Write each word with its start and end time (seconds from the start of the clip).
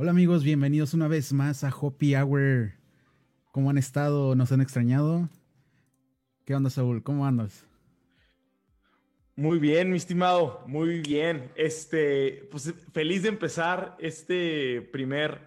Hola 0.00 0.12
amigos, 0.12 0.44
bienvenidos 0.44 0.94
una 0.94 1.08
vez 1.08 1.32
más 1.32 1.64
a 1.64 1.74
Hoppy 1.74 2.14
Hour. 2.14 2.70
¿Cómo 3.50 3.68
han 3.68 3.78
estado? 3.78 4.36
¿Nos 4.36 4.52
han 4.52 4.60
extrañado? 4.60 5.28
¿Qué 6.44 6.54
onda, 6.54 6.70
Saúl? 6.70 7.02
¿Cómo 7.02 7.26
andas? 7.26 7.64
Muy 9.34 9.58
bien, 9.58 9.90
mi 9.90 9.96
estimado, 9.96 10.62
muy 10.68 11.00
bien. 11.00 11.50
Este, 11.56 12.46
pues 12.48 12.72
feliz 12.92 13.24
de 13.24 13.30
empezar 13.30 13.96
este 13.98 14.82
primer 14.92 15.40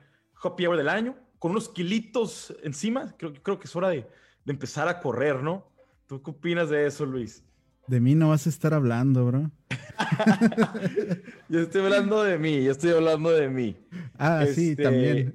Hoppy 0.44 0.66
Hour 0.66 0.76
del 0.76 0.90
año 0.90 1.16
con 1.40 1.52
unos 1.52 1.70
kilitos 1.70 2.54
encima. 2.62 3.16
Creo, 3.18 3.32
creo 3.42 3.58
que 3.58 3.68
es 3.68 3.76
hora 3.78 3.88
de, 3.88 4.06
de 4.44 4.52
empezar 4.52 4.90
a 4.90 5.00
correr, 5.00 5.42
¿no? 5.42 5.66
¿Tú 6.08 6.22
qué 6.22 6.32
opinas 6.32 6.70
de 6.70 6.88
eso, 6.88 7.06
Luis? 7.06 7.42
De 7.88 8.02
mí 8.02 8.16
no 8.16 8.30
vas 8.30 8.46
a 8.48 8.50
estar 8.50 8.74
hablando, 8.74 9.26
bro. 9.26 9.50
yo 11.50 11.62
estoy 11.62 11.84
hablando 11.84 12.22
de 12.24 12.38
mí, 12.38 12.66
yo 12.66 12.72
estoy 12.74 12.92
hablando 12.92 13.30
de 13.32 13.48
mí. 13.48 13.78
Ah, 14.24 14.46
sí, 14.46 14.70
Este- 14.72 14.84
también. 14.84 15.34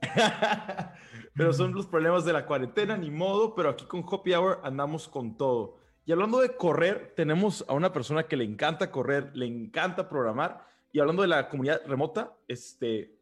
pero 1.34 1.52
son 1.52 1.72
los 1.74 1.86
problemas 1.86 2.24
de 2.24 2.32
la 2.32 2.44
cuarentena, 2.44 2.96
ni 2.96 3.10
modo, 3.10 3.54
pero 3.54 3.70
aquí 3.70 3.84
con 3.84 4.04
Hoppy 4.04 4.34
Hour 4.34 4.60
andamos 4.64 5.08
con 5.08 5.36
todo. 5.36 5.78
Y 6.04 6.10
hablando 6.10 6.40
de 6.40 6.56
correr, 6.56 7.12
tenemos 7.16 7.64
a 7.68 7.74
una 7.74 7.92
persona 7.92 8.24
que 8.24 8.36
le 8.36 8.44
encanta 8.44 8.90
correr, 8.90 9.30
le 9.34 9.46
encanta 9.46 10.08
programar. 10.08 10.66
Y 10.90 10.98
hablando 10.98 11.22
de 11.22 11.28
la 11.28 11.48
comunidad 11.48 11.80
remota, 11.86 12.34
este, 12.48 13.16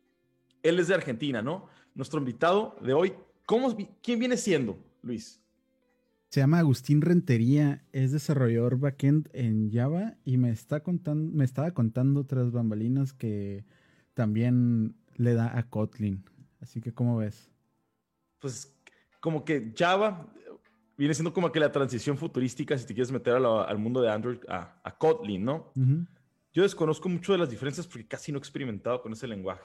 él 0.63 0.79
es 0.81 0.89
de 0.89 0.95
Argentina, 0.95 1.43
¿no? 1.43 1.69
Nuestro 1.95 2.19
invitado 2.19 2.77
de 2.81 2.95
hoy, 2.95 3.15
¿cómo, 3.45 3.77
¿quién 4.03 4.19
viene 4.19 4.37
siendo, 4.39 4.79
Luis? 5.03 5.40
Se 6.31 6.39
llama 6.41 6.61
Agustín 6.61 7.03
Rentería, 7.03 7.83
es 7.91 8.13
desarrollador 8.13 8.79
backend 8.79 9.29
en 9.33 9.73
Java 9.73 10.15
y 10.25 10.37
me 10.37 10.51
está 10.51 10.81
contando, 10.81 11.29
me 11.37 11.45
estaba 11.45 11.73
contando 11.73 12.25
tras 12.25 12.53
bambalinas 12.53 13.13
que 13.13 13.65
también 14.15 14.95
le 15.17 15.35
da 15.35 15.59
a 15.59 15.69
Kotlin. 15.69 16.25
Así 16.61 16.81
que, 16.81 16.93
¿cómo 16.95 17.17
ves? 17.17 17.51
Pues 18.39 18.73
como 19.19 19.45
que 19.45 19.75
Java 19.77 20.33
viene 20.97 21.15
siendo 21.15 21.33
como 21.33 21.51
que 21.51 21.59
la 21.59 21.73
transición 21.73 22.17
futurística, 22.17 22.79
si 22.79 22.87
te 22.87 22.95
quieres 22.95 23.11
meter 23.11 23.35
a 23.35 23.41
la- 23.41 23.65
al 23.65 23.79
mundo 23.79 24.01
de 24.01 24.11
Android, 24.13 24.39
a, 24.49 24.81
a 24.85 24.97
Kotlin, 24.97 25.45
¿no? 25.45 25.73
Yo 26.53 26.63
desconozco 26.63 27.09
mucho 27.09 27.33
de 27.33 27.39
las 27.39 27.51
diferencias 27.51 27.89
porque 27.89 28.07
casi 28.07 28.31
no 28.31 28.39
he 28.39 28.41
experimentado 28.41 29.03
con 29.03 29.13
ese 29.13 29.27
lenguaje. 29.27 29.65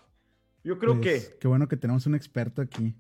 Yo 0.63 0.79
creo 0.79 0.99
Pues, 0.99 1.29
que... 1.29 1.37
Qué 1.37 1.47
bueno 1.47 1.67
que 1.67 1.77
tenemos 1.77 2.07
un 2.07 2.15
experto 2.15 2.59
aquí. 2.63 2.95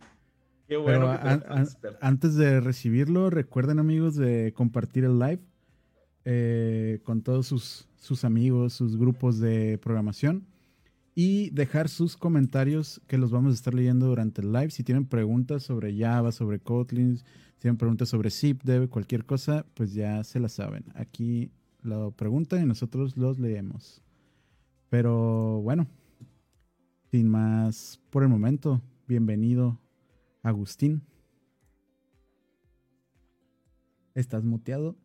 Qué 0.67 0.77
bueno 0.77 1.05
Pero 1.05 1.21
que 1.21 1.27
an- 1.27 1.39
tenemos 1.41 1.57
an- 1.57 1.63
expertos. 1.63 1.99
antes 2.01 2.35
de 2.35 2.59
recibirlo, 2.59 3.29
recuerden 3.29 3.79
amigos 3.79 4.15
de 4.15 4.51
compartir 4.55 5.03
el 5.03 5.19
live 5.19 5.41
eh, 6.25 6.99
con 7.03 7.21
todos 7.21 7.45
sus, 7.47 7.87
sus 7.97 8.23
amigos, 8.25 8.73
sus 8.73 8.97
grupos 8.97 9.39
de 9.39 9.77
programación 9.77 10.47
y 11.13 11.49
dejar 11.51 11.87
sus 11.87 12.17
comentarios 12.17 12.99
que 13.07 13.17
los 13.19 13.29
vamos 13.31 13.51
a 13.51 13.55
estar 13.55 13.73
leyendo 13.75 14.07
durante 14.07 14.41
el 14.41 14.51
live. 14.51 14.71
Si 14.71 14.83
tienen 14.83 15.05
preguntas 15.05 15.61
sobre 15.63 15.95
Java, 15.97 16.31
sobre 16.31 16.59
Kotlin, 16.59 17.17
si 17.17 17.23
tienen 17.59 17.77
preguntas 17.77 18.09
sobre 18.09 18.31
ZipDev, 18.31 18.89
cualquier 18.89 19.23
cosa, 19.25 19.65
pues 19.75 19.93
ya 19.93 20.23
se 20.23 20.39
la 20.39 20.49
saben. 20.49 20.83
Aquí 20.95 21.51
lo 21.83 22.09
preguntan 22.11 22.63
y 22.63 22.65
nosotros 22.65 23.15
los 23.17 23.37
leemos. 23.39 24.01
Pero 24.89 25.61
bueno, 25.61 25.87
sin 27.11 27.29
más 27.29 28.01
por 28.09 28.23
el 28.23 28.29
momento, 28.29 28.81
bienvenido 29.07 29.79
Agustín. 30.45 31.01
¿Estás 34.13 34.43
muteado? 34.43 34.95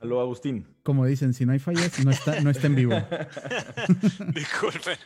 Aló, 0.00 0.20
Agustín. 0.20 0.66
Como 0.82 1.04
dicen, 1.06 1.34
si 1.34 1.44
no 1.46 1.52
hay 1.52 1.58
fallas, 1.58 2.02
no 2.04 2.10
está, 2.10 2.40
no 2.40 2.50
está 2.50 2.66
en 2.66 2.74
vivo. 2.74 2.94
Disculpen. 4.34 4.98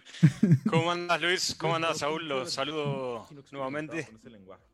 ¿Cómo 0.69 0.91
andas, 0.93 1.21
Luis? 1.21 1.55
¿Cómo 1.59 1.75
andas, 1.77 1.99
Saúl? 1.99 2.29
Los 2.29 2.53
saludo 2.53 3.27
nuevamente. 3.53 4.09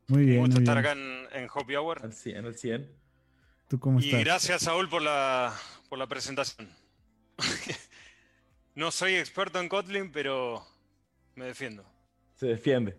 Muy 0.07 0.21
Un 0.21 0.25
bien, 0.25 0.39
gusto 0.41 0.55
muy 0.55 0.63
estar 0.63 0.77
bien. 0.81 0.85
acá 0.85 0.91
en, 0.93 1.43
en 1.43 1.75
Hour. 1.77 1.99
Al 2.03 2.13
100, 2.13 2.45
al 2.45 2.55
100. 2.55 2.91
¿Tú 3.67 3.79
cómo 3.79 3.99
Y 3.99 4.05
estás? 4.05 4.19
gracias, 4.21 4.61
Saúl, 4.63 4.87
por 4.89 5.01
la, 5.01 5.53
por 5.89 5.97
la 5.99 6.07
presentación. 6.07 6.69
no 8.75 8.91
soy 8.91 9.15
experto 9.15 9.59
en 9.59 9.69
Kotlin, 9.69 10.11
pero 10.11 10.63
me 11.35 11.45
defiendo. 11.45 11.83
Se 12.35 12.47
defiende. 12.47 12.95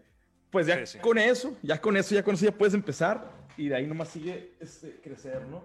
Pues 0.57 0.69
ya 0.69 0.87
Sí, 0.87 0.93
sí. 0.95 0.99
con 1.01 1.19
eso, 1.19 1.55
ya 1.63 1.79
con 1.79 1.99
eso, 1.99 2.15
ya 2.15 2.23
con 2.23 2.35
eso 2.35 2.47
ya 2.47 2.57
puedes 2.57 2.73
empezar 2.73 3.31
y 3.59 3.69
de 3.69 3.77
ahí 3.77 3.87
nomás 3.87 4.09
sigue 4.09 4.55
este, 4.59 5.03
crecer, 5.03 5.47
¿no? 5.49 5.63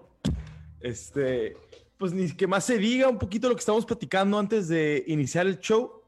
Este, 0.80 1.56
pues 1.96 2.12
ni 2.12 2.30
que 2.30 2.46
más 2.46 2.66
se 2.66 2.76
diga 2.76 3.08
un 3.08 3.18
poquito 3.18 3.48
lo 3.48 3.54
que 3.54 3.60
estamos 3.60 3.86
platicando 3.86 4.38
antes 4.38 4.68
de 4.68 5.02
iniciar 5.06 5.46
el 5.46 5.60
show. 5.60 6.02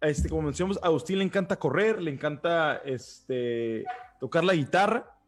Este, 0.00 0.28
como 0.28 0.42
mencionamos, 0.42 0.78
a 0.84 0.86
Agustín 0.86 1.18
le 1.18 1.24
encanta 1.24 1.58
correr, 1.58 2.00
le 2.00 2.12
encanta 2.12 2.76
este, 2.84 3.84
tocar 4.20 4.44
la 4.44 4.54
guitarra 4.54 5.18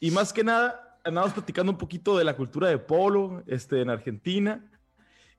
y 0.00 0.10
más 0.10 0.32
que 0.32 0.42
nada 0.42 0.98
andamos 1.04 1.34
platicando 1.34 1.70
un 1.70 1.76
poquito 1.76 2.16
de 2.16 2.24
la 2.24 2.34
cultura 2.34 2.70
de 2.70 2.78
polo 2.78 3.42
este, 3.46 3.82
en 3.82 3.90
Argentina 3.90 4.64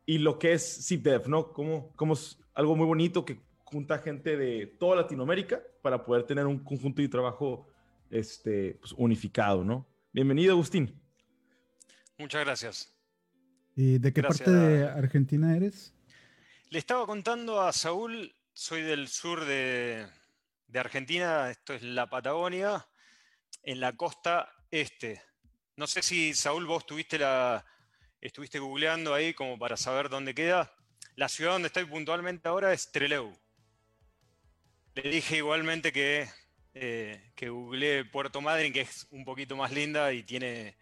y 0.05 0.19
lo 0.19 0.37
que 0.37 0.53
es 0.53 0.85
ZipDev, 0.87 1.27
¿no? 1.27 1.53
Como, 1.53 1.91
como 1.95 2.13
es 2.13 2.37
algo 2.53 2.75
muy 2.75 2.85
bonito 2.85 3.25
que 3.25 3.39
junta 3.73 3.97
gente 3.97 4.37
de 4.37 4.67
toda 4.67 4.95
Latinoamérica 4.95 5.59
para 5.81 6.05
poder 6.05 6.23
tener 6.23 6.45
un 6.45 6.63
conjunto 6.63 7.01
de 7.01 7.09
trabajo 7.09 7.67
este, 8.11 8.75
pues, 8.79 8.93
unificado, 8.93 9.63
¿no? 9.63 9.87
Bienvenido, 10.11 10.53
Agustín. 10.53 11.01
Muchas 12.19 12.45
gracias. 12.45 12.95
¿Y 13.75 13.97
de 13.97 14.13
qué 14.13 14.21
Gracias. 14.21 14.47
parte 14.47 14.59
de 14.59 14.87
Argentina 14.87 15.57
eres? 15.57 15.95
Le 16.69 16.77
estaba 16.77 17.07
contando 17.07 17.61
a 17.61 17.73
Saúl, 17.73 18.35
soy 18.53 18.83
del 18.83 19.07
sur 19.07 19.43
de, 19.45 20.05
de 20.67 20.79
Argentina, 20.79 21.49
esto 21.49 21.73
es 21.73 21.81
la 21.81 22.07
Patagonia, 22.07 22.87
en 23.63 23.79
la 23.79 23.93
costa 23.93 24.49
este. 24.69 25.19
No 25.75 25.87
sé 25.87 26.03
si, 26.03 26.35
Saúl, 26.35 26.67
vos 26.67 26.85
tuviste 26.85 27.17
la, 27.17 27.65
estuviste 28.21 28.59
googleando 28.59 29.15
ahí 29.15 29.33
como 29.33 29.57
para 29.57 29.77
saber 29.77 30.09
dónde 30.09 30.35
queda. 30.35 30.71
La 31.15 31.27
ciudad 31.27 31.53
donde 31.53 31.67
estoy 31.67 31.85
puntualmente 31.85 32.47
ahora 32.47 32.71
es 32.71 32.91
Trelew. 32.91 33.33
Le 34.95 35.09
dije 35.09 35.37
igualmente 35.37 35.91
que, 35.91 36.27
eh, 36.75 37.31
que 37.35 37.49
googleé 37.49 38.05
Puerto 38.05 38.41
Madryn, 38.41 38.71
que 38.71 38.81
es 38.81 39.07
un 39.09 39.25
poquito 39.25 39.55
más 39.55 39.71
linda 39.71 40.13
y 40.13 40.21
tiene, 40.21 40.77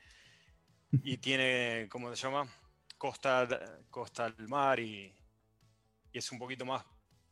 y 1.03 1.17
tiene, 1.17 1.87
¿cómo 1.89 2.13
se 2.13 2.21
llama? 2.21 2.53
Costa, 2.97 3.47
costa 3.89 4.25
al 4.25 4.47
mar 4.49 4.81
y, 4.81 5.15
y 6.11 6.17
es 6.17 6.29
un 6.31 6.39
poquito 6.39 6.65
más, 6.65 6.85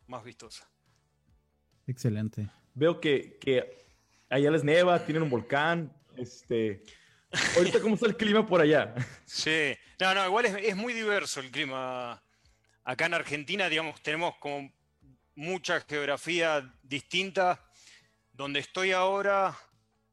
más 0.08 0.24
vistosa. 0.24 0.70
Excelente. 1.86 2.50
Veo 2.74 3.02
que, 3.02 3.38
que 3.40 3.86
allá 4.30 4.50
les 4.50 4.64
neva, 4.64 5.06
tienen 5.06 5.24
un 5.24 5.30
volcán. 5.30 5.94
Este, 6.16 6.82
ahorita, 7.58 7.82
¿cómo 7.82 7.96
está 7.96 8.08
el 8.08 8.16
clima 8.16 8.48
por 8.48 8.62
allá? 8.62 8.96
Sí, 9.26 9.76
no, 10.00 10.14
no, 10.14 10.26
igual 10.26 10.46
es, 10.46 10.56
es 10.56 10.76
muy 10.78 10.94
diverso 10.94 11.42
el 11.42 11.52
clima. 11.52 12.24
Acá 12.86 13.06
en 13.08 13.16
Argentina, 13.16 13.68
digamos, 13.68 14.02
tenemos 14.02 14.36
como 14.38 14.72
mucha 15.40 15.80
geografía 15.82 16.74
distinta. 16.84 17.66
Donde 18.34 18.60
estoy 18.60 18.92
ahora, 18.92 19.58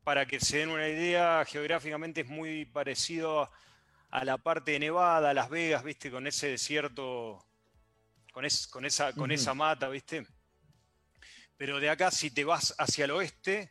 para 0.04 0.26
que 0.26 0.40
se 0.40 0.58
den 0.58 0.70
una 0.70 0.88
idea, 0.88 1.44
geográficamente 1.44 2.22
es 2.22 2.28
muy 2.28 2.64
parecido 2.64 3.42
a, 3.42 3.50
a 4.10 4.24
la 4.24 4.38
parte 4.38 4.72
de 4.72 4.80
Nevada, 4.80 5.34
Las 5.34 5.48
Vegas, 5.50 5.84
¿viste? 5.84 6.10
Con 6.10 6.26
ese 6.26 6.48
desierto, 6.48 7.44
con, 8.32 8.44
es- 8.44 8.66
con, 8.66 8.84
esa, 8.84 9.12
con 9.12 9.30
Ujú. 9.30 9.34
esa 9.34 9.54
mata, 9.54 9.88
¿viste? 9.88 10.26
Pero 11.56 11.80
de 11.80 11.90
acá, 11.90 12.10
si 12.10 12.30
te 12.30 12.44
vas 12.44 12.74
hacia 12.78 13.04
el 13.06 13.12
oeste, 13.12 13.70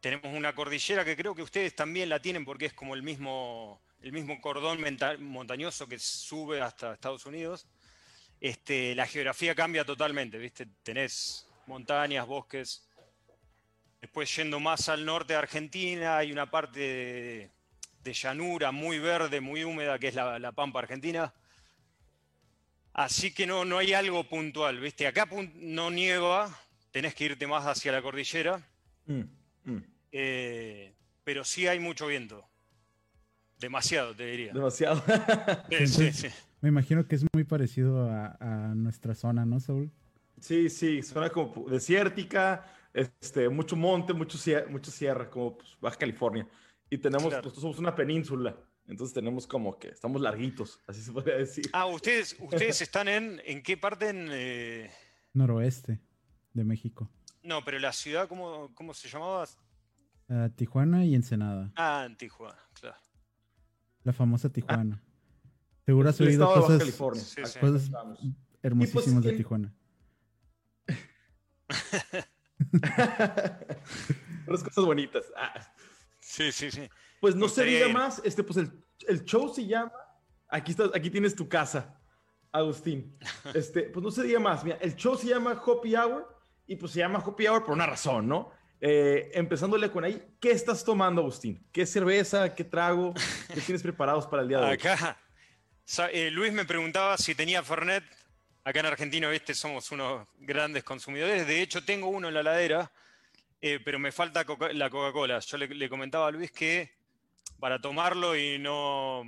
tenemos 0.00 0.34
una 0.34 0.54
cordillera 0.54 1.04
que 1.04 1.16
creo 1.16 1.34
que 1.34 1.42
ustedes 1.42 1.74
también 1.74 2.08
la 2.08 2.20
tienen 2.20 2.44
porque 2.44 2.66
es 2.66 2.72
como 2.74 2.94
el 2.94 3.02
mismo, 3.02 3.82
el 4.00 4.12
mismo 4.12 4.40
cordón 4.40 4.80
montañoso 5.18 5.86
que 5.86 5.98
sube 5.98 6.60
hasta 6.60 6.94
Estados 6.94 7.26
Unidos. 7.26 7.66
Este, 8.40 8.94
la 8.94 9.06
geografía 9.06 9.54
cambia 9.54 9.84
totalmente, 9.84 10.38
¿viste? 10.38 10.66
Tenés 10.82 11.46
montañas, 11.66 12.26
bosques. 12.26 12.88
Después 14.00 14.34
yendo 14.34 14.58
más 14.60 14.88
al 14.88 15.04
norte 15.04 15.34
de 15.34 15.38
Argentina 15.38 16.16
hay 16.16 16.32
una 16.32 16.50
parte 16.50 16.80
de, 16.80 17.50
de 18.02 18.12
llanura 18.14 18.72
muy 18.72 18.98
verde, 18.98 19.40
muy 19.40 19.62
húmeda, 19.64 19.98
que 19.98 20.08
es 20.08 20.14
la, 20.14 20.38
la 20.38 20.52
Pampa 20.52 20.78
Argentina. 20.78 21.34
Así 22.94 23.32
que 23.32 23.46
no, 23.46 23.64
no 23.64 23.78
hay 23.78 23.92
algo 23.92 24.24
puntual, 24.24 24.80
¿viste? 24.80 25.06
Acá 25.06 25.28
no 25.54 25.90
nieva, 25.90 26.58
tenés 26.90 27.14
que 27.14 27.24
irte 27.24 27.46
más 27.46 27.66
hacia 27.66 27.92
la 27.92 28.02
cordillera. 28.02 28.66
Mm, 29.06 29.22
mm. 29.64 29.84
Eh, 30.12 30.94
pero 31.22 31.44
sí 31.44 31.66
hay 31.66 31.78
mucho 31.78 32.06
viento. 32.06 32.44
Demasiado, 33.58 34.14
te 34.16 34.24
diría. 34.24 34.52
Demasiado. 34.52 35.02
Sí, 35.68 35.86
sí, 35.86 36.12
sí. 36.12 36.28
Me 36.60 36.68
imagino 36.68 37.06
que 37.06 37.16
es 37.16 37.24
muy 37.32 37.44
parecido 37.44 38.10
a, 38.10 38.36
a 38.40 38.74
nuestra 38.74 39.14
zona, 39.14 39.46
¿no, 39.46 39.60
Saúl? 39.60 39.90
Sí, 40.40 40.68
sí, 40.68 41.02
suena 41.02 41.30
como 41.30 41.68
desértica, 41.68 42.64
este, 42.92 43.48
mucho 43.48 43.76
monte, 43.76 44.12
mucho, 44.12 44.36
cie- 44.38 44.66
mucho 44.68 44.90
sierra, 44.90 45.28
como 45.30 45.56
pues, 45.58 45.76
Baja 45.80 45.96
California. 45.96 46.46
Y 46.90 46.98
tenemos, 46.98 47.28
Claro. 47.28 47.42
pues 47.44 47.54
somos 47.54 47.78
una 47.78 47.94
península, 47.94 48.56
entonces 48.86 49.14
tenemos 49.14 49.46
como 49.46 49.78
que 49.78 49.88
estamos 49.88 50.20
larguitos, 50.20 50.80
así 50.86 51.00
se 51.02 51.12
podría 51.12 51.36
decir. 51.36 51.64
Ah, 51.72 51.86
ustedes, 51.86 52.36
ustedes 52.40 52.80
están 52.82 53.08
en, 53.08 53.40
¿en 53.44 53.62
qué 53.62 53.76
parte? 53.76 54.08
En, 54.08 54.28
eh, 54.30 54.90
Noroeste 55.32 56.00
de 56.52 56.64
México. 56.64 57.08
No, 57.42 57.64
pero 57.64 57.78
la 57.78 57.92
ciudad, 57.92 58.28
¿cómo, 58.28 58.74
cómo 58.74 58.92
se 58.92 59.08
llamaba? 59.08 59.46
Ah, 60.28 60.48
Tijuana 60.54 61.04
y 61.04 61.14
Ensenada. 61.14 61.70
Ah, 61.76 62.04
en 62.06 62.16
Tijuana, 62.16 62.58
claro. 62.78 62.96
La 64.02 64.12
famosa 64.12 64.50
Tijuana. 64.50 65.00
Seguro 65.90 66.08
has 66.08 66.20
El 66.20 66.28
oído 66.28 66.44
estado 66.44 66.54
de 66.54 66.60
Baja 66.60 66.66
cosas, 66.66 66.78
California. 66.78 67.24
Sí, 67.24 67.42
sí. 67.44 67.58
cosas 67.58 67.90
hermosísimas 68.62 69.24
de 69.24 69.30
en- 69.30 69.36
Tijuana. 69.36 69.74
Las 74.46 74.62
cosas 74.62 74.84
bonitas. 74.84 75.24
Ah. 75.36 75.52
Sí, 76.20 76.52
sí, 76.52 76.70
sí. 76.70 76.88
Pues 77.20 77.34
no 77.34 77.48
se 77.48 77.62
gustaría 77.62 77.74
diga 77.78 77.88
ir. 77.88 77.94
más. 77.94 78.22
Este, 78.24 78.44
pues 78.44 78.58
el, 78.58 78.70
el 79.08 79.24
show 79.24 79.52
se 79.52 79.66
llama. 79.66 79.90
Aquí 80.48 80.70
estás, 80.70 80.92
aquí 80.94 81.10
tienes 81.10 81.34
tu 81.34 81.48
casa, 81.48 81.98
Agustín. 82.52 83.18
Este, 83.54 83.82
pues 83.82 84.00
no 84.04 84.12
se 84.12 84.22
diga 84.22 84.38
más. 84.38 84.62
Mira, 84.62 84.78
el 84.80 84.94
show 84.94 85.16
se 85.16 85.26
llama 85.26 85.60
Hoppy 85.66 85.96
Hour 85.96 86.38
y 86.68 86.76
pues 86.76 86.92
se 86.92 87.00
llama 87.00 87.18
Hoppy 87.18 87.48
Hour 87.48 87.64
por 87.64 87.74
una 87.74 87.86
razón, 87.86 88.28
¿no? 88.28 88.52
Eh, 88.80 89.32
empezándole 89.34 89.90
con 89.90 90.04
ahí, 90.04 90.22
¿qué 90.40 90.52
estás 90.52 90.84
tomando, 90.84 91.20
Agustín? 91.20 91.66
¿Qué 91.72 91.84
cerveza? 91.84 92.54
¿Qué 92.54 92.62
trago? 92.62 93.12
¿Qué 93.52 93.60
tienes 93.60 93.82
preparados 93.82 94.28
para 94.28 94.42
el 94.42 94.48
día 94.48 94.58
de 94.60 94.66
hoy? 94.66 94.72
Acá, 94.74 95.18
eh, 96.12 96.30
Luis 96.30 96.52
me 96.52 96.64
preguntaba 96.64 97.16
si 97.18 97.34
tenía 97.34 97.62
Fernet. 97.62 98.04
Acá 98.62 98.80
en 98.80 98.86
Argentina, 98.86 99.28
viste, 99.30 99.54
somos 99.54 99.90
unos 99.90 100.28
grandes 100.38 100.84
consumidores. 100.84 101.46
De 101.46 101.62
hecho, 101.62 101.84
tengo 101.84 102.08
uno 102.08 102.28
en 102.28 102.34
la 102.34 102.42
ladera, 102.42 102.92
eh, 103.60 103.80
pero 103.84 103.98
me 103.98 104.12
falta 104.12 104.44
Coca- 104.44 104.72
la 104.72 104.90
Coca-Cola. 104.90 105.38
Yo 105.40 105.56
le, 105.56 105.66
le 105.68 105.88
comentaba 105.88 106.28
a 106.28 106.30
Luis 106.30 106.50
que 106.52 106.92
para 107.58 107.80
tomarlo 107.80 108.36
y 108.36 108.58
no 108.58 109.22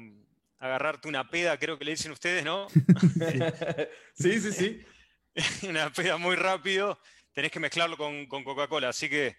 agarrarte 0.58 1.08
una 1.08 1.28
peda, 1.28 1.58
creo 1.58 1.78
que 1.78 1.84
le 1.84 1.92
dicen 1.92 2.12
ustedes, 2.12 2.44
¿no? 2.44 2.68
sí, 4.14 4.40
sí, 4.40 4.52
sí. 4.52 4.86
una 5.68 5.90
peda 5.90 6.18
muy 6.18 6.36
rápido, 6.36 7.00
tenés 7.32 7.50
que 7.50 7.58
mezclarlo 7.58 7.96
con, 7.96 8.26
con 8.26 8.44
Coca-Cola. 8.44 8.90
Así 8.90 9.08
que 9.08 9.36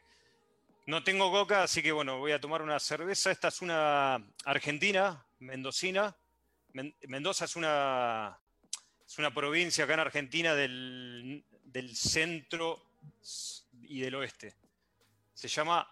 no 0.88 1.04
tengo 1.04 1.32
Coca, 1.32 1.64
así 1.64 1.82
que 1.82 1.92
bueno, 1.92 2.18
voy 2.18 2.32
a 2.32 2.42
tomar 2.42 2.62
una 2.62 2.80
cerveza. 2.80 3.32
Esta 3.32 3.48
es 3.50 3.62
una 3.62 4.16
argentina, 4.44 5.24
mendocina. 5.40 6.16
Men- 6.74 6.96
Mendoza 7.08 7.46
es 7.46 7.56
una, 7.56 8.38
es 9.06 9.18
una 9.20 9.34
provincia 9.34 9.84
acá 9.86 9.94
en 9.94 10.00
Argentina 10.02 10.54
del, 10.56 11.46
del 11.66 11.96
centro 11.96 12.82
y 13.82 14.02
del 14.02 14.16
oeste. 14.16 14.56
Se 15.34 15.48
llama 15.48 15.88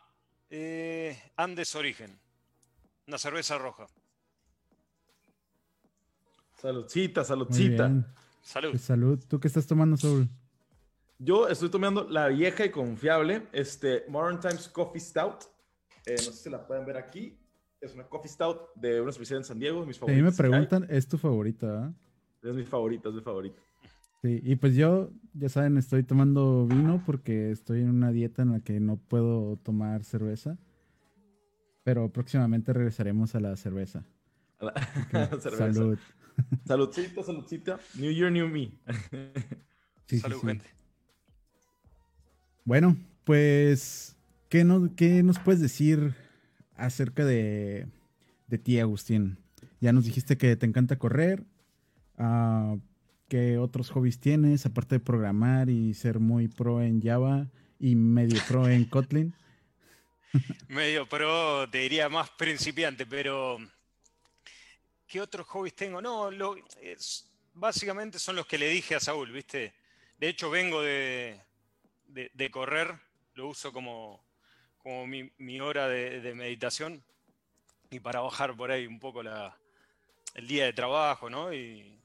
eh, 0.50 1.32
Andes 1.38 1.76
Origen. 1.76 2.20
Una 3.08 3.18
cerveza 3.18 3.58
roja. 3.58 3.88
Saludcita, 6.62 7.24
saludcita. 7.24 7.92
Salud. 8.44 8.72
Pues 8.72 8.82
salud. 8.84 9.24
¿Tú 9.28 9.40
qué 9.40 9.48
estás 9.48 9.66
tomando, 9.66 9.98
Saúl? 9.98 10.28
Yo 11.18 11.48
estoy 11.48 11.70
tomando 11.70 12.08
la 12.10 12.28
vieja 12.28 12.66
y 12.66 12.72
confiable, 12.72 13.48
este 13.52 14.06
Modern 14.08 14.40
Times 14.40 14.68
Coffee 14.70 15.00
Stout. 15.02 15.44
Eh, 16.06 16.16
no 16.18 16.32
sé 16.32 16.34
si 16.34 16.50
la 16.50 16.66
pueden 16.66 16.86
ver 16.86 16.98
aquí. 16.98 17.38
Es 17.82 17.94
una 17.96 18.04
Coffee 18.08 18.30
Stout 18.30 18.76
de 18.76 19.02
una 19.02 19.10
especialidad 19.10 19.42
en 19.42 19.46
San 19.48 19.60
Diego, 19.60 19.86
mis 19.86 19.98
Si 19.98 20.04
a 20.04 20.08
mí 20.08 20.22
me 20.22 20.32
favoritas. 20.32 20.38
preguntan, 20.68 20.88
¿es 20.96 21.08
tu 21.08 21.18
favorita? 21.18 21.86
ah? 21.86 21.94
Es 22.44 22.56
mi 22.56 22.64
favorita, 22.64 23.10
es 23.10 23.16
mi 23.16 23.22
favorita. 23.22 23.60
Sí, 24.22 24.40
y 24.44 24.56
pues 24.56 24.76
yo, 24.76 25.10
ya 25.34 25.50
saben, 25.50 25.78
estoy 25.78 26.04
tomando 26.04 26.68
vino 26.68 27.02
porque 27.06 27.50
estoy 27.52 27.82
en 27.82 27.90
una 27.90 28.12
dieta 28.12 28.44
en 28.44 28.52
la 28.52 28.60
que 28.60 28.80
no 28.80 28.98
puedo 28.98 29.58
tomar 29.58 30.04
cerveza. 30.04 30.60
Pero 31.84 32.12
próximamente 32.14 32.72
regresaremos 32.74 33.34
a 33.34 33.40
la 33.40 33.56
cerveza. 33.58 34.06
A 34.60 34.66
la- 34.66 34.72
Ok, 34.72 35.12
cerveza. 35.42 35.74
Salud. 35.74 35.98
Saludcita, 36.66 37.24
saludcita. 37.24 37.80
New 37.98 38.12
Year, 38.12 38.32
New 38.32 38.48
Me. 38.48 38.72
Sí, 40.06 40.18
sí, 40.18 40.20
Salud, 40.20 40.40
sí. 40.42 40.48
gente. 40.48 40.66
Bueno, 42.66 42.98
pues, 43.24 44.18
¿qué 44.50 44.64
nos, 44.66 44.90
qué 44.96 45.24
nos 45.24 45.40
puedes 45.40 45.62
decir 45.62 46.14
acerca 46.76 47.26
de, 47.26 47.88
de 48.48 48.58
ti, 48.58 48.80
Agustín? 48.80 49.38
Ya 49.80 49.94
nos 49.94 50.06
dijiste 50.06 50.38
que 50.38 50.56
te 50.56 50.66
encanta 50.66 50.98
correr. 50.98 51.44
ah, 52.18 52.76
¿Qué 53.28 53.58
otros 53.58 53.90
hobbies 53.92 54.20
tienes, 54.20 54.66
aparte 54.66 54.96
de 54.96 55.00
programar 55.00 55.70
y 55.70 55.94
ser 55.94 56.20
muy 56.20 56.50
pro 56.50 56.82
en 56.82 57.02
Java 57.02 57.48
y 57.80 57.96
medio 57.96 58.38
pro 58.48 58.68
en 58.68 58.84
Kotlin? 58.86 59.34
Medio 60.68 61.08
pro, 61.08 61.70
te 61.70 61.80
diría 61.80 62.08
más 62.10 62.30
principiante, 62.32 63.06
pero 63.06 63.58
¿qué 65.08 65.20
otros 65.22 65.46
hobbies 65.48 65.76
tengo? 65.76 66.02
No, 66.02 66.32
lo, 66.32 66.56
básicamente 67.54 68.20
son 68.20 68.36
los 68.38 68.46
que 68.46 68.58
le 68.58 68.70
dije 68.70 68.96
a 68.96 69.00
Saúl, 69.00 69.32
¿viste? 69.32 69.74
De 70.18 70.30
hecho, 70.30 70.50
vengo 70.50 70.82
de- 70.82 71.40
de 72.34 72.52
correr, 72.52 72.94
lo 73.36 73.48
uso 73.50 73.72
como, 73.72 74.24
como 74.84 75.06
mi, 75.08 75.60
hora 75.60 75.88
de, 75.88 76.34
meditación 76.34 77.04
y 77.90 78.00
para 78.00 78.22
bajar 78.22 78.56
por 78.56 78.72
ahí 78.72 78.88
un 78.88 79.00
poco 79.00 79.22
el 79.22 80.48
día 80.48 80.66
de 80.66 80.74
trabajo, 80.74 81.30
¿no? 81.30 81.54
Y, 81.54 82.00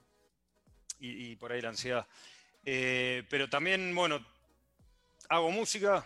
y- 0.98 1.36
por 1.36 1.52
ahí 1.52 1.60
la 1.60 1.70
ansiedad. 1.70 2.06
Eh, 2.64 3.24
pero 3.28 3.48
también, 3.48 3.94
bueno, 3.94 4.24
hago 5.28 5.50
música, 5.50 6.04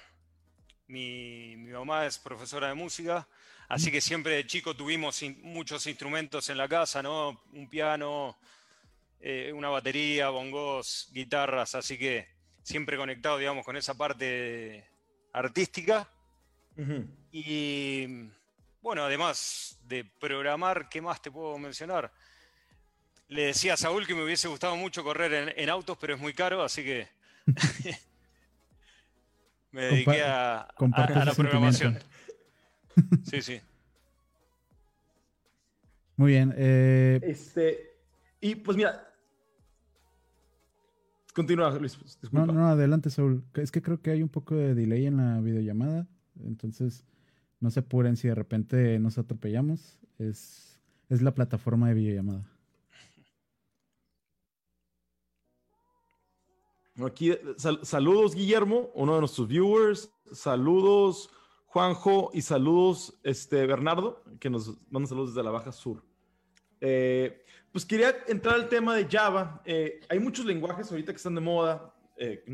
mi, 0.88 1.56
mi 1.56 1.70
mamá 1.70 2.06
es 2.06 2.18
profesora 2.18 2.68
de 2.68 2.74
música, 2.74 3.26
así 3.68 3.90
que 3.90 4.00
siempre 4.00 4.34
de 4.34 4.46
chico 4.46 4.74
tuvimos 4.74 5.22
muchos 5.42 5.86
instrumentos 5.86 6.50
en 6.50 6.58
la 6.58 6.68
casa, 6.68 7.02
¿no? 7.02 7.42
Un 7.52 7.68
piano, 7.68 8.38
eh, 9.20 9.52
una 9.54 9.68
batería, 9.68 10.28
bongos, 10.30 11.08
guitarras, 11.12 11.74
así 11.74 11.98
que 11.98 12.28
siempre 12.62 12.96
conectado, 12.96 13.38
digamos, 13.38 13.64
con 13.64 13.76
esa 13.76 13.94
parte 13.94 14.88
artística. 15.32 16.08
Y 17.32 18.28
bueno, 18.82 19.04
además 19.04 19.78
de 19.86 20.04
programar, 20.04 20.88
¿qué 20.88 21.00
más 21.00 21.20
te 21.22 21.30
puedo 21.30 21.58
mencionar? 21.58 22.12
Le 23.28 23.42
decía 23.46 23.74
a 23.74 23.76
Saúl 23.76 24.06
que 24.06 24.14
me 24.14 24.24
hubiese 24.24 24.48
gustado 24.48 24.74
mucho 24.76 25.04
correr 25.04 25.32
en, 25.32 25.52
en 25.56 25.68
autos, 25.70 25.96
pero 26.00 26.14
es 26.14 26.20
muy 26.20 26.32
caro, 26.34 26.62
así 26.62 26.82
que 26.82 27.06
me 29.72 29.82
dediqué 29.82 30.22
a, 30.22 30.60
a- 30.62 31.24
la 31.24 31.34
programación. 31.34 31.98
Sí, 33.24 33.40
sí. 33.42 33.60
Muy 36.16 36.32
bien. 36.32 36.52
eh, 36.56 37.20
Este, 37.22 37.96
y 38.40 38.54
pues 38.56 38.76
mira. 38.76 39.06
Continúa, 41.32 41.70
Luis. 41.78 41.96
pues, 41.96 42.16
no, 42.16 42.40
Disculpa. 42.40 42.52
no, 42.52 42.68
adelante, 42.68 43.08
Saúl. 43.10 43.44
Es 43.54 43.70
que 43.70 43.80
creo 43.80 44.02
que 44.02 44.10
hay 44.10 44.22
un 44.22 44.28
poco 44.28 44.56
de 44.56 44.74
delay 44.74 45.06
en 45.06 45.16
la 45.18 45.40
videollamada. 45.40 46.06
Entonces, 46.44 47.04
no 47.60 47.70
se 47.70 47.80
apuren 47.80 48.16
si 48.16 48.28
de 48.28 48.34
repente 48.34 48.98
nos 48.98 49.18
atropellamos. 49.18 49.98
Es, 50.18 50.80
es 51.08 51.22
la 51.22 51.34
plataforma 51.34 51.88
de 51.88 51.94
videollamada. 51.94 52.46
Aquí, 57.06 57.32
sal- 57.56 57.80
saludos, 57.82 58.34
Guillermo, 58.34 58.90
uno 58.94 59.14
de 59.14 59.20
nuestros 59.20 59.48
viewers. 59.48 60.12
Saludos, 60.32 61.30
Juanjo. 61.66 62.30
Y 62.34 62.42
saludos, 62.42 63.18
este, 63.22 63.66
Bernardo, 63.66 64.22
que 64.38 64.50
nos 64.50 64.78
manda 64.90 65.08
saludos 65.08 65.30
desde 65.34 65.42
la 65.44 65.50
Baja 65.50 65.72
Sur. 65.72 66.04
Eh, 66.80 67.44
pues 67.72 67.86
quería 67.86 68.14
entrar 68.26 68.56
al 68.56 68.68
tema 68.68 68.96
de 68.96 69.06
Java. 69.08 69.62
Eh, 69.64 70.00
hay 70.08 70.18
muchos 70.18 70.44
lenguajes 70.44 70.90
ahorita 70.90 71.12
que 71.12 71.16
están 71.16 71.34
de 71.34 71.40
moda. 71.40 71.94
eh, 72.16 72.44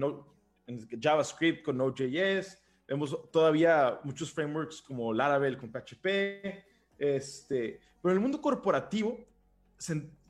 JavaScript 1.00 1.64
con 1.64 1.76
Node.js. 1.78 2.58
Vemos 2.88 3.30
todavía 3.30 4.00
muchos 4.04 4.32
frameworks 4.32 4.80
como 4.80 5.12
Laravel 5.12 5.58
con 5.58 5.70
PHP. 5.70 6.64
Este, 6.98 7.80
pero 8.00 8.14
el 8.14 8.20
mundo 8.20 8.40
corporativo, 8.40 9.18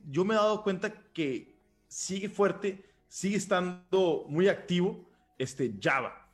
yo 0.09 0.25
me 0.25 0.35
he 0.35 0.37
dado 0.37 0.63
cuenta 0.63 0.93
que 1.13 1.57
sigue 1.87 2.29
fuerte, 2.29 2.85
sigue 3.09 3.37
estando 3.37 4.25
muy 4.29 4.49
activo 4.49 5.09
este 5.39 5.75
Java. 5.81 6.29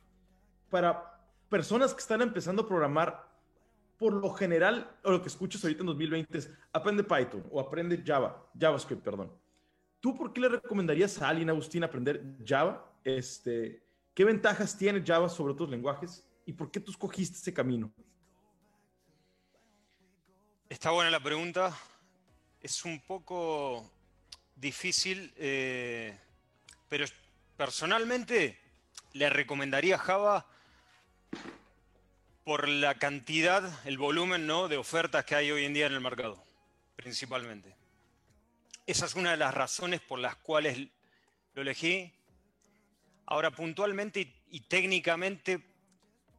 Para 0.69 1.19
personas 1.49 1.93
que 1.93 1.99
están 1.99 2.21
empezando 2.21 2.63
a 2.63 2.67
programar, 2.67 3.31
por 3.97 4.13
lo 4.13 4.31
general, 4.31 4.97
o 5.03 5.11
lo 5.11 5.21
que 5.21 5.27
escuchas 5.27 5.63
ahorita 5.63 5.81
en 5.81 5.87
2020 5.87 6.37
es 6.37 6.51
aprende 6.71 7.03
Python 7.03 7.43
o 7.51 7.59
aprende 7.59 8.01
Java, 8.05 8.49
JavaScript, 8.59 9.03
perdón. 9.03 9.31
¿Tú 9.99 10.15
por 10.15 10.33
qué 10.33 10.41
le 10.41 10.49
recomendarías 10.49 11.21
a 11.21 11.29
alguien, 11.29 11.49
Agustín, 11.49 11.83
aprender 11.83 12.37
Java? 12.45 12.91
Este, 13.03 13.81
¿Qué 14.13 14.23
ventajas 14.23 14.77
tiene 14.77 15.03
Java 15.05 15.27
sobre 15.27 15.53
otros 15.53 15.69
lenguajes? 15.69 16.23
¿Y 16.45 16.53
por 16.53 16.69
qué 16.69 16.79
tú 16.79 16.91
escogiste 16.91 17.37
ese 17.37 17.53
camino? 17.53 17.91
Está 20.69 20.91
buena 20.91 21.09
la 21.09 21.21
pregunta. 21.21 21.75
Es 22.61 22.85
un 22.85 22.99
poco 23.01 23.91
difícil, 24.55 25.33
eh, 25.35 26.17
pero 26.89 27.05
personalmente 27.57 28.59
le 29.13 29.29
recomendaría 29.29 29.97
Java 29.97 30.47
por 32.43 32.67
la 32.67 32.95
cantidad, 32.95 33.71
el 33.87 33.97
volumen 33.97 34.45
¿no? 34.45 34.67
de 34.67 34.77
ofertas 34.77 35.25
que 35.25 35.35
hay 35.35 35.51
hoy 35.51 35.65
en 35.65 35.73
día 35.73 35.87
en 35.87 35.93
el 35.93 36.01
mercado, 36.01 36.43
principalmente. 36.95 37.75
Esa 38.85 39.05
es 39.05 39.15
una 39.15 39.31
de 39.31 39.37
las 39.37 39.53
razones 39.53 40.01
por 40.01 40.19
las 40.19 40.35
cuales 40.35 40.89
lo 41.53 41.61
elegí. 41.61 42.13
Ahora, 43.25 43.51
puntualmente 43.51 44.33
y, 44.49 44.59
técnicamente, 44.61 45.61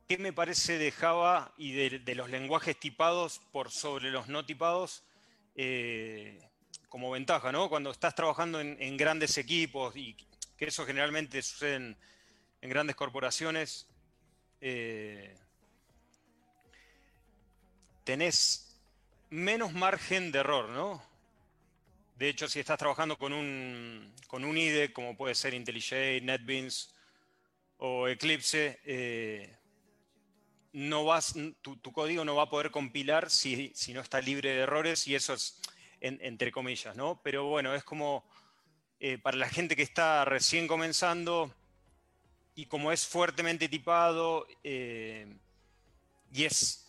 ¿qué 0.07 0.19
me 0.19 0.33
parece 0.33 0.79
de 0.79 0.93
Java 0.93 1.53
y 1.57 1.73
de, 1.73 2.15
los 2.15 2.29
lenguajes 2.29 2.79
tipados 2.79 3.41
por 3.53 3.71
sobre 3.71 4.11
los 4.11 4.29
no 4.29 4.45
tipados 4.45 5.03
eh, 5.57 6.39
como 6.89 7.11
ventaja, 7.11 7.53
¿no? 7.53 7.69
Cuando 7.69 7.91
estás 7.91 8.15
trabajando 8.15 8.61
en, 8.61 8.97
grandes 8.97 9.39
equipos 9.39 9.97
y 9.97 10.15
que 10.57 10.67
eso 10.67 10.85
generalmente 10.85 11.43
sucede 11.43 11.77
en, 11.77 11.97
grandes 12.63 12.97
corporaciones, 12.97 13.89
eh, 14.61 15.37
tenés 18.05 18.81
menos 19.31 19.73
margen 19.73 20.31
de 20.33 20.39
error, 20.39 20.69
¿no? 20.69 21.14
De 22.15 22.29
hecho, 22.29 22.49
si 22.49 22.61
estás 22.61 22.79
trabajando 22.79 23.19
con 23.19 23.33
un, 23.33 24.15
con 24.29 24.45
un 24.45 24.57
IDE, 24.57 24.93
como 24.93 25.17
puede 25.17 25.35
ser 25.35 25.53
IntelliJ, 25.53 26.23
NetBeans 26.23 26.95
o 27.79 28.07
Eclipse, 28.07 28.79
eh, 28.85 29.57
no 30.73 31.05
vas, 31.05 31.35
tu, 31.61 31.81
código 31.93 32.25
no 32.25 32.37
va 32.37 32.45
a 32.45 32.51
poder 32.51 32.71
compilar 32.71 33.31
si, 33.31 33.73
no 33.93 34.01
está 34.01 34.21
libre 34.21 34.51
de 34.51 34.61
errores 34.61 35.09
y 35.09 35.15
eso 35.15 35.35
es 35.35 35.61
entre 36.01 36.53
comillas, 36.53 36.95
¿no? 36.97 37.21
Pero 37.23 37.47
bueno, 37.47 37.75
es 37.75 37.83
como 37.83 38.25
eh, 39.01 39.17
para 39.17 39.39
la 39.39 39.49
gente 39.49 39.75
que 39.75 39.83
está 39.83 40.25
recién 40.27 40.69
comenzando 40.69 41.55
y 42.55 42.67
como 42.67 42.93
es 42.93 43.07
fuertemente 43.07 43.69
tipado 43.69 44.47
eh, 44.63 45.35
y 46.31 46.45
es 46.45 46.87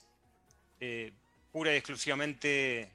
pura 1.51 1.73
y 1.73 1.77
exclusivamente 1.77 2.94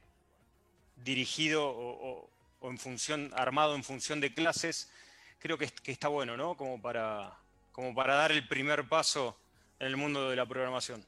dirigido 1.05 1.65
o, 1.67 2.31
en 2.63 2.79
función, 2.79 3.31
armado 3.35 3.75
en 3.75 3.83
función 3.83 4.21
de 4.21 4.35
clases, 4.35 4.91
creo 5.39 5.59
que, 5.59 5.69
está 5.85 6.09
bueno, 6.09 6.37
¿no? 6.37 6.57
Como 6.57 6.81
para, 6.81 7.33
como 7.73 7.95
para 7.95 8.15
dar 8.15 8.33
el 8.33 8.47
primer 8.47 8.89
paso 8.89 9.37
en 9.79 9.87
el 9.87 9.97
mundo 9.97 10.29
de 10.29 10.37
la 10.37 10.47
programación. 10.47 11.03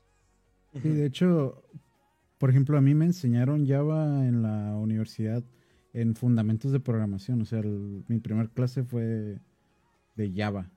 Sí, 0.81 0.89
de 0.89 1.07
hecho, 1.07 1.63
por 2.39 2.49
ejemplo, 2.49 2.79
a 2.79 2.81
mí 2.81 2.95
me 2.95 3.05
enseñaron 3.05 3.67
Java 3.67 4.27
en 4.27 4.43
la 4.43 4.75
universidad 4.77 5.43
en 5.93 6.15
fundamentos 6.15 6.73
de 6.73 6.81
programación. 6.81 7.43
O 7.43 7.45
sea, 7.45 7.63
mi 7.63 8.19
primer 8.19 8.49
clase 8.49 8.83
fue 8.83 9.39
de 10.17 10.33
Java. 10.35 10.71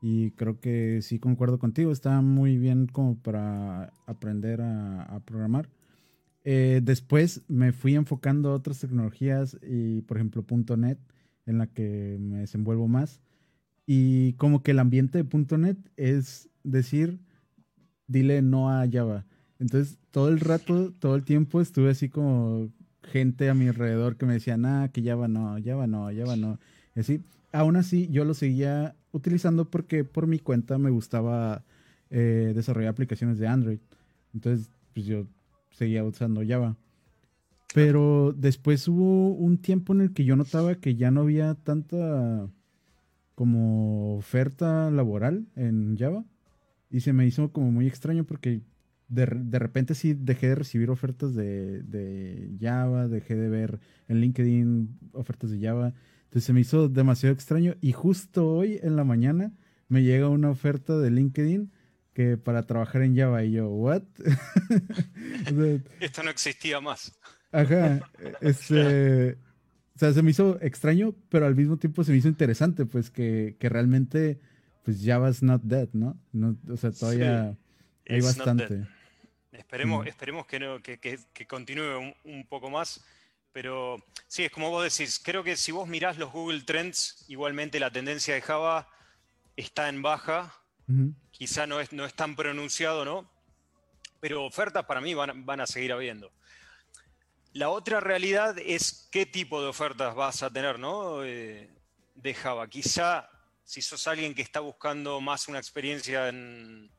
Y 0.00 0.30
creo 0.32 0.60
que 0.60 1.00
sí 1.02 1.18
concuerdo 1.18 1.58
contigo, 1.58 1.90
está 1.90 2.20
muy 2.20 2.58
bien 2.58 2.86
como 2.86 3.16
para 3.16 3.92
aprender 4.06 4.60
a 4.60 5.20
programar. 5.24 5.68
Eh, 6.44 6.80
después 6.82 7.42
me 7.48 7.72
fui 7.72 7.94
enfocando 7.94 8.50
a 8.50 8.54
otras 8.54 8.78
tecnologías 8.80 9.58
y, 9.62 10.02
por 10.02 10.18
ejemplo, 10.18 10.44
.NET, 10.76 10.98
en 11.46 11.58
la 11.58 11.66
que 11.66 12.18
me 12.20 12.38
desenvuelvo 12.40 12.86
más. 12.86 13.20
Y 13.86 14.34
como 14.34 14.62
que 14.62 14.72
el 14.72 14.78
ambiente 14.78 15.22
de 15.22 15.58
.NET 15.58 15.78
es 15.96 16.48
decir, 16.62 17.18
dile 18.06 18.42
no 18.42 18.70
a 18.70 18.86
Java. 18.90 19.26
Entonces, 19.58 19.98
todo 20.10 20.28
el 20.28 20.40
rato, 20.40 20.92
todo 20.92 21.16
el 21.16 21.24
tiempo 21.24 21.60
estuve 21.60 21.90
así 21.90 22.08
como 22.08 22.70
gente 23.02 23.48
a 23.50 23.54
mi 23.54 23.68
alrededor 23.68 24.16
que 24.16 24.26
me 24.26 24.34
decía, 24.34 24.56
ah, 24.64 24.88
que 24.92 25.02
Java 25.02 25.28
no, 25.28 25.56
Java 25.62 25.86
no, 25.86 26.08
Java 26.14 26.36
no. 26.36 26.58
Así, 26.94 27.22
aún 27.52 27.76
así, 27.76 28.08
yo 28.10 28.24
lo 28.24 28.34
seguía 28.34 28.96
utilizando 29.12 29.70
porque 29.70 30.04
por 30.04 30.26
mi 30.26 30.38
cuenta 30.38 30.78
me 30.78 30.90
gustaba 30.90 31.64
eh, 32.10 32.52
desarrollar 32.54 32.90
aplicaciones 32.90 33.38
de 33.38 33.46
Android. 33.46 33.78
Entonces, 34.32 34.70
pues 34.92 35.06
yo 35.06 35.26
seguía 35.74 36.04
usando 36.04 36.42
Java. 36.46 36.76
Pero 37.74 38.32
después 38.36 38.86
hubo 38.88 39.34
un 39.34 39.58
tiempo 39.58 39.92
en 39.92 40.00
el 40.00 40.12
que 40.12 40.24
yo 40.24 40.36
notaba 40.36 40.76
que 40.76 40.94
ya 40.94 41.10
no 41.10 41.22
había 41.22 41.54
tanta 41.54 42.48
como 43.34 44.16
oferta 44.16 44.90
laboral 44.90 45.46
en 45.56 45.96
Java. 45.98 46.24
Y 46.90 47.00
se 47.00 47.12
me 47.12 47.26
hizo 47.26 47.50
como 47.50 47.72
muy 47.72 47.88
extraño 47.88 48.24
porque 48.24 48.62
de, 49.08 49.26
repente 49.26 49.94
sí 49.94 50.14
dejé 50.14 50.48
de 50.48 50.54
recibir 50.54 50.90
ofertas 50.90 51.34
de, 51.34 51.82
de, 51.82 52.56
Java, 52.60 53.08
dejé 53.08 53.34
de 53.34 53.48
ver 53.48 53.80
en 54.08 54.20
LinkedIn 54.20 54.98
ofertas 55.12 55.50
de 55.50 55.60
Java. 55.60 55.92
Entonces 56.24 56.44
se 56.44 56.52
me 56.52 56.60
hizo 56.60 56.88
demasiado 56.88 57.34
extraño. 57.34 57.74
Y 57.80 57.92
justo 57.92 58.48
hoy 58.48 58.78
en 58.82 58.94
la 58.94 59.04
mañana 59.04 59.52
me 59.88 60.04
llega 60.04 60.28
una 60.28 60.50
oferta 60.50 60.96
de 60.98 61.10
LinkedIn 61.10 61.72
que 62.14 62.36
para 62.36 62.66
trabajar 62.66 63.02
en 63.02 63.16
Java 63.16 63.44
y 63.44 63.52
yo, 63.52 63.68
¿what? 63.68 64.02
Esto 66.00 66.22
no 66.22 66.30
existía 66.30 66.80
más. 66.80 67.12
Ajá, 67.50 68.08
este, 68.40 69.32
o 69.94 69.98
sea, 69.98 70.12
se 70.12 70.22
me 70.22 70.30
hizo 70.30 70.58
extraño, 70.62 71.14
pero 71.28 71.46
al 71.46 71.56
mismo 71.56 71.76
tiempo 71.76 72.04
se 72.04 72.12
me 72.12 72.18
hizo 72.18 72.28
interesante, 72.28 72.86
pues 72.86 73.10
que, 73.10 73.56
realmente, 73.60 74.40
pues 74.84 74.98
Java 75.04 75.28
is 75.28 75.42
not 75.42 75.62
dead, 75.62 75.88
¿no? 75.92 76.16
o 76.68 76.76
sea, 76.76 76.92
todavía 76.92 77.56
hay 78.08 78.20
bastante. 78.20 78.86
Esperemos, 79.52 80.04
mm. 80.04 80.08
esperemos 80.08 80.46
que, 80.46 80.58
no, 80.60 80.82
que, 80.82 80.98
que, 80.98 81.46
continúe 81.46 82.14
un, 82.24 82.46
poco 82.48 82.70
más, 82.70 83.04
pero 83.52 83.96
sí, 84.26 84.44
es 84.44 84.50
como 84.50 84.70
vos 84.70 84.82
decís, 84.82 85.20
creo 85.22 85.42
que 85.44 85.56
si 85.56 85.72
vos 85.72 85.88
mirás 85.88 86.18
los 86.18 86.32
Google 86.32 86.62
Trends, 86.62 87.24
igualmente 87.28 87.80
la 87.80 87.90
tendencia 87.90 88.34
de 88.34 88.40
Java 88.40 88.88
está 89.56 89.88
en 89.88 90.02
baja, 90.02 90.52
quizá 91.34 91.66
no 91.66 91.80
es, 91.80 91.92
no 91.92 92.04
es 92.04 92.14
tan 92.14 92.36
pronunciado, 92.36 93.04
¿no? 93.04 93.28
Pero 94.20 94.44
ofertas 94.44 94.84
para 94.86 95.00
mí 95.00 95.14
van, 95.14 95.60
a 95.60 95.66
seguir 95.66 95.92
habiendo. 95.92 96.32
La 97.52 97.70
otra 97.70 98.00
realidad 98.00 98.56
es 98.58 99.08
qué 99.10 99.26
tipo 99.26 99.60
de 99.60 99.68
ofertas 99.68 100.14
vas 100.14 100.42
a 100.42 100.50
tener, 100.50 100.78
¿no? 100.78 101.24
Eh, 101.24 101.68
de 102.14 102.34
Java. 102.34 102.68
Quizá 102.68 103.28
si 103.64 103.82
sos 103.82 104.06
alguien 104.06 104.34
que 104.34 104.42
está 104.42 104.60
buscando 104.60 105.20
más 105.20 105.48
una 105.48 105.58
experiencia 105.58 106.28
en, 106.28 106.90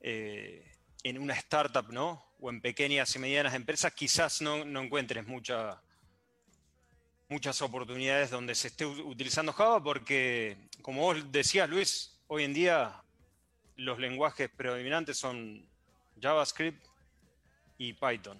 eh, 0.00 0.70
en 1.02 1.18
una 1.18 1.34
startup, 1.34 1.90
¿no? 1.90 2.34
O 2.38 2.50
en 2.50 2.60
pequeñas 2.60 3.14
y 3.16 3.18
medianas 3.18 3.54
empresas, 3.54 3.94
quizás 3.94 4.42
no, 4.42 4.64
no 4.64 4.82
encuentres 4.82 5.26
mucha, 5.26 5.80
muchas 7.28 7.62
oportunidades 7.62 8.30
donde 8.30 8.54
se 8.54 8.68
esté 8.68 8.84
utilizando 8.84 9.52
Java 9.52 9.82
porque, 9.82 10.68
como 10.82 11.00
vos 11.00 11.32
decías, 11.32 11.68
Luis, 11.68 12.20
hoy 12.26 12.44
en 12.44 12.54
día 12.54 13.01
los 13.82 13.98
lenguajes 13.98 14.48
predominantes 14.48 15.18
son 15.18 15.66
JavaScript 16.20 16.84
y 17.78 17.92
Python. 17.92 18.38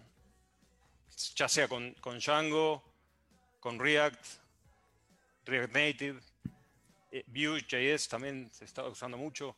Ya 1.35 1.49
sea 1.49 1.69
con, 1.69 1.95
Django, 2.01 2.83
con 3.61 3.79
React, 3.79 4.25
React 5.45 5.75
Native, 5.75 6.21
eh, 7.11 7.25
Vue.js 7.27 8.09
también 8.09 8.51
se 8.53 8.65
está 8.65 8.85
usando 8.85 9.19
mucho. 9.19 9.57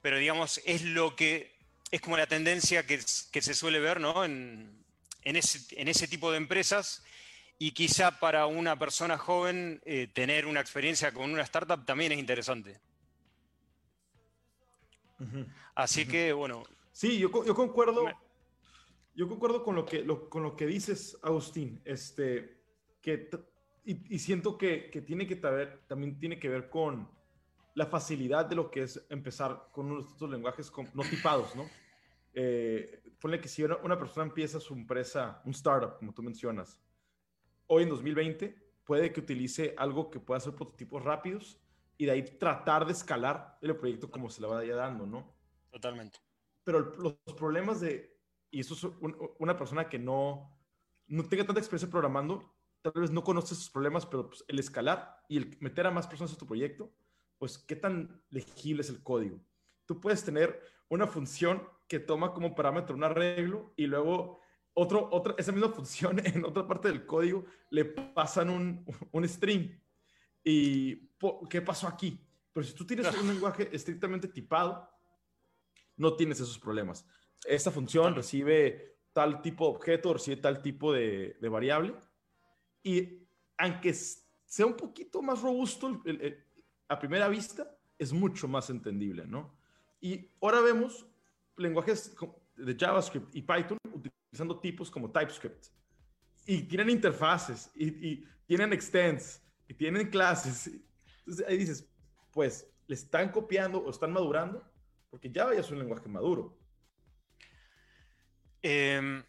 Pero 0.00 0.16
digamos, 0.16 0.60
es 0.64 0.82
lo 0.82 1.14
que 1.14 1.52
es 1.90 2.00
como 2.00 2.16
la 2.16 2.26
tendencia 2.26 2.86
que, 2.86 3.00
se 3.02 3.54
suele 3.54 3.80
ver 3.80 4.00
¿no? 4.00 4.24
en, 4.24 4.82
ese, 5.24 6.08
tipo 6.08 6.30
de 6.30 6.38
empresas. 6.38 7.04
Y 7.58 7.72
quizá 7.72 8.18
para 8.18 8.46
una 8.46 8.78
persona 8.78 9.18
joven 9.18 9.80
eh, 9.84 10.08
tener 10.12 10.46
una 10.46 10.60
experiencia 10.60 11.12
con 11.12 11.30
una 11.30 11.42
startup 11.42 11.84
también 11.84 12.12
es 12.12 12.18
interesante. 12.18 12.80
Así 15.74 16.06
que, 16.06 16.32
bueno. 16.32 16.62
Sí, 16.90 17.18
yo, 17.18 17.30
yo 17.44 17.54
concuerdo. 17.54 18.04
Yo 19.14 19.28
concuerdo 19.28 19.62
con 19.62 19.74
lo 19.74 19.84
que, 19.84 20.06
con 20.30 20.42
lo 20.42 20.56
que 20.56 20.66
dices, 20.66 21.18
Agustín. 21.22 21.82
Este, 21.84 22.62
que, 23.02 23.28
y, 23.84 24.18
siento 24.18 24.56
que, 24.56 24.90
que, 24.90 25.02
tiene 25.02 25.26
que 25.26 25.36
también 25.36 26.18
tiene 26.18 26.38
que 26.38 26.48
ver 26.48 26.70
con 26.70 27.10
la 27.74 27.86
facilidad 27.86 28.46
de 28.46 28.56
lo 28.56 28.70
que 28.70 28.82
es 28.82 29.04
empezar 29.08 29.68
con 29.72 29.86
uno 29.86 30.02
de 30.02 30.08
estos 30.08 30.30
lenguajes 30.30 30.70
no 30.94 31.02
tipados, 31.02 31.54
¿no? 31.56 31.68
Eh, 32.34 33.02
ponle 33.20 33.40
que 33.40 33.48
si 33.48 33.62
una, 33.62 33.98
persona 33.98 34.26
empieza 34.26 34.60
su 34.60 34.74
empresa, 34.74 35.42
un 35.44 35.52
startup, 35.52 35.98
como 35.98 36.12
tú 36.12 36.22
mencionas, 36.22 36.80
hoy 37.66 37.84
en 37.84 37.88
2020, 37.90 38.56
puede 38.84 39.12
que 39.12 39.20
utilice 39.20 39.74
algo 39.76 40.10
que 40.10 40.20
pueda 40.20 40.38
hacer 40.38 40.54
prototipos 40.54 41.02
rápidos 41.02 41.60
y 42.02 42.04
de 42.04 42.10
ahí 42.10 42.22
tratar 42.24 42.84
de 42.84 42.90
escalar 42.90 43.58
el 43.60 43.76
proyecto 43.76 44.10
como 44.10 44.28
se 44.28 44.40
le 44.40 44.48
vaya 44.48 44.74
dando, 44.74 45.06
¿no? 45.06 45.32
Totalmente. 45.70 46.18
Pero 46.64 46.96
los 46.96 47.14
problemas 47.36 47.80
de, 47.80 48.18
y 48.50 48.58
eso 48.58 48.74
es 48.74 48.82
una 49.38 49.56
persona 49.56 49.88
que 49.88 50.00
no, 50.00 50.52
no 51.06 51.28
tenga 51.28 51.46
tanta 51.46 51.60
experiencia 51.60 51.88
programando, 51.88 52.56
tal 52.82 52.94
vez 52.96 53.12
no 53.12 53.22
conoce 53.22 53.54
esos 53.54 53.70
problemas, 53.70 54.04
pero 54.04 54.26
pues, 54.26 54.44
el 54.48 54.58
escalar 54.58 55.24
y 55.28 55.36
el 55.36 55.56
meter 55.60 55.86
a 55.86 55.92
más 55.92 56.08
personas 56.08 56.34
a 56.34 56.36
tu 56.36 56.44
proyecto, 56.44 56.92
pues 57.38 57.56
qué 57.56 57.76
tan 57.76 58.20
legible 58.30 58.82
es 58.82 58.90
el 58.90 59.00
código. 59.04 59.38
Tú 59.86 60.00
puedes 60.00 60.24
tener 60.24 60.60
una 60.88 61.06
función 61.06 61.62
que 61.86 62.00
toma 62.00 62.34
como 62.34 62.56
parámetro 62.56 62.96
un 62.96 63.04
arreglo 63.04 63.74
y 63.76 63.86
luego 63.86 64.40
otro, 64.74 65.08
otra, 65.12 65.36
esa 65.38 65.52
misma 65.52 65.68
función 65.72 66.18
en 66.26 66.44
otra 66.44 66.66
parte 66.66 66.88
del 66.88 67.06
código 67.06 67.44
le 67.70 67.84
pasan 67.84 68.50
un, 68.50 68.84
un 69.12 69.28
string 69.28 69.80
¿Y 70.44 71.08
qué 71.48 71.62
pasó 71.62 71.86
aquí? 71.86 72.18
Pero 72.52 72.64
si 72.64 72.74
tú 72.74 72.86
tienes 72.86 73.06
un 73.16 73.28
lenguaje 73.28 73.68
estrictamente 73.72 74.28
tipado, 74.28 74.88
no 75.96 76.14
tienes 76.14 76.40
esos 76.40 76.58
problemas. 76.58 77.06
Esta 77.44 77.70
función 77.70 78.14
recibe 78.14 78.98
tal 79.12 79.40
tipo 79.42 79.64
de 79.64 79.76
objeto, 79.76 80.12
recibe 80.12 80.36
tal 80.36 80.62
tipo 80.62 80.92
de, 80.92 81.36
variable. 81.50 81.94
Y 82.82 83.26
aunque 83.58 83.94
sea 83.94 84.66
un 84.66 84.76
poquito 84.76 85.22
más 85.22 85.40
robusto 85.40 86.02
a 86.88 86.98
primera 86.98 87.28
vista 87.28 87.76
es 87.98 88.12
mucho 88.12 88.48
más 88.48 88.68
entendible, 88.70 89.26
¿no? 89.26 89.56
Y 90.00 90.28
ahora 90.40 90.60
vemos 90.60 91.06
lenguajes 91.56 92.14
de 92.56 92.76
JavaScript 92.76 93.34
y 93.34 93.42
Python 93.42 93.78
utilizando 93.92 94.58
tipos 94.58 94.90
como 94.90 95.10
TypeScript. 95.10 95.66
Y 96.44 96.62
tienen 96.62 96.90
interfaces, 96.90 97.70
y, 97.76 98.24
tienen 98.46 98.72
extends, 98.72 99.40
y 99.68 99.74
tienen 99.74 100.08
clases. 100.10 100.70
Entonces 101.20 101.46
ahí 101.46 101.58
dices, 101.58 101.88
pues, 102.32 102.66
le 102.86 102.94
están 102.94 103.30
copiando 103.30 103.78
o 103.78 103.90
están 103.90 104.12
madurando, 104.12 104.62
porque 105.10 105.30
Java 105.32 105.54
ya 105.54 105.60
es 105.60 105.70
un 105.70 105.78
lenguaje 105.78 106.08
maduro. 106.08 106.58
Em, 108.62 109.22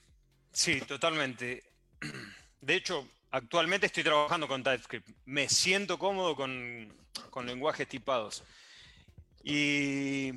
sí, 0.52 0.82
totalmente. 0.82 1.64
De 2.62 2.76
hecho, 2.76 3.08
actualmente 3.32 3.88
estoy 3.88 4.04
trabajando 4.04 4.48
con 4.48 4.64
TypeScript. 4.64 5.10
Me 5.26 5.50
siento 5.50 5.98
cómodo 5.98 6.36
con, 6.36 6.96
con 7.30 7.46
lenguajes 7.46 7.88
tipados. 7.88 8.44
Y 9.44 10.34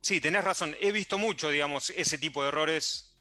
sí, 0.00 0.20
tenés 0.20 0.44
razón. 0.44 0.76
He 0.80 0.92
visto 0.92 1.16
mucho, 1.16 1.48
digamos, 1.48 1.90
ese 1.90 2.18
tipo 2.18 2.42
de 2.42 2.48
errores. 2.48 3.14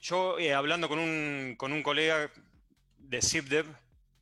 Yo, 0.00 0.38
eh, 0.38 0.54
hablando 0.54 0.88
con 0.88 0.98
un, 0.98 1.54
con 1.56 1.72
un 1.72 1.82
colega 1.82 2.30
de 2.98 3.22
ZipDev, 3.22 3.66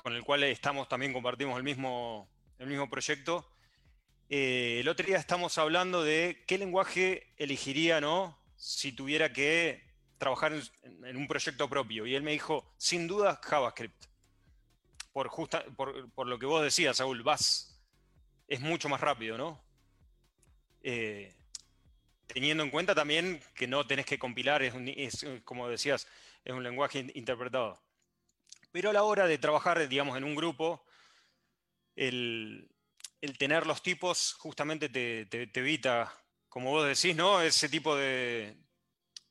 con 0.07 0.15
el 0.15 0.23
cual 0.23 0.45
estamos 0.45 0.89
también 0.89 1.13
compartimos 1.13 1.57
el 1.57 1.65
mismo, 1.65 2.31
el 2.61 2.69
mismo 2.69 2.89
proyecto, 2.89 3.51
eh, 4.29 4.77
el 4.79 4.89
otro 4.89 5.05
día 5.05 5.17
estamos 5.17 5.59
hablando 5.59 6.05
de 6.05 6.45
qué 6.47 6.59
lenguaje 6.59 7.35
elegiría, 7.39 8.01
¿no? 8.01 8.41
Si 8.55 8.93
tuviera 8.93 9.33
que 9.33 9.83
trabajar 10.17 10.53
en, 10.85 11.17
un 11.17 11.27
proyecto 11.27 11.69
propio. 11.69 12.07
Y 12.07 12.15
él 12.15 12.23
me 12.23 12.31
dijo, 12.31 12.73
sin 12.77 13.09
duda, 13.09 13.41
JavaScript. 13.43 14.05
Por, 15.13 15.27
justa, 15.27 15.65
por, 15.77 16.09
por 16.13 16.29
lo 16.29 16.39
que 16.39 16.47
vos 16.47 16.63
decías, 16.63 16.99
Saúl, 16.99 17.25
vas 17.25 17.77
es 18.47 18.61
mucho 18.61 18.89
más 18.89 19.01
rápido, 19.01 19.37
¿no? 19.37 19.61
Eh, 20.85 21.35
teniendo 22.29 22.63
en 22.63 22.71
cuenta 22.71 22.95
también 22.95 23.43
que 23.57 23.67
no 23.67 23.85
tenés 23.89 24.07
que 24.07 24.21
compilar, 24.21 24.63
es, 24.63 24.73
como 25.43 25.69
decías, 25.69 26.07
es 26.45 26.53
un 26.53 26.63
lenguaje 26.63 27.11
interpretado. 27.17 27.85
Pero 28.77 28.91
a 28.91 28.93
la 28.93 29.05
hora 29.05 29.27
de 29.27 29.39
trabajar, 29.39 29.89
digamos, 29.89 30.19
en 30.19 30.25
un 30.25 30.35
grupo, 30.35 30.85
el, 31.95 32.71
tener 33.39 33.67
los 33.67 33.83
tipos 33.83 34.35
justamente 34.35 34.91
te, 34.91 35.49
evita, 35.59 36.13
como 36.51 36.73
vos 36.73 36.87
decís, 36.87 37.17
¿no? 37.17 37.41
Ese 37.41 37.71
tipo 37.71 37.97
de, 37.97 38.55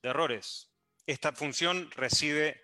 de 0.01 0.09
errores. 0.09 0.71
Esta 1.05 1.31
función 1.31 1.91
recibe 1.91 2.59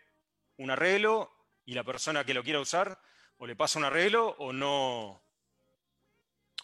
un 0.57 0.71
arreglo 0.71 1.31
y 1.65 1.75
la 1.75 1.83
persona 1.83 2.23
que 2.23 2.33
lo 2.33 2.41
quiera 2.41 2.59
usar 2.59 2.99
o 3.37 3.45
le 3.45 3.55
pasa 3.55 3.77
un 3.77 3.85
arreglo 3.85 4.29
o 4.39 4.51
no, 4.51 5.21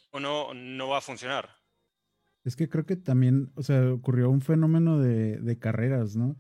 o 0.09 0.19
no, 0.19 0.51
no 0.55 0.88
va 0.88 0.97
a 0.97 1.01
funcionar. 1.01 1.47
Es 2.43 2.55
que 2.55 2.67
creo 2.67 2.88
que 2.88 2.95
también, 2.95 3.51
o 3.53 3.62
sea, 3.62 3.93
ocurrió 3.93 4.31
un 4.31 4.41
fenómeno 4.41 4.97
de, 4.97 5.59
carreras, 5.59 6.15
¿no? 6.15 6.36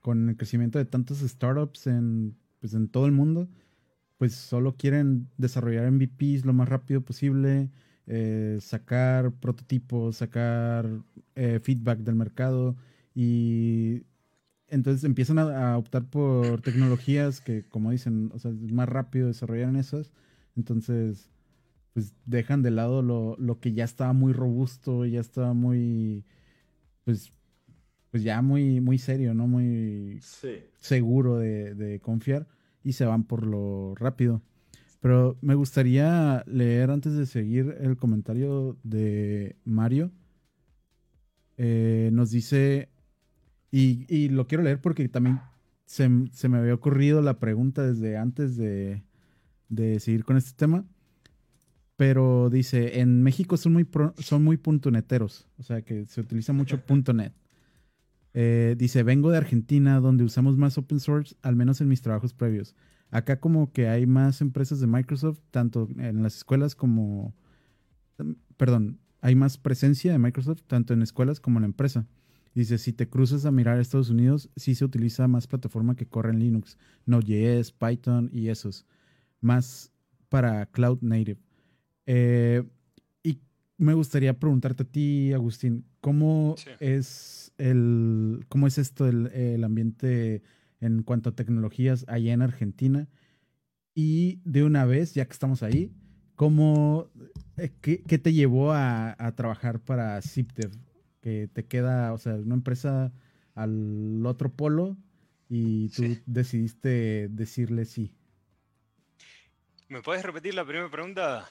Con 0.00 0.30
el 0.30 0.36
crecimiento 0.36 0.80
de 0.80 0.84
tantos 0.84 1.18
startups 1.18 1.86
en, 1.86 2.39
pues, 2.60 2.74
en 2.74 2.88
todo 2.88 3.06
el 3.06 3.12
mundo, 3.12 3.48
pues 4.18 4.34
solo 4.34 4.76
quieren 4.76 5.28
desarrollar 5.38 5.90
MVPs 5.90 6.44
lo 6.44 6.52
más 6.52 6.68
rápido 6.68 7.00
posible, 7.02 7.70
eh, 8.06 8.58
sacar 8.60 9.32
prototipos, 9.32 10.16
sacar 10.16 10.88
eh, 11.34 11.60
feedback 11.62 12.00
del 12.00 12.16
mercado 12.16 12.76
y 13.14 14.04
entonces 14.68 15.04
empiezan 15.04 15.38
a, 15.38 15.72
a, 15.72 15.78
optar 15.78 16.04
por 16.10 16.60
tecnologías 16.62 17.40
que, 17.40 17.64
como 17.64 17.90
dicen, 17.90 18.30
o 18.34 18.38
sea, 18.38 18.50
es 18.52 18.72
más 18.72 18.88
rápido 18.88 19.26
desarrollar 19.28 19.70
en 19.70 19.76
esas. 19.76 20.12
Entonces, 20.56 21.30
pues 21.92 22.14
dejan 22.26 22.62
de 22.62 22.70
lado 22.70 23.02
lo, 23.02 23.60
que 23.60 23.72
ya 23.72 23.84
estaba 23.84 24.12
muy 24.12 24.32
robusto, 24.32 25.04
ya 25.06 25.20
estaba 25.20 25.54
muy, 25.54 26.24
pues, 27.04 27.32
pues 28.10 28.22
ya 28.22 28.42
muy, 28.42 28.80
muy 28.80 28.98
serio, 28.98 29.34
¿no? 29.34 29.46
Muy 29.46 30.20
seguro 30.78 31.38
de, 31.38 32.00
confiar 32.02 32.46
y 32.82 32.92
se 32.92 33.04
van 33.04 33.24
por 33.24 33.46
lo 33.46 33.94
rápido. 33.94 34.42
Pero 35.00 35.38
me 35.40 35.54
gustaría 35.54 36.44
leer 36.46 36.90
antes 36.90 37.14
de 37.14 37.26
seguir 37.26 37.76
el 37.80 37.96
comentario 37.96 38.76
de 38.82 39.56
Mario. 39.64 40.10
Eh, 41.56 42.10
nos 42.12 42.30
dice, 42.30 42.90
y, 43.70 44.28
lo 44.28 44.46
quiero 44.46 44.64
leer 44.64 44.80
porque 44.80 45.08
también 45.08 45.40
se, 45.86 46.08
me 46.08 46.58
había 46.58 46.74
ocurrido 46.74 47.22
la 47.22 47.38
pregunta 47.38 47.82
desde 47.82 48.16
antes 48.16 48.56
de, 48.56 49.02
de 49.68 50.00
seguir 50.00 50.24
con 50.24 50.36
este 50.36 50.52
tema 50.54 50.84
pero 52.00 52.48
dice, 52.48 53.00
en 53.00 53.22
México 53.22 53.58
son 53.58 53.74
muy, 53.74 53.86
son 54.16 54.42
muy 54.42 54.56
puntoneteros, 54.56 55.46
o 55.58 55.62
sea 55.62 55.82
que 55.82 56.06
se 56.06 56.22
utiliza 56.22 56.54
mucho 56.54 56.80
.net. 57.14 57.34
Eh, 58.32 58.76
dice, 58.78 59.02
vengo 59.02 59.30
de 59.30 59.38
Argentina 59.38 60.00
donde 60.00 60.24
usamos 60.24 60.56
más 60.56 60.78
open 60.78 61.00
source, 61.00 61.34
al 61.42 61.56
menos 61.56 61.80
en 61.80 61.88
mis 61.88 62.02
trabajos 62.02 62.32
previos. 62.32 62.74
Acá 63.10 63.40
como 63.40 63.72
que 63.72 63.88
hay 63.88 64.06
más 64.06 64.40
empresas 64.40 64.80
de 64.80 64.86
Microsoft, 64.86 65.40
tanto 65.50 65.88
en 65.98 66.22
las 66.22 66.36
escuelas 66.36 66.74
como, 66.74 67.34
perdón, 68.56 69.00
hay 69.20 69.34
más 69.34 69.58
presencia 69.58 70.12
de 70.12 70.18
Microsoft, 70.18 70.62
tanto 70.66 70.94
en 70.94 71.02
escuelas 71.02 71.40
como 71.40 71.58
en 71.58 71.62
la 71.62 71.66
empresa. 71.66 72.06
Dice, 72.54 72.78
si 72.78 72.92
te 72.92 73.08
cruzas 73.08 73.44
a 73.46 73.52
mirar 73.52 73.78
a 73.78 73.80
Estados 73.80 74.10
Unidos, 74.10 74.50
sí 74.56 74.74
se 74.74 74.84
utiliza 74.84 75.28
más 75.28 75.46
plataforma 75.46 75.94
que 75.94 76.06
corre 76.06 76.30
en 76.30 76.40
Linux, 76.40 76.78
Node.js, 77.06 77.72
Python 77.72 78.30
y 78.32 78.48
esos, 78.48 78.86
más 79.40 79.92
para 80.28 80.66
Cloud 80.66 80.98
Native. 81.00 81.38
Eh, 82.06 82.64
y 83.22 83.40
me 83.76 83.94
gustaría 83.94 84.38
preguntarte 84.38 84.82
a 84.82 84.86
ti, 84.86 85.32
Agustín, 85.32 85.84
¿cómo 86.00 86.56
es 86.80 87.52
el, 87.58 88.44
cómo 88.48 88.66
es 88.66 88.78
esto 88.78 89.06
el, 89.06 89.62
ambiente 89.64 90.42
en 90.80 91.02
cuanto 91.02 91.30
a 91.30 91.34
tecnologías 91.34 92.04
allá 92.08 92.32
en 92.32 92.42
Argentina? 92.42 93.08
Y 93.94 94.40
de 94.44 94.64
una 94.64 94.84
vez, 94.84 95.14
ya 95.14 95.24
que 95.26 95.32
estamos 95.32 95.62
ahí, 95.62 95.92
¿cómo, 96.36 97.10
eh, 97.56 97.70
qué, 97.80 98.18
te 98.18 98.32
llevó 98.32 98.72
a, 98.72 99.14
trabajar 99.36 99.80
para 99.80 100.20
Zipdev? 100.22 100.72
Que 101.20 101.48
te 101.48 101.66
queda, 101.66 102.12
o 102.14 102.18
sea, 102.18 102.34
una 102.34 102.54
empresa 102.54 103.12
al 103.54 104.24
otro 104.24 104.50
polo 104.50 104.96
y 105.48 105.90
tú 105.90 106.16
decidiste 106.24 107.28
decirle 107.28 107.84
sí. 107.84 108.14
¿Me 109.88 110.00
puedes 110.00 110.22
repetir 110.22 110.54
la 110.54 110.64
primera 110.64 110.88
pregunta? 110.88 111.50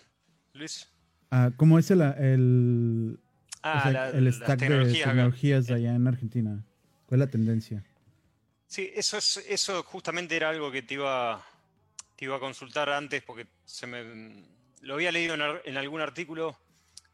Luis. 0.53 0.89
Ah, 1.29 1.51
¿Cómo 1.55 1.77
es 1.77 1.91
el, 1.91 2.01
el, 2.01 3.19
ah, 3.63 4.11
el 4.13 4.31
stack 4.33 4.59
de 4.59 4.93
tecnologías 4.93 5.69
allá 5.69 5.95
en 5.95 6.07
Argentina? 6.07 6.63
¿Cuál 7.05 7.21
es 7.21 7.27
la 7.27 7.31
tendencia? 7.31 7.83
Sí, 8.67 8.91
eso, 8.93 9.17
es, 9.17 9.37
eso 9.47 9.81
justamente 9.83 10.35
era 10.35 10.49
algo 10.49 10.71
que 10.71 10.83
te 10.83 10.93
iba, 10.93 11.43
te 12.15 12.25
iba 12.25 12.35
a 12.35 12.39
consultar 12.39 12.89
antes 12.89 13.23
porque 13.23 13.47
se 13.65 13.87
me, 13.87 14.45
lo 14.81 14.93
había 14.93 15.11
leído 15.11 15.33
en, 15.33 15.77
algún 15.77 16.01
artículo, 16.01 16.57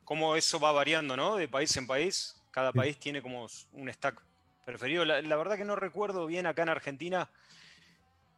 cómo 0.04 0.36
eso 0.36 0.60
va 0.60 0.72
variando, 0.72 1.16
¿no? 1.16 1.38
De 1.38 1.48
país 1.48 1.76
en 1.78 1.88
país. 1.88 2.36
Cada 2.52 2.72
país 2.72 2.98
tiene 2.98 3.22
como 3.22 3.48
un 3.74 3.92
stack 3.92 4.22
preferido. 4.66 5.04
La, 5.04 5.36
verdad 5.36 5.58
que 5.58 5.66
no 5.66 5.76
recuerdo 5.76 6.26
bien 6.26 6.46
acá 6.46 6.64
en 6.64 6.70
Argentina. 6.70 7.30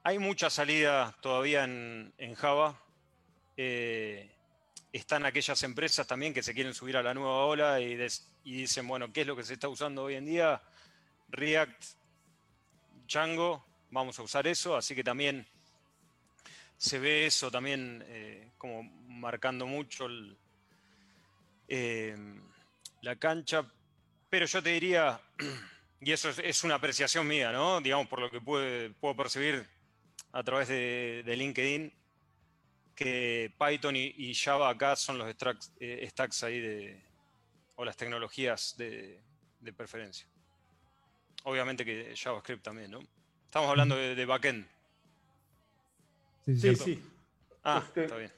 Hay 0.03 0.17
mucha 0.17 0.49
salida 0.49 1.15
todavía 1.21 1.65
en, 1.65 2.13
en 2.17 2.33
Java. 2.33 2.81
Eh, 3.57 4.31
están 4.91 5.25
aquellas 5.25 5.61
empresas 5.63 6.07
también 6.07 6.33
que 6.33 6.43
se 6.43 6.53
quieren 6.53 6.73
subir 6.73 6.97
a 6.97 7.03
la 7.03 7.13
nueva 7.13 7.45
ola 7.45 7.79
y, 7.79 7.97
dicen, 8.43 8.87
bueno, 8.87 9.11
¿qué 9.11 9.21
es 9.21 9.27
lo 9.27 9.35
que 9.35 9.43
se 9.43 9.53
está 9.53 9.67
usando 9.67 10.03
hoy 10.03 10.15
en 10.15 10.25
día? 10.25 10.61
React, 11.29 11.83
Django, 13.07 13.65
vamos 13.91 14.17
a 14.19 14.23
usar 14.23 14.47
eso, 14.47 14.75
así 14.75 14.95
que 14.95 15.03
también 15.03 15.45
se 16.77 16.99
ve 16.99 17.25
eso 17.25 17.49
también 17.49 18.03
eh, 18.07 18.51
como 18.57 18.83
marcando 18.83 19.65
mucho 19.65 20.07
eh, 21.67 22.15
la 23.01 23.15
cancha, 23.15 23.65
pero 24.29 24.45
yo 24.45 24.61
te 24.61 24.69
diría, 24.69 25.19
y 26.01 26.11
eso 26.11 26.29
es, 26.29 26.63
una 26.63 26.75
apreciación 26.75 27.27
mía, 27.27 27.51
¿no? 27.51 27.81
Digamos, 27.81 28.07
por 28.07 28.19
lo 28.19 28.31
que 28.31 28.41
puedo 28.41 29.15
percibir 29.15 29.67
a 30.31 30.43
través 30.43 30.67
de 30.67 31.35
LinkedIn, 31.35 31.93
que 32.97 33.53
Python 33.59 33.95
y, 33.95 34.33
Java 34.33 34.69
acá 34.69 34.95
son 34.95 35.19
los 35.19 35.29
eh, 35.79 36.07
stacks, 36.09 36.43
ahí 36.43 36.59
de, 36.59 36.99
o 37.75 37.85
las 37.85 37.95
tecnologías 37.95 38.75
de, 38.75 39.21
preferencia. 39.75 40.27
Obviamente 41.43 41.85
que 41.85 42.15
JavaScript 42.15 42.63
también, 42.63 42.89
¿no? 42.89 42.99
Estamos 43.45 43.69
hablando 43.69 43.95
de, 43.95 44.25
backend. 44.25 44.67
Sí, 46.47 46.75
sí. 46.75 47.03
Ah, 47.63 47.83
este, 47.85 48.05
está 48.05 48.17
bien. 48.17 48.33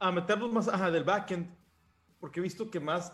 A, 0.00 0.10
meternos 0.10 0.50
más 0.50 0.66
ajá, 0.66 0.90
del 0.90 1.04
backend, 1.04 1.54
porque 2.20 2.40
he 2.40 2.42
visto 2.42 2.70
que 2.70 2.80
más, 2.80 3.12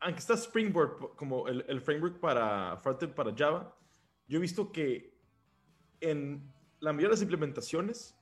aunque 0.00 0.18
está 0.18 0.34
Springboard 0.34 1.14
como 1.14 1.46
el, 1.46 1.64
el 1.68 1.80
framework 1.80 2.18
para 2.18 2.76
frontend 2.78 3.14
para 3.14 3.32
Java, 3.32 3.76
yo 4.26 4.38
he 4.38 4.40
visto 4.40 4.72
que 4.72 5.14
en 6.00 6.52
la 6.80 6.92
mayoría 6.92 7.10
de 7.10 7.14
las 7.14 7.22
implementaciones 7.22 8.16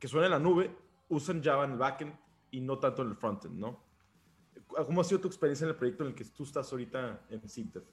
que 0.00 0.08
suena 0.08 0.26
en 0.26 0.32
la 0.32 0.38
nube, 0.38 0.74
usan 1.10 1.44
Java 1.44 1.64
en 1.64 1.72
el 1.72 1.78
backend 1.78 2.14
y 2.50 2.60
no 2.60 2.78
tanto 2.78 3.02
en 3.02 3.10
el 3.10 3.16
frontend, 3.16 3.54
¿no? 3.54 3.84
¿Cómo 4.66 5.02
ha 5.02 5.04
sido 5.04 5.20
tu 5.20 5.28
experiencia 5.28 5.64
en 5.64 5.70
el 5.70 5.76
proyecto 5.76 6.04
en 6.04 6.10
el 6.10 6.14
que 6.16 6.24
tú 6.24 6.44
estás 6.44 6.72
ahorita 6.72 7.20
en 7.28 7.48
Sintef? 7.48 7.84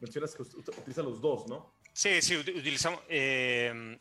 Mencionas 0.00 0.34
que 0.34 0.42
utiliza 0.42 1.02
los 1.02 1.20
dos, 1.20 1.48
¿no? 1.48 1.74
Sí, 1.92 2.22
sí, 2.22 2.36
utilizamos, 2.36 3.00
eh, 3.08 3.98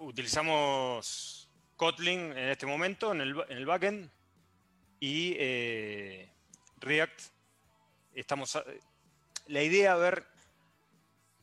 utilizamos 0.00 1.50
Kotlin 1.76 2.20
en 2.20 2.50
este 2.50 2.66
momento 2.66 3.12
en 3.12 3.22
el, 3.22 3.44
en 3.48 3.58
el 3.58 3.66
backend 3.66 4.08
y 5.00 5.34
eh, 5.36 6.32
React. 6.78 7.22
Estamos 8.14 8.56
la 9.46 9.62
idea, 9.62 9.94
a 9.94 9.96
ver, 9.96 10.26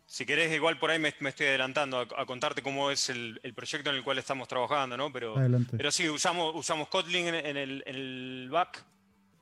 si 0.07 0.25
querés, 0.25 0.53
igual 0.53 0.79
por 0.79 0.89
ahí 0.89 0.99
me, 0.99 1.09
estoy 1.09 1.47
adelantando 1.47 1.99
a, 1.99 2.25
contarte 2.25 2.63
cómo 2.63 2.89
es 2.89 3.09
el, 3.09 3.39
proyecto 3.53 3.89
en 3.89 3.97
el 3.97 4.03
cual 4.03 4.17
estamos 4.17 4.47
trabajando, 4.47 4.95
¿no? 4.95 5.11
Pero, 5.11 5.35
pero 5.75 5.91
sí, 5.91 6.07
usamos, 6.07 6.55
usamos 6.55 6.87
Kotlin 6.87 7.27
en, 7.27 7.57
el, 7.57 8.47
back 8.49 8.85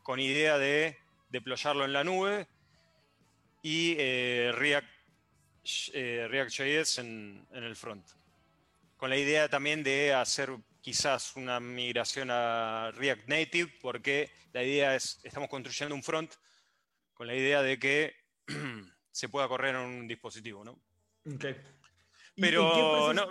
con 0.02 0.20
idea 0.20 0.58
de 0.58 0.98
deployarlo 1.30 1.86
en 1.86 1.94
la 1.94 2.04
nube 2.04 2.48
y 3.62 3.96
eh, 4.00 4.52
React, 4.56 4.88
eh, 5.94 6.28
React.js 6.30 6.98
en, 6.98 7.46
en 7.52 7.64
el 7.64 7.76
front. 7.76 8.08
Con 8.98 9.12
la 9.12 9.18
idea 9.18 9.48
también 9.48 9.84
de 9.84 10.16
hacer 10.16 10.50
quizás 10.82 11.36
una 11.36 11.60
migración 11.60 12.30
a 12.32 12.92
React 12.96 13.28
Native, 13.28 13.72
porque 13.82 14.32
la 14.52 14.64
idea 14.64 14.96
es, 14.96 15.20
estamos 15.24 15.48
construyendo 15.48 15.94
un 15.94 16.02
front 16.02 16.34
con 17.14 17.28
la 17.28 17.36
idea 17.36 17.62
de 17.62 17.78
que 17.78 18.16
se 19.16 19.30
pueda 19.30 19.48
correr 19.48 19.76
en 19.76 19.82
un 19.82 20.08
dispositivo, 20.10 20.66
¿no? 20.66 20.72
Ok. 21.34 21.46
Pero 22.36 23.14
no. 23.14 23.28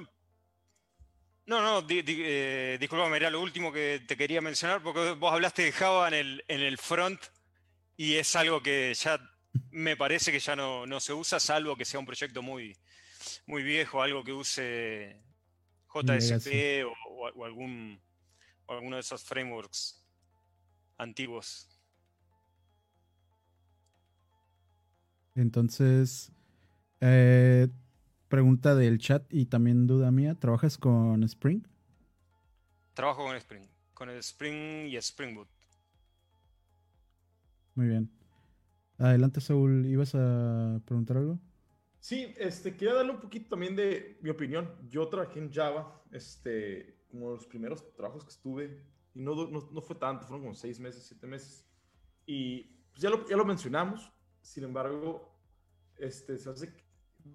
No, 1.47 1.61
no, 1.61 1.87
eh, 1.91 2.79
disculpame, 2.81 3.19
era 3.19 3.29
lo 3.29 3.43
último 3.43 3.71
que 3.71 4.03
te 4.09 4.17
quería 4.17 4.41
mencionar, 4.41 4.83
porque 4.83 5.11
vos 5.13 5.31
hablaste 5.31 5.63
de 5.63 5.73
Java 5.73 6.09
en 6.09 6.15
el, 6.15 6.45
en 6.49 6.63
el 6.63 6.79
front 6.79 7.21
y 7.99 8.15
es 8.15 8.35
algo 8.35 8.63
que 8.63 8.95
ya 8.95 9.21
me 9.73 9.95
parece 9.95 10.33
que 10.33 10.41
ya 10.41 10.57
no, 10.57 11.01
se 11.01 11.13
usa, 11.13 11.39
salvo 11.39 11.77
que 11.77 11.85
sea 11.85 12.01
un 12.01 12.07
proyecto 12.07 12.41
muy, 12.41 12.75
muy 13.45 13.63
viejo, 13.63 14.01
algo 14.01 14.25
que 14.25 14.33
use 14.33 15.21
JSP 15.93 16.87
o, 16.87 17.45
algún, 17.45 18.01
o 18.65 18.73
alguno 18.73 18.97
de 18.97 19.01
esos 19.01 19.23
frameworks 19.23 20.03
antiguos. 20.97 21.74
Entonces, 25.35 26.33
eh, 27.01 27.69
pregunta 28.29 28.75
del 28.75 28.99
chat 28.99 29.25
y 29.33 29.47
también 29.47 29.87
duda 29.87 30.11
mía, 30.11 30.35
¿trabajas 30.35 30.79
con 30.79 31.23
Spring? 31.25 31.63
Trabajo 32.95 33.25
con 33.25 33.37
Spring, 33.37 33.67
con 33.93 34.09
el 34.11 34.19
Spring 34.19 34.87
y 34.87 34.97
Spring 34.97 35.35
Boot. 35.35 35.49
Muy 37.75 37.89
bien. 37.89 38.11
Adelante, 38.99 39.41
Saúl, 39.41 39.85
¿ibas 39.87 40.15
a 40.15 40.81
preguntar 40.85 41.17
algo? 41.17 41.41
Sí, 41.99 42.35
este, 42.39 42.77
quería 42.77 42.95
darle 42.95 43.13
un 43.13 43.21
poquito 43.21 43.49
también 43.51 43.75
de 43.75 44.19
mi 44.21 44.31
opinión. 44.31 44.71
Yo 44.89 45.09
trabajé 45.09 45.41
en 45.41 45.53
Java, 45.53 46.03
este, 46.13 47.03
como 47.09 47.31
los 47.31 47.47
primeros 47.47 47.93
trabajos 47.95 48.25
que 48.25 48.31
estuve, 48.31 48.85
y 49.15 49.21
no, 49.21 49.35
no, 49.49 49.81
fue 49.81 49.97
tanto, 49.97 50.27
fueron 50.27 50.43
como 50.43 50.55
seis 50.55 50.79
meses, 50.79 51.05
siete 51.05 51.27
meses. 51.27 51.67
Y 52.27 52.65
pues 52.91 53.03
ya, 53.03 53.11
lo, 53.11 53.27
ya 53.27 53.37
lo 53.37 53.45
mencionamos, 53.45 54.13
sin 54.45 54.65
embargo, 54.65 55.35
este, 55.97 56.37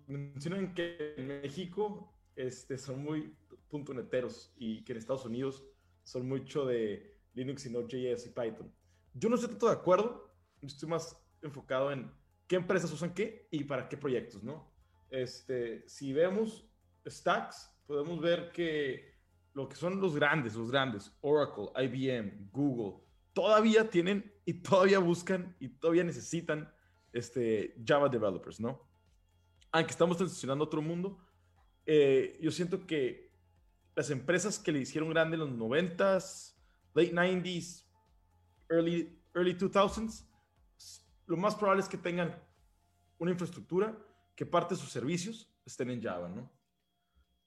mencionan 0.08 0.74
que 0.76 1.16
en 1.18 1.28
México 1.28 2.14
este, 2.36 2.78
son 2.78 3.04
muy 3.04 3.36
puntoneteros 3.68 4.54
y 4.58 4.84
que 4.84 4.94
en 4.94 5.00
Estados 5.00 5.26
Unidos 5.26 5.66
son 6.04 6.28
mucho 6.28 6.66
de 6.66 7.18
Linux 7.34 7.66
y 7.66 7.72
Node.js 7.72 8.28
y 8.28 8.30
Python. 8.30 8.72
Yo 9.14 9.28
no 9.28 9.36
estoy 9.36 9.50
tanto 9.50 9.68
de 9.68 9.74
acuerdo, 9.74 10.32
estoy 10.62 10.88
más 10.88 11.20
enfocado 11.42 11.92
en 11.92 12.12
qué 12.48 12.58
empresas 12.58 12.92
usan 12.92 13.14
qué 13.14 13.48
y 13.50 13.64
para 13.64 13.90
qué 13.90 13.98
proyectos, 13.98 14.44
¿no? 14.44 14.72
Este, 15.10 15.88
si 15.90 16.14
vemos 16.14 16.70
stacks, 17.08 17.72
podemos 17.88 18.22
ver 18.22 18.52
que 18.52 19.16
lo 19.54 19.68
que 19.68 19.76
son 19.76 20.00
los 20.00 20.16
grandes, 20.16 20.54
los 20.54 20.70
grandes, 20.70 21.12
Oracle, 21.22 21.70
IBM, 21.76 22.50
Google, 22.52 23.04
todavía 23.34 23.90
tienen 23.90 24.32
y 24.46 24.54
todavía 24.62 25.00
buscan 25.00 25.56
y 25.60 25.70
todavía 25.70 26.04
necesitan 26.04 26.72
este, 27.14 27.76
Java 27.86 28.10
developers, 28.10 28.60
¿no? 28.60 28.88
Aunque 29.72 29.92
estamos 29.92 30.18
transicionando 30.18 30.64
a 30.64 30.68
otro 30.68 30.82
mundo, 30.82 31.20
eh, 31.86 32.38
yo 32.42 32.52
siento 32.52 32.86
que 32.86 33.32
las 33.96 34.10
empresas 34.10 34.60
que 34.60 34.72
le 34.72 34.80
hicieron 34.80 35.10
grande 35.10 35.36
en 35.36 35.42
los 35.42 35.50
90s, 35.50 36.56
late 36.94 37.14
90s, 37.14 37.86
early, 38.70 39.22
early 39.34 39.54
2000s, 39.54 40.26
lo 41.28 41.38
más 41.38 41.56
probable 41.56 41.82
es 41.82 41.90
que 41.90 41.98
tengan 41.98 42.36
una 43.18 43.32
infraestructura 43.32 43.98
que 44.36 44.46
parte 44.46 44.76
de 44.76 44.82
sus 44.82 44.92
servicios 44.92 45.52
estén 45.66 45.90
en 45.92 46.02
Java, 46.02 46.30
¿no? 46.30 46.50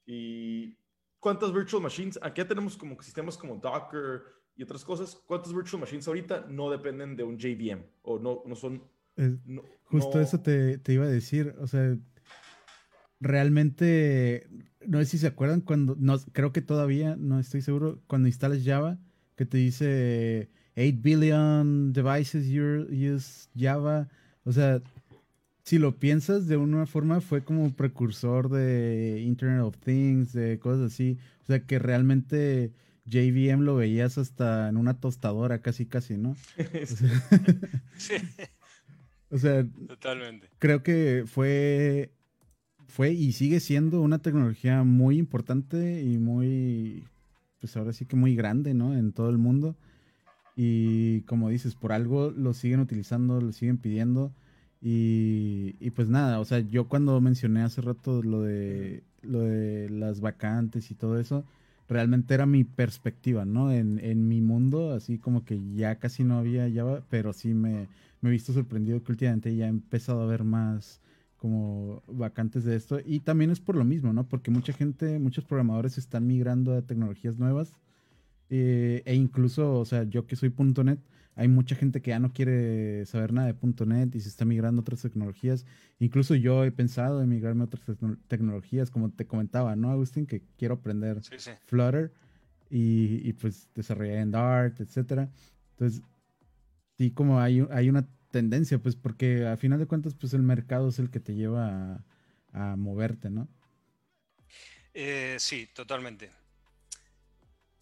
Y 0.04 0.76
cuántas 1.18 1.52
virtual 1.52 1.82
machines, 1.82 2.18
aquí 2.22 2.40
ya 2.40 2.48
tenemos 2.48 2.76
como 2.76 3.00
sistemas 3.00 3.38
como 3.38 3.56
Docker 3.56 4.22
y 4.56 4.62
otras 4.62 4.84
cosas, 4.84 5.14
cuántas 5.26 5.54
virtual 5.54 5.80
machines 5.80 6.06
ahorita 6.06 6.46
no 6.48 6.70
dependen 6.70 7.16
de 7.16 7.22
un 7.22 7.38
JVM 7.38 7.84
o 8.02 8.18
no, 8.18 8.42
no 8.44 8.54
son 8.54 8.82
justo 9.84 10.20
eso 10.20 10.40
te, 10.40 10.80
iba 10.88 11.04
a 11.04 11.08
decir, 11.08 11.54
o 11.60 11.66
sea, 11.66 11.96
realmente, 13.20 14.48
no 14.86 14.98
sé 15.00 15.06
si 15.06 15.18
se 15.18 15.26
acuerdan 15.26 15.60
cuando, 15.60 15.96
no, 15.98 16.18
creo 16.32 16.52
que 16.52 16.62
todavía, 16.62 17.16
no 17.16 17.38
estoy 17.38 17.60
seguro, 17.60 18.00
cuando 18.06 18.28
instalas 18.28 18.64
Java, 18.64 18.98
que 19.36 19.44
te 19.46 19.58
dice 19.58 20.48
8 20.76 20.98
billion 21.00 21.92
devices 21.92 22.46
use 22.48 23.48
Java, 23.56 24.08
o 24.44 24.52
sea, 24.52 24.80
si 25.64 25.78
lo 25.78 25.96
piensas 25.98 26.48
de 26.48 26.56
una 26.56 26.86
forma, 26.86 27.20
fue 27.20 27.44
como 27.44 27.72
precursor 27.72 28.48
de 28.48 29.22
Internet 29.24 29.62
of 29.62 29.76
Things, 29.78 30.32
de 30.32 30.58
cosas 30.58 30.92
así, 30.92 31.18
o 31.42 31.46
sea, 31.46 31.64
que 31.64 31.78
realmente... 31.78 32.72
JVM 33.04 33.62
lo 33.64 33.74
veías 33.74 34.16
hasta 34.16 34.68
en 34.68 34.76
una 34.76 35.00
tostadora, 35.00 35.60
casi, 35.60 35.86
casi, 35.86 36.16
¿no? 36.16 36.36
sí. 37.96 38.14
O 39.32 39.38
sea, 39.38 39.66
Totalmente. 39.88 40.50
creo 40.58 40.82
que 40.82 41.24
fue, 41.26 42.12
fue 42.86 43.12
y 43.12 43.32
sigue 43.32 43.60
siendo 43.60 44.02
una 44.02 44.18
tecnología 44.18 44.84
muy 44.84 45.16
importante 45.16 46.02
y 46.02 46.18
muy, 46.18 47.04
pues 47.58 47.74
ahora 47.78 47.94
sí 47.94 48.04
que 48.04 48.14
muy 48.14 48.36
grande, 48.36 48.74
¿no? 48.74 48.94
En 48.94 49.12
todo 49.12 49.30
el 49.30 49.38
mundo. 49.38 49.74
Y 50.54 51.22
como 51.22 51.48
dices, 51.48 51.74
por 51.74 51.92
algo 51.92 52.30
lo 52.30 52.52
siguen 52.52 52.80
utilizando, 52.80 53.40
lo 53.40 53.52
siguen 53.52 53.78
pidiendo. 53.78 54.34
Y, 54.82 55.76
y, 55.80 55.90
pues 55.92 56.08
nada, 56.08 56.38
o 56.38 56.44
sea, 56.44 56.58
yo 56.58 56.88
cuando 56.88 57.18
mencioné 57.20 57.62
hace 57.62 57.80
rato 57.80 58.22
lo 58.22 58.42
de, 58.42 59.02
lo 59.22 59.40
de 59.40 59.88
las 59.88 60.20
vacantes 60.20 60.90
y 60.90 60.94
todo 60.94 61.18
eso, 61.18 61.46
realmente 61.88 62.34
era 62.34 62.46
mi 62.46 62.64
perspectiva, 62.64 63.44
¿no? 63.44 63.72
En, 63.72 63.98
en 63.98 64.28
mi 64.28 64.40
mundo, 64.40 64.92
así 64.92 65.18
como 65.18 65.44
que 65.44 65.60
ya 65.74 65.96
casi 65.96 66.24
no 66.24 66.38
había 66.38 66.70
Java, 66.72 67.02
pero 67.08 67.32
sí 67.32 67.54
me, 67.54 67.88
me 68.20 68.30
he 68.30 68.32
visto 68.32 68.52
sorprendido 68.52 69.02
que 69.02 69.12
últimamente 69.12 69.54
ya 69.54 69.66
he 69.66 69.68
empezado 69.68 70.22
a 70.22 70.26
ver 70.26 70.44
más 70.44 71.00
como 71.36 72.02
vacantes 72.06 72.64
de 72.64 72.76
esto. 72.76 73.00
Y 73.04 73.20
también 73.20 73.50
es 73.50 73.60
por 73.60 73.74
lo 73.74 73.84
mismo, 73.84 74.12
¿no? 74.12 74.28
Porque 74.28 74.52
mucha 74.52 74.72
gente, 74.72 75.18
muchos 75.18 75.44
programadores 75.44 75.98
están 75.98 76.26
migrando 76.26 76.72
a 76.74 76.82
tecnologías 76.82 77.36
nuevas. 77.36 77.72
Eh, 78.48 79.02
e 79.06 79.14
incluso, 79.14 79.80
o 79.80 79.84
sea, 79.84 80.04
yo 80.04 80.26
que 80.26 80.36
soy 80.36 80.54
.NET, 80.84 81.00
hay 81.34 81.48
mucha 81.48 81.74
gente 81.74 82.02
que 82.02 82.10
ya 82.10 82.18
no 82.18 82.32
quiere 82.32 83.06
saber 83.06 83.32
nada 83.32 83.52
de 83.52 83.86
.NET 83.86 84.14
y 84.14 84.20
se 84.20 84.28
está 84.28 84.44
migrando 84.44 84.80
a 84.80 84.82
otras 84.82 85.00
tecnologías. 85.02 85.64
Incluso 85.98 86.34
yo 86.34 86.64
he 86.64 86.70
pensado 86.70 87.22
en 87.22 87.28
migrarme 87.28 87.62
a 87.62 87.66
otras 87.66 87.82
tecnologías, 88.28 88.90
como 88.90 89.10
te 89.10 89.26
comentaba, 89.26 89.74
¿no, 89.74 89.90
Agustín? 89.90 90.26
Que 90.26 90.42
quiero 90.58 90.74
aprender 90.74 91.20
Flutter 91.66 92.12
y, 92.68 93.26
y, 93.26 93.32
pues 93.32 93.68
desarrollar 93.74 94.18
en 94.18 94.30
Dart, 94.30 94.80
etcétera. 94.80 95.30
Entonces, 95.72 96.02
sí 96.98 97.10
como 97.10 97.40
hay, 97.40 97.66
hay 97.70 97.88
una 97.88 98.06
tendencia, 98.30 98.78
pues 98.78 98.96
porque 98.96 99.46
a 99.46 99.56
final 99.56 99.78
de 99.78 99.86
cuentas, 99.86 100.14
pues 100.14 100.34
el 100.34 100.42
mercado 100.42 100.88
es 100.88 100.98
el 100.98 101.10
que 101.10 101.20
te 101.20 101.34
lleva 101.34 102.04
a, 102.52 102.76
moverte, 102.76 103.30
¿no? 103.30 103.48
Eh, 104.92 105.36
sí, 105.38 105.68
totalmente. 105.72 106.30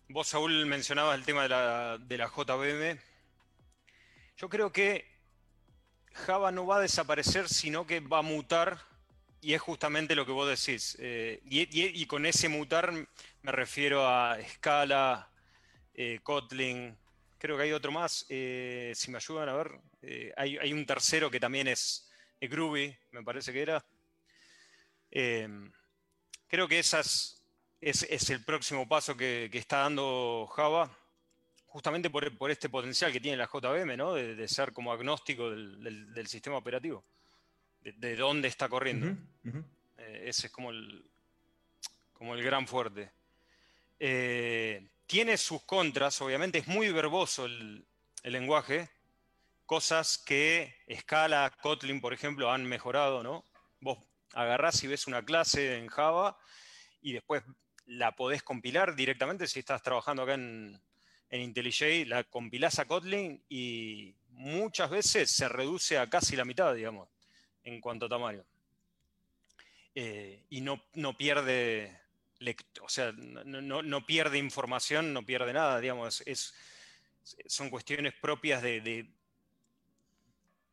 Vos, 0.09 0.29
Saúl, 0.29 0.67
mencionabas 0.67 1.19
el 1.19 1.25
tema 1.25 1.43
de 1.43 1.49
la, 1.49 1.99
de 1.99 2.19
la 2.19 2.29
JVM. 2.29 3.10
Yo 4.41 4.49
creo 4.49 4.73
que 4.73 5.05
Java 6.15 6.51
no 6.51 6.65
va 6.65 6.79
a 6.79 6.81
desaparecer, 6.81 7.47
sino 7.47 7.87
que 7.87 8.01
va 8.01 8.21
a 8.21 8.23
mutar, 8.23 8.81
y 9.43 9.53
es 9.53 9.61
justamente 9.61 10.15
lo 10.15 10.25
que 10.25 10.33
vos 10.33 10.49
decís. 10.49 10.97
Eh, 10.99 11.43
y, 11.45 12.07
con 12.07 12.25
ese 12.25 12.49
mutar 12.49 12.91
me 12.91 13.53
refiero 13.53 14.09
a 14.09 14.39
Scala, 14.55 15.31
eh, 15.93 16.21
Kotlin, 16.23 16.97
Creo 17.37 17.59
que 17.59 17.65
hay 17.65 17.73
otro 17.73 17.93
más, 17.93 18.25
eh, 18.31 18.93
si 18.95 19.11
me 19.11 19.19
ayudan 19.19 19.51
a 19.51 19.55
ver. 19.55 19.79
Hay, 20.39 20.73
un 20.73 20.87
tercero 20.87 21.31
que 21.31 21.41
también 21.41 21.69
es 21.69 22.11
Groovy, 22.41 22.97
me 23.11 23.23
parece 23.23 23.53
que 23.53 23.61
era. 23.61 23.85
Creo 26.49 26.67
que 26.67 26.79
esas 26.79 27.45
es, 27.81 28.31
el 28.31 28.43
próximo 28.43 28.89
paso 28.89 29.17
que, 29.17 29.51
está 29.53 29.81
dando 29.81 30.47
Java, 30.55 30.91
justamente 31.71 32.11
por, 32.11 32.51
este 32.51 32.69
potencial 32.69 33.13
que 33.13 33.21
tiene 33.21 33.37
la 33.37 33.49
JVM, 33.49 33.97
¿no? 33.97 34.15
De, 34.15 34.49
ser 34.49 34.73
como 34.73 34.93
agnóstico 34.93 35.51
del, 35.51 36.27
sistema 36.27 36.57
operativo, 36.57 37.05
de, 37.81 38.17
dónde 38.17 38.49
está 38.49 38.69
corriendo. 38.69 39.17
Eh, 39.97 40.25
ese 40.27 40.49
es 40.49 40.53
como 40.53 40.71
el, 40.71 41.05
como 42.13 42.35
el 42.35 42.43
gran 42.43 42.67
fuerte. 42.67 43.13
Eh, 44.01 44.89
tiene 45.07 45.37
sus 45.37 45.63
contras, 45.63 46.21
obviamente, 46.21 46.59
es 46.59 46.67
muy 46.67 46.91
verboso 46.91 47.47
el, 47.47 47.87
lenguaje, 48.25 48.91
cosas 49.65 50.19
que 50.19 50.75
Scala, 50.99 51.57
Kotlin, 51.63 52.01
por 52.01 52.13
ejemplo, 52.13 52.51
han 52.51 52.65
mejorado, 52.67 53.23
¿no? 53.23 53.45
Vos 53.81 53.99
agarrás 54.35 54.83
y 54.83 54.89
ves 54.89 55.07
una 55.07 55.25
clase 55.25 55.79
en 55.79 55.87
Java 55.87 56.37
y 57.01 57.13
después 57.13 57.45
la 57.87 58.15
podés 58.17 58.43
compilar 58.43 58.95
directamente 58.95 59.47
si 59.47 59.61
estás 59.61 59.83
trabajando 59.83 60.23
acá 60.23 60.35
en, 60.35 60.81
en 61.31 61.41
IntelliJ, 61.41 62.07
la 62.07 62.25
compilás 62.25 62.79
a 62.79 62.87
Kotlin 62.87 63.43
y 63.49 64.15
muchas 64.31 64.91
veces 64.91 65.31
se 65.31 65.49
reduce 65.49 65.99
a 65.99 66.11
casi 66.11 66.37
la 66.37 66.45
mitad, 66.45 66.75
digamos, 66.75 67.09
en 67.65 67.81
cuanto 67.81 68.07
a 68.07 68.09
tamaño. 68.09 68.45
Eh, 69.95 70.45
y 70.51 70.61
no, 70.61 70.83
no 70.95 71.17
pierde 71.17 72.01
o 72.81 72.89
sea, 72.89 73.13
no, 73.13 74.07
pierde 74.07 74.39
información, 74.39 75.13
no 75.13 75.25
pierde 75.25 75.53
nada, 75.53 75.79
digamos, 75.79 76.23
es, 76.27 76.55
son 77.47 77.69
cuestiones 77.69 78.15
propias 78.15 78.63
de, 78.63 79.07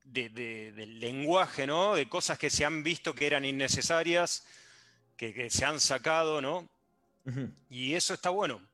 del 0.05 0.99
lenguaje, 0.99 1.67
¿no? 1.67 1.95
De 1.95 2.07
cosas 2.07 2.39
que 2.39 2.49
se 2.49 2.63
han 2.63 2.83
visto 2.83 3.13
que 3.13 3.27
eran 3.27 3.43
innecesarias, 3.43 4.45
que, 5.17 5.49
se 5.49 5.65
han 5.65 5.81
sacado, 5.81 6.41
¿no? 6.41 6.69
Y 7.69 7.95
eso 7.95 8.13
está 8.13 8.29
bueno. 8.29 8.65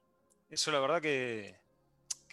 Eso 0.52 0.72
la 0.72 0.80
verdad 0.80 1.02
que, 1.02 1.56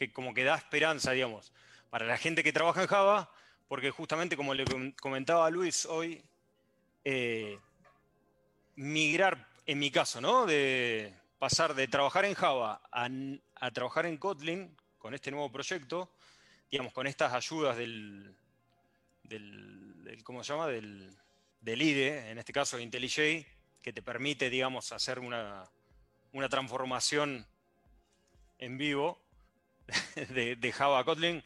como 0.09 0.33
que 0.35 0.45
da 0.45 0.57
esperanza, 0.57 1.13
digamos, 1.13 1.53
para 1.91 2.07
la 2.07 2.17
gente 2.17 2.43
que 2.43 2.53
trabaja 2.53 2.83
en 2.83 2.89
Java, 2.89 3.31
porque 3.69 3.91
justamente 3.91 4.37
como 4.37 4.55
le 4.55 4.65
comentaba 5.01 5.47
a 5.47 5.51
Luis 5.51 5.87
hoy, 5.87 6.23
eh, 7.05 7.59
migrar 8.77 9.47
en 9.67 9.79
mi 9.79 9.91
caso, 9.91 10.21
¿no? 10.21 10.47
De 10.47 11.15
pasar 11.39 11.75
de 11.75 11.89
trabajar 11.89 12.25
en 12.25 12.35
Java 12.35 12.83
a, 12.91 13.71
trabajar 13.71 14.07
en 14.07 14.19
Kotlin 14.19 14.77
con 14.99 15.15
este 15.15 15.31
nuevo 15.31 15.51
proyecto, 15.51 16.13
digamos, 16.71 16.93
con 16.93 17.07
estas 17.07 17.33
ayudas 17.33 17.77
del, 17.77 18.37
¿cómo 20.23 20.45
se 20.45 20.53
llama? 20.53 20.67
Del, 20.67 21.17
IDE, 21.63 22.31
en 22.31 22.39
este 22.39 22.53
caso 22.53 22.79
IntelliJ, 22.79 23.47
que 23.81 23.93
te 23.93 24.03
permite, 24.03 24.51
digamos, 24.51 24.93
hacer 24.93 25.19
una, 25.19 25.71
transformación 26.51 27.47
en 28.59 28.77
vivo 28.77 29.23
de, 30.35 30.73
Java 30.73 31.01
a 31.01 31.05
Kotlin, 31.05 31.43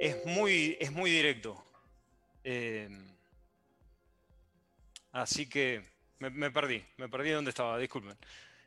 es 0.00 0.24
muy, 0.26 0.76
es 0.80 0.92
muy 0.92 1.10
directo. 1.10 1.62
Eh, 2.44 2.88
así 5.12 5.48
que 5.48 5.82
me, 6.18 6.50
perdí, 6.50 6.82
me 6.96 7.08
perdí 7.08 7.30
dónde 7.30 7.50
estaba, 7.50 7.78
disculpen. 7.78 8.16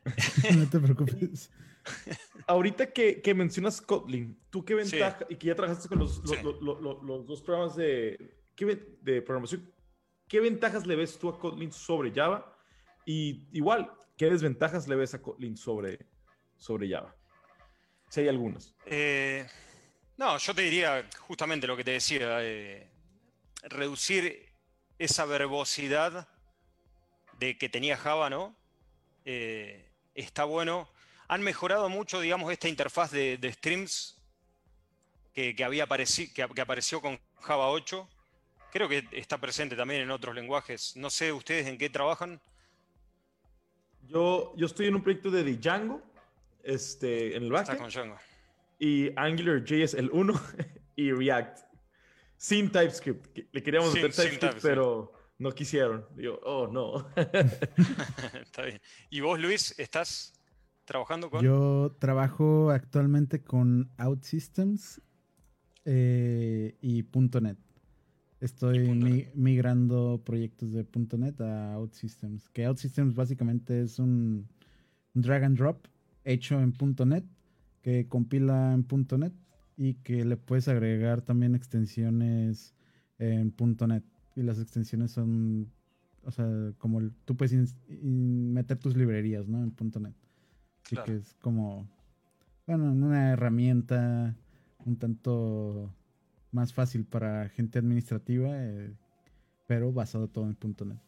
no 0.56 0.68
te 0.68 0.78
preocupes. 0.78 1.50
Ahorita 2.46 2.92
que, 2.92 3.34
mencionas 3.34 3.80
Kotlin, 3.80 4.38
¿tú 4.50 4.64
qué 4.64 4.74
ventaja, 4.74 5.26
y 5.28 5.36
que 5.36 5.48
ya 5.48 5.54
trabajaste 5.54 5.88
con 5.88 5.98
los, 5.98 6.22
dos 6.22 7.42
programas 7.42 7.76
de, 7.76 8.36
de 9.02 9.22
programación, 9.22 9.72
qué 10.28 10.40
ventajas 10.40 10.86
le 10.86 10.96
ves 10.96 11.18
tú 11.18 11.28
a 11.28 11.38
Kotlin 11.38 11.72
sobre 11.72 12.12
Java? 12.12 12.56
Y 13.06 13.48
igual, 13.52 13.90
¿qué 14.16 14.30
desventajas 14.30 14.86
le 14.88 14.96
ves 14.96 15.14
a 15.14 15.22
Kotlin 15.22 15.56
sobre, 15.56 16.06
sobre 16.56 16.88
Java? 16.88 17.16
Si 18.10 18.20
hay 18.20 18.28
algunas. 18.28 18.74
Eh, 18.86 19.46
no, 20.16 20.36
yo 20.36 20.52
te 20.52 20.62
diría 20.62 21.08
justamente 21.20 21.68
lo 21.68 21.76
que 21.76 21.84
te 21.84 21.92
decía, 21.92 22.42
eh, 22.42 22.90
reducir 23.62 24.48
esa 24.98 25.24
verbosidad 25.26 26.28
de 27.38 27.56
que 27.56 27.68
tenía 27.68 27.96
Java, 27.96 28.28
¿no? 28.28 28.56
Eh, 29.24 29.92
está 30.14 30.42
bueno. 30.42 30.90
Han 31.28 31.42
mejorado 31.42 31.88
mucho, 31.88 32.20
digamos, 32.20 32.52
esta 32.52 32.68
interfaz 32.68 33.12
de, 33.12 33.38
streams 33.54 34.20
que, 35.32 35.54
había 35.64 35.86
que, 35.86 36.42
apareció 36.60 37.00
con 37.00 37.20
Java 37.36 37.70
8. 37.70 38.08
Creo 38.72 38.88
que 38.88 39.06
está 39.12 39.38
presente 39.38 39.76
también 39.76 40.02
en 40.02 40.10
otros 40.10 40.34
lenguajes. 40.34 40.96
No 40.96 41.10
sé 41.10 41.32
ustedes 41.32 41.68
en 41.68 41.78
qué 41.78 41.88
trabajan. 41.88 42.40
Yo, 44.08 44.52
yo 44.56 44.66
estoy 44.66 44.88
en 44.88 44.96
un 44.96 45.02
proyecto 45.02 45.30
de 45.30 45.44
Django, 45.44 46.02
este, 46.64 47.36
en 47.36 47.44
el 47.44 47.52
backend. 47.52 47.78
con 47.78 47.90
Django. 47.90 48.16
Y 48.78 49.10
AngularJS 49.16 49.94
el 49.94 50.10
1 50.12 50.40
y 50.96 51.12
React. 51.12 51.58
Sin 52.36 52.70
TypeScript. 52.70 53.38
Le 53.52 53.62
queríamos 53.62 53.92
meter 53.92 54.12
TypeScript, 54.12 54.62
pero 54.62 55.12
no 55.38 55.52
quisieron. 55.52 56.06
Digo, 56.16 56.40
oh, 56.44 56.66
no. 56.66 57.06
Está 57.16 58.62
bien. 58.62 58.80
¿Y 59.10 59.20
vos, 59.20 59.38
Luis, 59.38 59.78
estás 59.78 60.32
trabajando 60.84 61.30
con? 61.30 61.44
Yo 61.44 61.96
trabajo 61.98 62.70
actualmente 62.70 63.42
con 63.42 63.90
OutSystems 63.98 65.00
eh, 65.84 66.76
y 66.80 67.04
.NET. 67.12 67.58
Estoy 68.40 69.28
migrando 69.34 70.22
proyectos 70.24 70.72
de 70.72 70.86
.NET 71.18 71.40
a 71.42 71.78
OutSystems. 71.78 72.48
Que 72.48 72.66
OutSystems 72.66 73.14
básicamente 73.14 73.82
es 73.82 73.98
un, 73.98 74.48
drag 75.12 75.44
and 75.44 75.58
drop 75.58 75.86
hecho 76.32 76.60
en 76.60 76.74
.NET 77.06 77.24
que 77.82 78.06
compila 78.08 78.72
en 78.72 78.86
.NET 79.18 79.32
y 79.76 79.94
que 79.94 80.24
le 80.24 80.36
puedes 80.36 80.68
agregar 80.68 81.22
también 81.22 81.54
extensiones 81.54 82.74
en 83.18 83.54
.NET 83.58 84.04
y 84.36 84.42
las 84.42 84.58
extensiones 84.58 85.10
son, 85.10 85.70
o 86.22 86.30
sea, 86.30 86.46
como 86.78 87.00
tú 87.24 87.36
puedes 87.36 87.74
meter 87.88 88.78
tus 88.78 88.96
librerías, 88.96 89.48
¿no? 89.48 89.62
En 89.62 89.74
.NET. 89.78 90.14
Así 90.84 90.96
que 91.04 91.16
es 91.16 91.34
como, 91.34 91.88
bueno, 92.66 92.92
una 92.92 93.32
herramienta 93.32 94.36
un 94.84 94.96
tanto 94.96 95.94
más 96.52 96.72
fácil 96.72 97.04
para 97.04 97.48
gente 97.48 97.78
administrativa, 97.78 98.48
eh, 98.52 98.94
pero 99.66 99.92
basado 99.92 100.28
todo 100.28 100.46
en 100.46 100.56
.NET. 100.62 100.98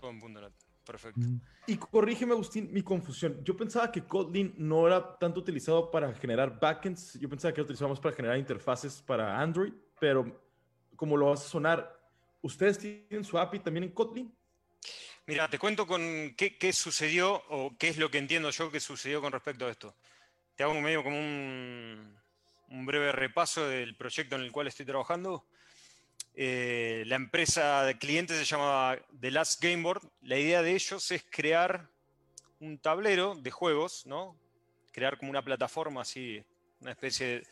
Todo 0.00 0.10
en 0.10 0.34
.NET. 0.34 0.61
Perfecto. 0.84 1.20
Y 1.66 1.76
corrígeme, 1.76 2.32
Agustín, 2.32 2.72
mi 2.72 2.82
confusión. 2.82 3.42
Yo 3.44 3.56
pensaba 3.56 3.92
que 3.92 4.02
Kotlin 4.02 4.54
no 4.58 4.86
era 4.86 5.16
tanto 5.16 5.40
utilizado 5.40 5.90
para 5.90 6.12
generar 6.14 6.58
backends. 6.58 7.18
Yo 7.20 7.28
pensaba 7.28 7.52
que 7.52 7.60
lo 7.60 7.64
utilizábamos 7.64 8.00
para 8.00 8.16
generar 8.16 8.36
interfaces 8.36 9.00
para 9.00 9.40
Android, 9.40 9.72
pero 10.00 10.40
como 10.96 11.16
lo 11.16 11.30
vas 11.30 11.44
a 11.44 11.48
sonar, 11.48 12.02
¿Ustedes 12.42 12.78
tienen 12.78 13.24
su 13.24 13.38
API 13.38 13.60
también 13.60 13.84
en 13.84 13.92
Kotlin? 13.92 14.34
Mira, 15.26 15.48
te 15.48 15.60
cuento 15.60 15.86
con 15.86 16.34
qué, 16.36 16.72
sucedió 16.72 17.40
o 17.48 17.76
qué 17.78 17.88
es 17.88 17.96
lo 17.96 18.10
que 18.10 18.18
entiendo 18.18 18.50
yo 18.50 18.72
que 18.72 18.80
sucedió 18.80 19.20
con 19.20 19.32
respecto 19.32 19.66
a 19.66 19.70
esto. 19.70 19.94
Te 20.56 20.64
hago 20.64 20.74
medio 20.74 21.04
como 21.04 21.16
un, 21.16 22.18
breve 22.84 23.12
repaso 23.12 23.68
del 23.68 23.96
proyecto 23.96 24.34
en 24.34 24.42
el 24.42 24.50
cual 24.50 24.66
estoy 24.66 24.84
trabajando. 24.84 25.46
Eh, 26.34 27.04
la 27.06 27.16
empresa 27.16 27.84
de 27.84 27.98
clientes 27.98 28.38
se 28.38 28.44
llama 28.44 28.96
The 29.20 29.30
Last 29.30 29.62
Gameboard. 29.62 30.02
La 30.22 30.38
idea 30.38 30.62
de 30.62 30.72
ellos 30.72 31.10
es 31.10 31.24
crear 31.28 31.88
un 32.60 32.78
tablero 32.78 33.34
de 33.34 33.50
juegos, 33.50 34.06
¿no? 34.06 34.38
Crear 34.92 35.18
como 35.18 35.30
una 35.30 35.44
plataforma 35.44 36.02
así, 36.02 36.42
una 36.80 36.92
especie 36.92 37.26
de, 37.26 37.46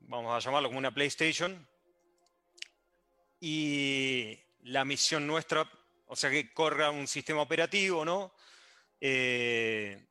vamos 0.00 0.34
a 0.34 0.44
llamarlo 0.44 0.68
como 0.68 0.78
una 0.78 0.92
PlayStation, 0.92 1.66
y 3.40 4.38
la 4.64 4.84
misión 4.84 5.26
nuestra, 5.26 5.70
o 6.06 6.14
sea, 6.14 6.30
que 6.30 6.52
corra 6.52 6.90
un 6.90 7.06
sistema 7.06 7.40
operativo, 7.40 8.04
¿no? 8.04 8.34
Eh, 9.00 10.06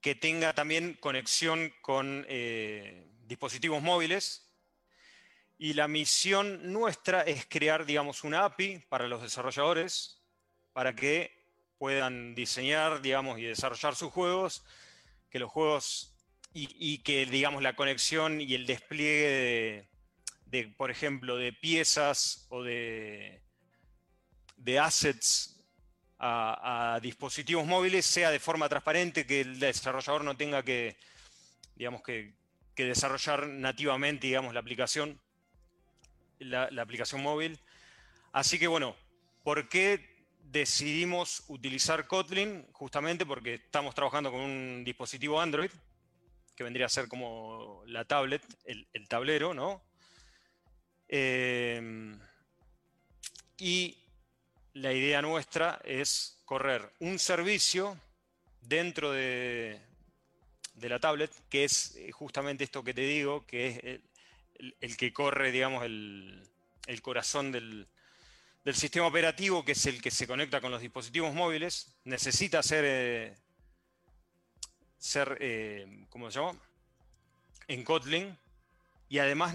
que 0.00 0.14
tenga 0.14 0.54
también 0.54 0.94
conexión 1.00 1.72
con 1.80 2.24
eh, 2.28 3.08
dispositivos 3.26 3.82
móviles. 3.82 4.47
Y 5.58 5.74
la 5.74 5.88
misión 5.88 6.72
nuestra 6.72 7.22
es 7.22 7.46
crear, 7.46 7.84
digamos, 7.84 8.24
una 8.24 8.44
API 8.44 8.78
para 8.88 9.08
los 9.08 9.22
desarrolladores 9.22 10.22
para 10.72 10.94
que 10.94 11.36
puedan 11.78 12.34
diseñar, 12.34 13.02
digamos, 13.02 13.38
y 13.38 13.42
desarrollar 13.42 13.96
sus 13.96 14.12
juegos, 14.12 14.64
que 15.30 15.40
los 15.40 15.50
juegos 15.50 16.14
y, 16.52 16.98
que, 16.98 17.26
digamos, 17.26 17.62
la 17.62 17.76
conexión 17.76 18.40
y 18.40 18.54
el 18.54 18.66
despliegue 18.66 19.28
de, 19.28 19.88
de, 20.46 20.68
por 20.68 20.90
ejemplo, 20.90 21.36
de 21.36 21.52
piezas 21.52 22.46
o 22.48 22.62
de, 22.62 23.42
de 24.56 24.78
assets 24.78 25.58
a, 26.18 26.98
dispositivos 27.00 27.64
móviles 27.66 28.04
sea 28.04 28.30
de 28.30 28.40
forma 28.40 28.68
transparente, 28.68 29.26
que 29.26 29.42
el 29.42 29.60
desarrollador 29.60 30.24
no 30.24 30.36
tenga 30.36 30.62
que, 30.62 30.96
digamos, 31.76 32.02
que, 32.02 32.36
desarrollar 32.76 33.48
nativamente, 33.48 34.28
digamos, 34.28 34.54
la 34.54 34.60
aplicación, 34.60 35.20
la, 36.38 36.68
aplicación 36.80 37.22
móvil. 37.22 37.58
Así 38.32 38.58
que 38.58 38.66
bueno, 38.66 38.96
¿por 39.42 39.68
qué 39.68 40.26
decidimos 40.42 41.44
utilizar 41.48 42.06
Kotlin? 42.06 42.66
Justamente 42.72 43.26
porque 43.26 43.54
estamos 43.54 43.94
trabajando 43.94 44.30
con 44.30 44.40
un 44.40 44.84
dispositivo 44.84 45.40
Android 45.40 45.70
que 46.54 46.64
vendría 46.64 46.86
a 46.86 46.88
ser 46.88 47.06
como 47.06 47.84
la 47.86 48.04
tablet, 48.04 48.42
el, 48.64 49.08
tablero, 49.08 49.54
¿no? 49.54 49.80
Em, 51.06 52.18
y 53.58 53.96
la 54.74 54.92
idea 54.92 55.22
nuestra 55.22 55.80
es 55.84 56.42
correr 56.44 56.90
un 56.98 57.20
servicio 57.20 57.96
dentro 58.60 59.12
de, 59.12 59.80
de 60.78 60.88
la 60.88 60.98
tablet, 60.98 61.30
que 61.48 61.64
es 61.64 61.96
eh, 61.96 62.10
justamente 62.12 62.64
esto 62.64 62.84
que 62.84 62.94
te 62.94 63.02
digo, 63.02 63.44
que 63.46 63.68
es 63.68 64.00
el, 64.58 64.96
que 64.96 65.12
corre, 65.12 65.50
digamos, 65.52 65.84
el, 65.84 66.48
corazón 67.02 67.52
del, 67.52 67.86
sistema 68.72 69.06
operativo, 69.06 69.64
que 69.64 69.72
es 69.72 69.86
el 69.86 70.02
que 70.02 70.10
se 70.10 70.26
conecta 70.26 70.60
con 70.60 70.70
los 70.70 70.80
dispositivos 70.80 71.32
móviles, 71.32 71.98
necesita 72.04 72.62
ser, 72.62 72.84
eh, 72.86 73.34
ser 74.98 75.38
eh, 75.40 76.06
¿cómo 76.10 76.30
se 76.30 76.38
llama? 76.38 76.60
En 77.66 77.84
Kotlin, 77.84 78.36
y 79.08 79.18
además 79.18 79.54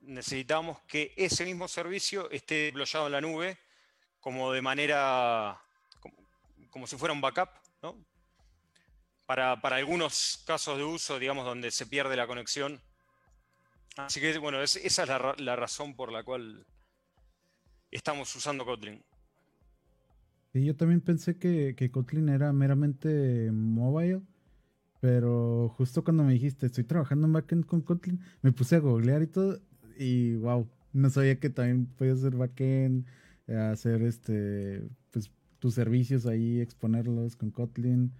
necesitamos 0.00 0.80
que 0.82 1.14
ese 1.16 1.44
mismo 1.44 1.68
servicio 1.68 2.30
esté 2.30 2.66
deployado 2.66 3.06
en 3.06 3.12
la 3.12 3.20
nube 3.20 3.58
como 4.20 4.52
de 4.52 4.60
manera, 4.60 5.60
como, 6.00 6.16
como 6.70 6.86
si 6.86 6.96
fuera 6.96 7.14
un 7.14 7.20
backup, 7.20 7.50
¿no? 7.82 7.96
para, 9.26 9.58
algunos 9.62 10.42
casos 10.46 10.78
de 10.78 10.84
uso, 10.84 11.18
digamos, 11.18 11.44
donde 11.44 11.70
se 11.70 11.86
pierde 11.86 12.16
la 12.16 12.26
conexión. 12.26 12.80
Así 13.96 14.20
que, 14.20 14.36
bueno, 14.38 14.62
esa 14.62 14.78
es 14.80 15.08
la, 15.38 15.56
razón 15.56 15.94
por 15.94 16.12
la 16.12 16.22
cual 16.22 16.66
estamos 17.90 18.34
usando 18.36 18.64
Kotlin. 18.64 19.02
Sí, 20.52 20.64
yo 20.64 20.76
también 20.76 21.00
pensé 21.00 21.38
que, 21.38 21.90
Kotlin 21.90 22.28
era 22.28 22.52
meramente 22.52 23.50
mobile, 23.52 24.22
pero 25.00 25.70
justo 25.76 26.04
cuando 26.04 26.24
me 26.24 26.34
dijiste, 26.34 26.66
estoy 26.66 26.84
trabajando 26.84 27.26
en 27.26 27.32
backend 27.32 27.64
con 27.64 27.80
Kotlin, 27.80 28.20
me 28.42 28.52
puse 28.52 28.76
a 28.76 28.80
googlear 28.80 29.22
y 29.22 29.26
todo, 29.26 29.60
y 29.98 30.36
wow, 30.36 30.68
no 30.92 31.10
sabía 31.10 31.40
que 31.40 31.50
también 31.50 31.86
podías 31.86 32.18
hacer 32.18 32.36
backend, 32.36 33.06
hacer 33.48 34.02
este, 34.02 34.86
pues 35.10 35.30
tus 35.58 35.74
servicios 35.74 36.26
ahí, 36.26 36.60
exponerlos 36.60 37.36
con 37.36 37.50
Kotlin. 37.50 38.12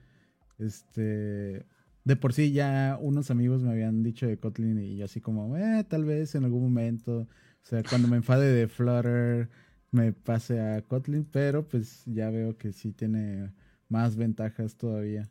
Este, 0.58 1.66
de 2.06 2.14
por 2.14 2.32
sí 2.32 2.52
ya 2.52 2.96
unos 3.00 3.32
amigos 3.32 3.62
me 3.62 3.72
habían 3.72 4.04
dicho 4.04 4.28
de 4.28 4.38
Kotlin 4.38 4.78
y 4.78 4.96
yo 4.96 5.06
así 5.06 5.20
como, 5.20 5.56
eh, 5.56 5.82
tal 5.88 6.04
vez 6.04 6.36
en 6.36 6.44
algún 6.44 6.62
momento, 6.62 7.22
o 7.22 7.28
sea, 7.64 7.82
cuando 7.82 8.06
me 8.06 8.16
enfade 8.16 8.46
de 8.46 8.68
Flutter 8.68 9.50
me 9.90 10.12
pase 10.12 10.60
a 10.60 10.82
Kotlin, 10.82 11.24
pero 11.24 11.66
pues 11.66 12.04
ya 12.06 12.30
veo 12.30 12.56
que 12.56 12.72
sí 12.72 12.92
tiene 12.92 13.52
más 13.88 14.14
ventajas 14.14 14.76
todavía. 14.76 15.28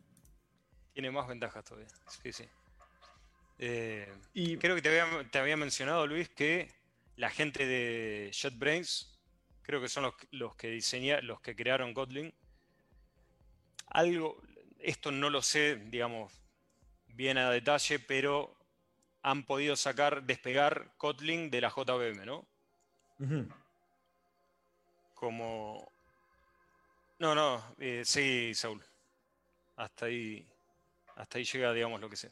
Tiene 0.92 1.10
más 1.10 1.26
ventajas 1.26 1.64
todavía, 1.64 1.88
sí, 2.22 2.30
sí. 2.30 2.44
Eh, 3.58 4.12
y 4.34 4.58
creo 4.58 4.76
que 4.76 4.82
te 4.82 4.90
había, 4.90 5.30
te 5.30 5.38
había, 5.38 5.56
mencionado, 5.56 6.06
Luis, 6.06 6.28
que 6.28 6.68
la 7.16 7.30
gente 7.30 7.64
de 7.64 8.30
JetBrains, 8.32 9.18
creo 9.62 9.80
que 9.80 9.88
son 9.88 10.02
los, 10.02 10.14
los 10.30 10.54
que 10.56 10.68
diseñaron, 10.68 11.26
los 11.26 11.40
que 11.40 11.56
crearon 11.56 11.94
Kotlin, 11.94 12.34
algo, 13.86 14.42
esto 14.78 15.10
no 15.10 15.30
lo 15.30 15.40
sé, 15.40 15.76
digamos, 15.76 16.45
bien 17.16 17.38
a 17.38 17.50
detalle, 17.50 17.98
pero 17.98 18.54
han 19.22 19.44
podido 19.44 19.74
sacar, 19.76 20.22
despegar 20.22 20.92
Kotlin 20.96 21.50
de 21.50 21.60
la 21.60 21.70
JVM, 21.70 22.24
¿no? 22.24 22.46
Como... 25.14 25.90
No, 27.18 27.34
no, 27.34 27.62
eh, 27.78 28.02
sí, 28.04 28.54
Saúl. 28.54 28.84
Hasta 29.76 30.06
ahí, 30.06 30.46
hasta 31.16 31.38
ahí 31.38 31.44
llega, 31.44 31.72
digamos, 31.72 32.00
lo 32.00 32.10
que 32.10 32.16
sé. 32.16 32.30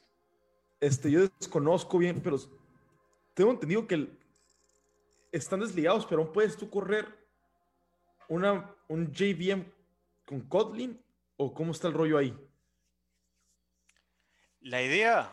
Este, 0.81 1.11
yo 1.11 1.27
desconozco 1.27 1.99
bien, 1.99 2.21
pero 2.23 2.39
tengo 3.33 3.51
entendido 3.51 3.87
que 3.87 4.09
están 5.33 5.61
desligados, 5.61 6.07
pero 6.07 6.23
aún 6.23 6.33
puedes 6.33 6.57
tú 6.57 6.69
correr 6.69 7.07
una, 8.29 8.71
un 8.89 9.11
JVM 9.13 9.65
con 10.27 10.43
Kotlin 10.43 11.03
¿O 11.37 11.53
cómo 11.53 11.73
está 11.73 11.89
el 11.89 11.95
rollo 11.95 12.19
ahí? 12.19 12.37
La 14.65 14.81
idea, 14.81 15.31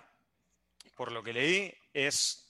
por 0.98 1.14
lo 1.14 1.24
que 1.24 1.32
leí, 1.32 1.74
es 1.94 2.50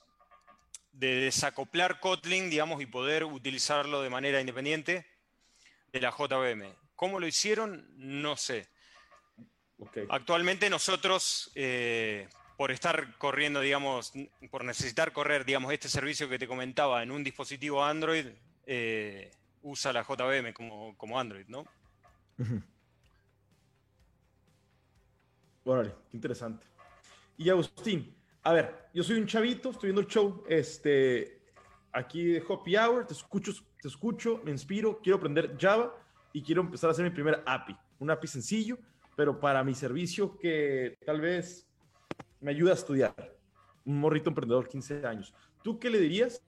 de 0.94 1.14
desacoplar 1.22 2.00
Kotlin, 2.00 2.50
digamos, 2.50 2.82
y 2.82 2.88
poder 2.88 3.24
utilizarlo 3.24 4.02
de 4.02 4.10
manera 4.10 4.42
independiente 4.42 5.06
de 5.94 6.02
la 6.02 6.10
JVM. 6.10 6.74
¿Cómo 6.96 7.20
lo 7.20 7.28
hicieron? 7.28 7.86
No 7.98 8.36
sé. 8.36 8.68
Actualmente 10.10 10.72
nosotros, 10.72 11.52
eh, 11.54 12.28
por 12.58 12.72
estar 12.72 13.16
corriendo, 13.20 13.62
digamos, 13.62 14.14
por 14.50 14.64
necesitar 14.64 15.14
correr, 15.14 15.46
digamos, 15.46 15.72
este 15.74 15.88
servicio 15.88 16.30
que 16.30 16.40
te 16.40 16.48
comentaba 16.48 17.04
en 17.04 17.12
un 17.12 17.24
dispositivo 17.24 17.86
Android, 17.86 18.26
eh, 18.66 19.32
usa 19.62 19.94
la 19.94 20.02
JVM 20.02 20.52
como, 20.52 20.98
como 20.98 21.20
Android, 21.20 21.46
¿no? 21.48 21.64
Órale, 25.64 25.94
qué 26.10 26.18
interesante. 26.18 26.71
Y 27.44 27.50
Agustín, 27.50 28.16
a 28.44 28.54
ver, 28.54 28.90
yo 28.94 29.04
soy 29.04 29.18
un 29.18 29.26
chavito, 29.26 29.72
estoy 29.72 29.88
viendo 29.88 30.02
el 30.02 30.06
show 30.06 30.44
este, 30.48 31.42
aquí 31.92 32.24
de 32.24 32.44
Hoppy 32.48 32.78
Hour, 32.78 33.08
te 33.08 33.14
escucho, 33.14 33.52
te 33.82 33.88
escucho, 33.88 34.40
me 34.46 34.52
inspiro, 34.52 35.00
quiero 35.02 35.18
aprender 35.18 35.58
Java 35.60 35.92
y 36.34 36.44
quiero 36.44 36.62
empezar 36.62 36.90
a 36.90 36.92
hacer 36.92 37.04
mi 37.04 37.10
primer 37.10 37.42
API. 37.44 37.76
Un 37.98 38.12
API 38.12 38.28
sencillo, 38.28 38.78
pero 39.16 39.40
para 39.40 39.64
mi 39.64 39.74
servicio 39.74 40.38
que 40.38 41.00
tal 41.04 41.20
vez 41.20 41.68
me 42.42 42.52
ayuda 42.52 42.74
a 42.74 42.76
estudiar. 42.76 43.16
Un 43.86 44.00
morrito 44.00 44.30
emprendedor, 44.30 44.68
15 44.68 45.08
años. 45.08 45.34
¿Tú 45.64 45.80
qué 45.80 45.90
le 45.90 45.98
dirías? 45.98 46.44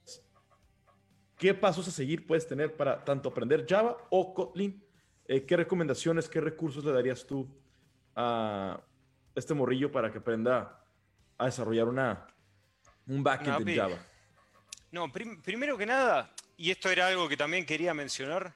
¿Qué 1.40 1.56
pasos 1.56 1.88
a 1.88 1.92
seguir 1.92 2.28
puedes 2.28 2.48
tener 2.48 2.78
para 2.78 3.04
tanto 3.04 3.30
aprender 3.30 3.66
Java 3.68 3.98
o 4.12 4.32
Kotlin? 4.32 4.80
Eh, 5.26 5.44
¿Qué 5.44 5.58
recomendaciones, 5.58 6.30
qué 6.30 6.40
recursos 6.40 6.86
le 6.86 6.92
darías 6.92 7.26
tú 7.26 7.48
a, 8.16 8.80
este 9.36 9.54
morrillo 9.54 9.92
para 9.92 10.12
que 10.12 10.20
aprenda 10.20 10.83
a 11.38 11.46
desarrollar 11.46 11.88
una, 11.88 12.28
un 13.08 13.24
backend 13.24 13.67
en 13.67 13.78
Java? 13.78 14.06
No, 14.91 15.12
primero 15.12 15.78
que 15.78 15.86
nada, 15.86 16.32
y 16.58 16.72
esto 16.72 16.89
era 16.89 17.08
algo 17.08 17.28
que 17.28 17.38
también 17.38 17.65
quería 17.65 17.93
mencionar, 17.93 18.54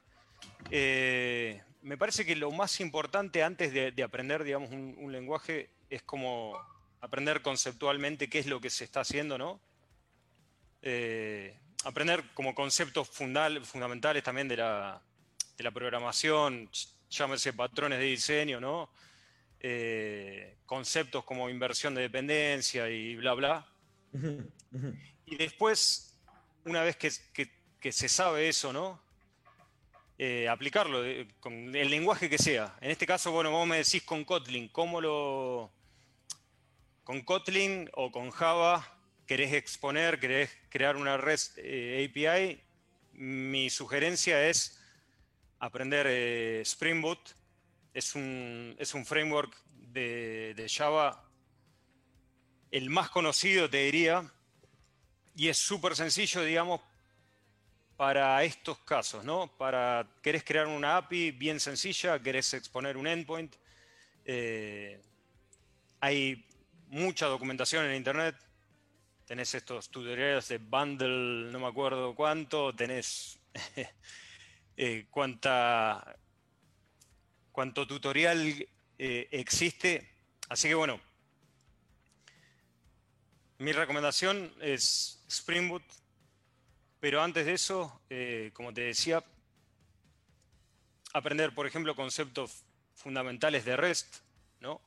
eh, 0.70 1.62
me 1.82 1.98
parece 1.98 2.26
que 2.26 2.36
lo 2.36 2.52
más 2.52 2.80
importante 2.80 3.44
antes 3.44 3.74
de, 3.74 4.04
aprender, 4.04 4.44
digamos, 4.44 4.72
un, 4.72 5.12
lenguaje 5.12 5.70
es 5.90 6.04
como 6.04 6.58
aprender 7.02 7.42
conceptualmente 7.42 8.30
qué 8.30 8.40
es 8.40 8.46
lo 8.46 8.60
que 8.60 8.70
se 8.70 8.84
está 8.84 9.02
haciendo, 9.02 9.38
¿no? 9.38 9.60
Eh, 10.82 11.58
aprender 11.86 12.24
como 12.34 12.54
conceptos 12.54 13.10
fundamentales 13.10 14.24
también 14.24 14.48
de 14.48 14.58
la, 14.58 15.02
de 15.58 15.64
la 15.64 15.72
programación, 15.72 16.70
llámese 17.10 17.54
patrones 17.54 18.00
de 18.00 18.06
diseño, 18.06 18.60
¿no? 18.60 18.90
Eh, 19.70 20.60
conceptos 20.66 21.26
como 21.26 21.50
inversión 21.50 21.94
de 21.94 22.04
dependencia 22.04 22.90
y 22.90 23.18
bla, 23.18 23.34
bla. 23.34 23.68
Y 25.26 25.36
después, 25.36 26.18
una 26.64 26.84
vez 26.84 26.96
que, 26.96 27.92
se 27.92 28.08
sabe 28.08 28.48
eso, 28.48 28.72
¿no? 28.72 28.98
Eh, 30.18 30.48
aplicarlo 30.48 31.04
con 31.42 31.76
el 31.76 31.90
lenguaje 31.90 32.30
que 32.30 32.38
sea. 32.38 32.78
En 32.80 32.92
este 32.92 33.06
caso, 33.06 33.34
bueno, 33.34 33.52
vos 33.52 33.68
me 33.68 33.76
decís 33.76 34.04
con 34.04 34.24
Kotlin, 34.24 34.70
¿cómo 34.70 35.02
lo... 35.02 35.70
Con 37.04 37.24
Kotlin 37.24 37.90
o 37.92 38.10
con 38.10 38.32
Java 38.32 38.98
querés 39.26 39.52
exponer, 39.52 40.18
querés 40.18 40.50
crear 40.70 40.96
una 40.96 41.20
eh, 41.58 42.10
API, 42.10 42.64
mi 43.12 43.70
sugerencia 43.70 44.48
es 44.48 44.82
aprender 45.60 46.08
Spring 46.62 47.02
Boot 47.02 47.36
es 47.98 48.14
un, 48.14 48.76
es 48.78 48.94
un 48.94 49.04
framework 49.08 49.52
de, 49.98 50.68
Java 50.70 51.24
el 52.72 52.90
más 52.90 53.10
conocido, 53.10 53.70
te 53.70 53.78
diría, 53.86 54.30
y 55.36 55.48
es 55.48 55.58
súper 55.58 55.96
sencillo, 55.96 56.44
digamos, 56.44 56.82
para 57.96 58.44
estos 58.44 58.80
casos, 58.80 59.24
¿no? 59.24 59.48
Para, 59.58 60.08
querés 60.22 60.44
crear 60.44 60.68
una 60.68 60.98
API 60.98 61.32
bien 61.32 61.60
sencilla, 61.60 62.22
querés 62.22 62.54
exponer 62.54 62.98
un 62.98 63.08
endpoint. 63.08 63.56
Eh, 64.26 65.02
hay 66.00 66.46
mucha 66.90 67.26
documentación 67.28 67.86
en 67.86 67.96
Internet. 67.96 68.36
Tenés 69.26 69.56
estos 69.56 69.90
tutoriales 69.90 70.48
de 70.50 70.58
bundle, 70.58 71.52
no 71.52 71.60
me 71.60 71.68
acuerdo 71.68 72.14
cuánto, 72.14 72.74
tenés 72.76 73.40
eh, 74.78 75.08
cuánta, 75.10 76.18
cuánto 77.52 77.88
tutorial 77.88 78.68
eh, 78.98 79.28
existe. 79.32 80.10
Así 80.50 80.68
que 80.68 80.76
bueno, 80.76 81.00
mi 83.60 83.72
recomendación 83.72 84.54
es 84.62 85.24
Spring 85.28 85.70
Boot, 85.70 85.84
pero 87.00 87.22
antes 87.22 87.46
de 87.46 87.54
eso, 87.54 88.02
eh, 88.10 88.52
como 88.54 88.74
te 88.74 88.82
decía, 88.82 89.24
aprender, 91.14 91.54
por 91.54 91.68
ejemplo, 91.68 91.96
conceptos 91.96 92.64
fundamentales 92.96 93.66
de 93.66 93.78
REST, 93.78 94.16
¿no? 94.60 94.82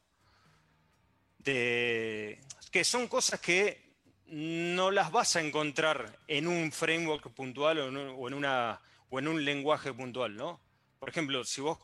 De, 1.39 2.41
que 2.71 2.85
son 2.85 3.09
cosas 3.09 3.41
que 3.41 3.91
no 4.27 4.91
las 4.91 5.11
vas 5.11 5.35
a 5.37 5.41
encontrar 5.41 6.19
en 6.29 6.47
un 6.47 6.71
framework 6.71 7.31
puntual 7.31 7.79
o 7.79 8.29
en, 8.29 8.35
una, 8.35 8.81
o 9.09 9.19
en 9.19 9.29
un 9.29 9.45
lenguaje 9.45 9.93
puntual, 9.93 10.37
¿no? 10.37 10.61
Por 10.99 11.09
ejemplo, 11.09 11.43
si 11.45 11.61
vos 11.61 11.79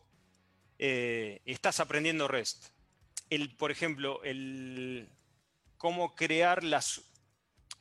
eh, 0.78 1.40
estás 1.44 1.80
aprendiendo 1.80 2.28
REST, 2.28 2.68
el, 3.30 3.54
por 3.56 3.70
ejemplo, 3.70 4.22
el 4.24 5.08
cómo 5.76 6.14
crear 6.14 6.64
las, 6.64 7.02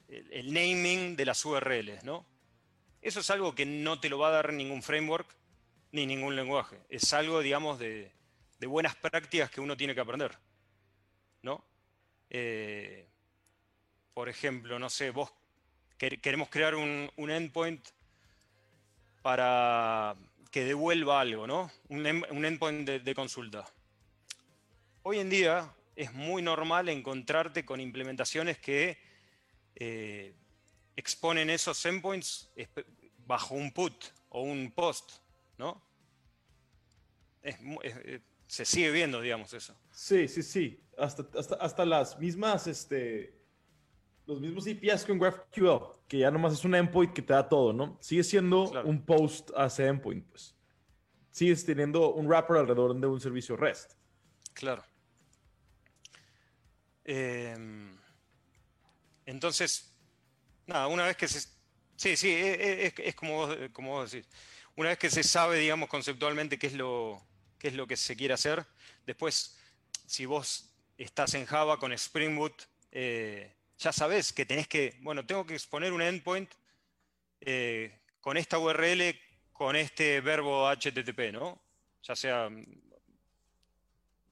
el, 0.07 0.53
naming 0.53 1.15
de 1.15 1.25
las 1.25 1.43
URLs, 1.45 2.03
¿no? 2.03 2.25
Eso 3.01 3.19
es 3.19 3.29
algo 3.29 3.53
que 3.53 3.65
no 3.65 3.99
te 3.99 4.09
lo 4.09 4.17
va 4.17 4.29
a 4.29 4.31
dar 4.31 4.53
ningún 4.53 4.81
framework 4.81 5.27
ni 5.91 6.05
ningún 6.05 6.35
lenguaje. 6.35 6.79
Es 6.89 7.13
algo, 7.13 7.41
digamos, 7.41 7.79
de, 7.79 8.11
buenas 8.67 8.95
prácticas 8.95 9.51
que 9.51 9.61
uno 9.61 9.77
tiene 9.77 9.93
que 9.93 10.01
aprender, 10.01 10.35
¿no? 11.43 11.63
Eh, 12.31 13.07
por 14.13 14.27
ejemplo, 14.27 14.79
no 14.79 14.89
sé, 14.89 15.11
vos 15.11 15.31
queremos 15.97 16.49
crear 16.49 16.75
un, 16.75 17.09
endpoint 17.17 17.87
para 19.21 20.15
que 20.55 20.63
devuelva 20.63 21.19
algo, 21.19 21.45
¿no? 21.45 21.69
Un, 21.89 22.05
endpoint 22.05 22.87
de, 22.87 23.13
consulta. 23.13 23.65
Hoy 25.03 25.19
en 25.19 25.29
día 25.29 25.75
es 25.97 26.13
muy 26.13 26.41
normal 26.41 26.87
encontrarte 26.87 27.65
con 27.65 27.81
implementaciones 27.81 28.57
que 28.59 28.97
eh, 29.75 30.33
exponen 30.95 31.49
esos 31.49 31.85
endpoints 31.85 32.53
bajo 33.27 33.53
un 33.53 33.73
put 33.73 34.05
o 34.29 34.43
un 34.43 34.71
post, 34.71 35.17
¿no? 35.57 35.83
se 38.47 38.63
sigue 38.63 38.91
viendo, 38.91 39.19
digamos, 39.19 39.53
eso. 39.53 39.75
Sí, 39.91 40.29
sí, 40.29 40.41
sí. 40.41 40.79
Hasta, 40.97 41.25
hasta 41.59 41.83
las 41.83 42.17
mismas 42.17 42.67
este, 42.67 43.34
los 44.25 44.39
mismos 44.39 44.67
APIs 44.67 45.05
con 45.05 45.19
GraphQL, 45.19 46.05
que 46.07 46.19
ya 46.19 46.31
nomás 46.31 46.53
es 46.53 46.65
un 46.65 46.75
endpoint 46.75 47.13
que 47.13 47.21
te 47.21 47.33
da 47.33 47.47
todo, 47.47 47.73
¿no? 47.73 47.97
Sigue 48.01 48.23
siendo 48.23 48.63
un 48.83 49.05
post 49.05 49.51
a 49.55 49.67
ese 49.67 49.87
endpoint, 49.87 50.25
pues. 50.27 50.55
Sigues 51.31 51.65
teniendo 51.65 52.13
un 52.13 52.27
wrapper 52.27 52.57
alrededor 52.57 52.95
de 52.99 53.07
un 53.07 53.19
servicio 53.19 53.57
REST. 53.57 53.91
Claro. 54.53 54.83
Em, 57.03 57.95
entonces, 59.25 59.93
nada, 60.65 60.87
una 60.87 61.05
vez 61.05 61.17
que 61.17 61.27
se... 61.27 61.41
Sí, 61.97 62.17
sí, 62.17 62.29
e, 62.29 62.87
e, 62.87 62.93
es, 62.97 63.15
como, 63.15 63.33
vos, 63.33 63.57
como 63.73 63.91
vos 63.91 64.11
decís. 64.11 64.29
Una 64.75 64.89
vez 64.89 64.97
que 64.97 65.09
se 65.09 65.23
sabe, 65.23 65.59
digamos, 65.59 65.87
conceptualmente 65.87 66.57
qué 66.57 66.67
es 66.67 66.73
lo, 66.73 67.21
qué 67.57 67.69
es 67.69 67.73
lo 67.73 67.87
que 67.87 67.95
se 67.95 68.15
quiere 68.15 68.33
hacer, 68.33 68.65
después, 69.05 69.57
si 70.05 70.25
vos 70.25 70.73
estás 70.97 71.33
en 71.33 71.45
Java 71.45 71.77
con 71.77 71.93
Spring 71.93 72.35
Boot, 72.35 72.63
eh, 72.91 73.55
ya 73.77 73.91
sabes 73.91 74.31
que 74.31 74.45
tenés 74.45 74.67
que, 74.67 74.97
bueno, 75.01 75.25
tengo 75.25 75.45
que 75.45 75.53
exponer 75.53 75.91
un 75.91 76.01
endpoint 76.01 76.51
eh, 77.41 77.99
con 78.21 78.37
esta 78.37 78.57
URL, 78.57 79.19
con 79.51 79.75
este 79.75 80.21
verbo 80.21 80.67
HTTP, 80.69 81.31
¿no? 81.31 81.61
Ya 82.03 82.15
sea, 82.15 82.49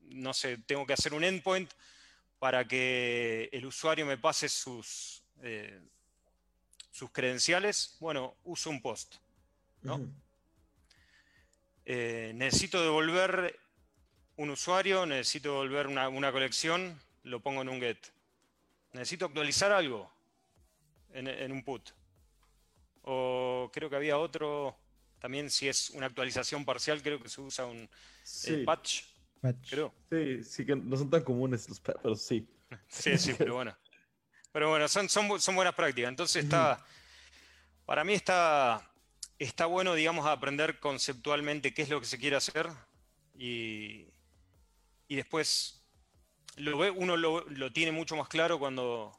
no 0.02 0.34
sé, 0.34 0.58
tengo 0.60 0.86
que 0.86 0.94
hacer 0.94 1.14
un 1.14 1.24
endpoint 1.24 1.72
para 2.40 2.68
que 2.68 3.50
el 3.52 3.66
usuario 3.66 4.06
me 4.06 4.18
pase 4.18 4.50
sus, 4.50 5.24
eh, 5.42 5.80
sus 6.92 7.12
credenciales. 7.12 7.98
Bueno, 8.00 8.36
uso 8.44 8.70
un 8.70 8.82
post, 8.82 9.16
¿no? 9.82 10.00
Eh, 11.86 12.32
necesito 12.36 12.82
devolver 12.82 13.60
un 14.38 14.50
usuario, 14.50 15.06
necesito 15.06 15.50
devolver 15.50 15.88
una, 15.88 16.08
una 16.10 16.32
colección, 16.32 17.00
lo 17.24 17.42
pongo 17.42 17.62
en 17.62 17.70
un 17.70 17.80
get 17.80 18.14
necesito 18.94 19.26
actualizar 19.26 19.72
algo 19.72 20.10
en, 21.12 21.52
un 21.52 21.64
put. 21.64 21.90
O 23.02 23.70
creo 23.74 23.90
que 23.90 23.96
había 23.96 24.18
otro, 24.18 24.78
también 25.20 25.50
si 25.50 25.68
es 25.68 25.90
una 25.92 26.06
actualización 26.06 26.64
parcial, 26.64 27.02
creo 27.02 27.22
que 27.22 27.30
se 27.30 27.42
usa 27.42 27.66
un 27.66 27.90
patch. 28.66 29.04
Creo. 29.70 29.94
Sí, 30.10 30.44
sí 30.44 30.66
que 30.66 30.76
no 30.76 30.96
son 30.96 31.10
tan 31.10 31.24
comunes 31.24 31.68
los 31.68 31.80
patch, 31.80 31.98
pero 32.02 32.16
sí. 32.16 32.48
sí, 32.88 33.18
sí, 33.18 33.34
pero 33.38 33.56
bueno. 33.56 33.76
Pero 34.52 34.70
bueno, 34.70 34.88
son, 34.88 35.10
son, 35.10 35.28
buenas 35.28 35.74
prácticas. 35.74 36.10
Entonces 36.10 36.44
está, 36.44 36.80
para 37.86 38.04
mí 38.04 38.14
está, 38.14 38.88
está 39.40 39.66
bueno, 39.66 39.96
digamos, 39.96 40.28
aprender 40.28 40.80
conceptualmente 40.80 41.74
qué 41.74 41.82
es 41.82 41.90
lo 41.90 42.00
que 42.00 42.06
se 42.06 42.20
quiere 42.20 42.36
hacer 42.36 42.70
y, 43.36 44.06
y 45.08 45.16
después 45.16 45.83
lo 46.58 46.78
ve, 46.78 46.92
uno 46.92 47.18
lo, 47.18 47.72
tiene 47.72 47.92
mucho 47.92 48.16
más 48.16 48.28
claro 48.28 48.60
cuando, 48.60 49.12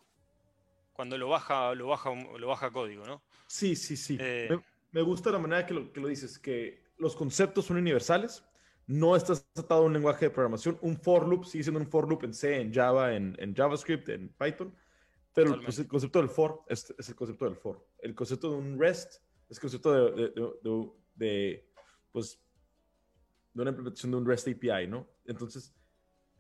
cuando 0.93 1.19
lo 1.19 1.29
baja, 1.29 1.75
lo 1.75 1.89
baja, 1.89 2.11
lo 2.39 2.47
baja 2.47 2.71
código, 2.71 3.05
¿no? 3.07 3.23
Sí, 3.47 3.77
sí, 3.77 3.97
sí. 3.97 4.17
Eh, 4.21 4.57
me, 4.93 5.03
gusta 5.03 5.31
la 5.31 5.39
manera 5.39 5.67
que 5.67 5.75
lo, 5.75 5.93
que 5.93 6.01
lo 6.01 6.09
dices, 6.09 6.39
que 6.39 6.85
los 6.99 7.17
conceptos 7.17 7.67
son 7.67 7.77
universales. 7.77 8.45
No 8.87 9.17
estás 9.17 9.49
atado 9.57 9.83
a 9.83 9.87
un 9.87 9.95
lenguaje 9.95 10.27
de 10.27 10.31
programación. 10.31 10.79
Un 10.83 10.97
for 10.97 11.27
loop 11.27 11.45
sigue 11.47 11.65
siendo 11.65 11.81
un 11.81 11.87
for 11.87 12.09
loop 12.09 12.25
en 12.25 12.35
C, 12.35 12.61
en 12.61 12.73
Java, 12.73 13.15
en, 13.15 13.55
JavaScript, 13.55 14.09
en 14.11 14.29
Python. 14.29 14.75
Pero 15.33 15.59
pues, 15.63 15.79
el 15.79 15.89
concepto 15.89 16.21
del 16.21 16.29
for 16.29 16.63
es, 16.69 16.95
el 16.97 17.15
concepto 17.15 17.47
del 17.47 17.57
for. 17.57 17.87
El 17.99 18.15
concepto 18.15 18.51
de 18.51 18.57
un 18.57 18.79
REST 18.79 19.23
es 19.49 19.57
el 19.57 19.61
concepto 19.61 19.93
de, 19.93 20.31
de, 20.31 20.91
de, 21.15 21.71
pues, 22.13 22.39
de 23.55 23.63
una 23.63 23.71
implementación 23.71 24.13
de 24.13 24.19
un 24.19 24.27
REST 24.27 24.49
API, 24.49 24.87
¿no? 24.87 25.09
Entonces, 25.25 25.75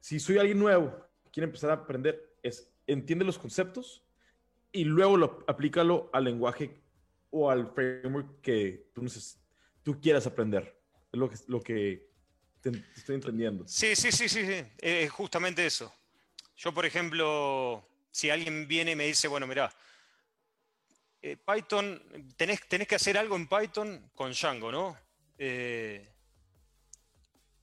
si 0.04 0.20
soy 0.20 0.36
alguien 0.36 0.58
nuevo, 0.58 0.94
quiere 1.32 1.46
empezar 1.46 1.70
a 1.70 1.74
aprender, 1.74 2.36
es 2.42 2.70
entiende 2.86 3.24
los 3.24 3.38
conceptos 3.38 4.04
y 4.70 4.84
luego 4.84 5.16
lo, 5.16 5.42
aplícalo 5.46 6.10
al 6.12 6.24
lenguaje 6.24 6.78
o 7.30 7.50
al 7.50 7.72
framework 7.72 8.42
que 8.42 8.90
tú, 9.82 9.98
quieras 10.02 10.26
aprender. 10.26 10.78
Es 11.10 11.48
lo 11.48 11.62
que, 11.62 12.06
estoy 12.94 13.14
entendiendo. 13.14 13.66
Sí, 13.66 13.96
sí, 13.96 14.12
sí, 14.12 14.28
sí, 14.28 14.44
es 14.76 15.10
justamente 15.10 15.64
eso. 15.64 15.90
Yo, 16.54 16.74
por 16.74 16.84
ejemplo, 16.84 17.88
si 18.10 18.28
alguien 18.28 18.68
viene 18.68 18.90
y 18.90 18.96
me 18.96 19.06
dice, 19.06 19.26
bueno, 19.26 19.46
mira, 19.46 19.74
eh, 21.22 21.38
Python, 21.38 22.02
tenés, 22.36 22.60
tenés, 22.68 22.88
que 22.88 22.96
hacer 22.96 23.16
algo 23.16 23.36
en 23.36 23.48
Python 23.48 24.10
con 24.14 24.32
Django, 24.32 24.70
¿no? 24.70 24.98
Eh, 25.38 26.13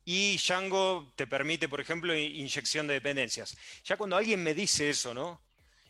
y 0.06 0.38
Django 0.38 1.12
te 1.16 1.28
permite, 1.28 1.70
por 1.70 1.80
ejemplo, 1.80 2.16
inyección 2.16 2.88
de 2.88 2.96
dependencias. 2.96 3.56
Ya 3.84 3.98
cuando 3.98 4.18
alguien 4.18 4.42
me 4.42 4.54
dice 4.54 4.90
eso, 4.90 5.14
¿no? 5.14 5.42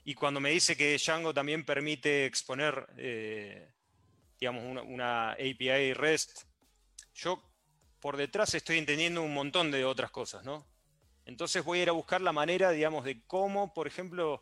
Y 0.03 0.15
cuando 0.15 0.39
me 0.39 0.49
dice 0.49 0.75
que 0.75 0.97
Django 0.97 1.33
también 1.33 1.63
permite 1.63 2.25
exponer, 2.25 2.87
eh, 2.97 3.69
digamos, 4.39 4.63
una, 4.85 5.31
API 5.31 5.93
REST, 5.93 6.41
yo 7.13 7.41
por 7.99 8.17
detrás 8.17 8.53
estoy 8.55 8.79
entendiendo 8.79 9.21
un 9.21 9.33
montón 9.33 9.71
de 9.71 9.85
otras 9.85 10.11
cosas, 10.11 10.43
¿no? 10.43 10.65
Entonces 11.25 11.63
voy 11.63 11.79
a 11.79 11.83
ir 11.83 11.89
a 11.89 11.93
buscar 11.93 12.19
la 12.19 12.31
manera, 12.31 12.71
digamos, 12.71 13.05
de 13.05 13.21
cómo, 13.27 13.73
por 13.73 13.87
ejemplo, 13.87 14.41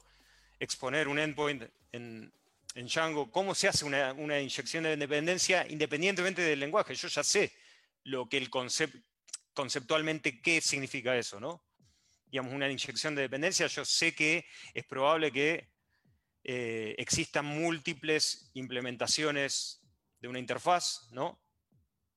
exponer 0.59 1.07
un 1.07 1.19
endpoint 1.19 1.63
en, 1.91 2.33
Django, 2.75 3.29
cómo 3.31 3.53
se 3.53 3.67
hace 3.67 3.83
una, 3.83 4.13
una, 4.13 4.39
inyección 4.39 4.83
de 4.83 4.95
dependencia 4.95 5.67
independientemente 5.67 6.41
del 6.41 6.59
lenguaje. 6.59 6.95
Yo 6.95 7.07
ya 7.09 7.23
sé 7.23 7.51
lo 8.03 8.29
que 8.29 8.37
el 8.37 8.49
concepto, 8.49 8.97
conceptualmente 9.59 10.39
qué 10.39 10.61
significa 10.61 11.17
eso, 11.17 11.37
¿no? 11.37 11.61
Digamos, 12.27 12.53
una 12.53 12.71
inyección 12.71 13.13
de 13.13 13.23
dependencia, 13.23 13.67
yo 13.67 13.83
sé 13.83 14.15
que 14.15 14.45
es 14.73 14.85
probable 14.85 15.33
que 15.33 15.69
eh, 16.45 16.95
existan 16.97 17.43
múltiples 17.43 18.51
implementaciones 18.53 19.81
de 20.21 20.29
una 20.29 20.39
interfaz, 20.39 21.09
¿no? 21.11 21.43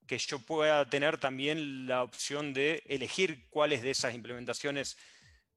Que 0.07 0.19
yo 0.19 0.39
pueda 0.39 0.89
tener 0.89 1.19
también 1.19 1.89
la 1.89 2.05
opción 2.05 2.55
de 2.55 2.85
elegir 2.87 3.49
cuáles 3.51 3.83
de 3.83 3.91
esas 3.91 4.15
implementaciones 4.15 4.97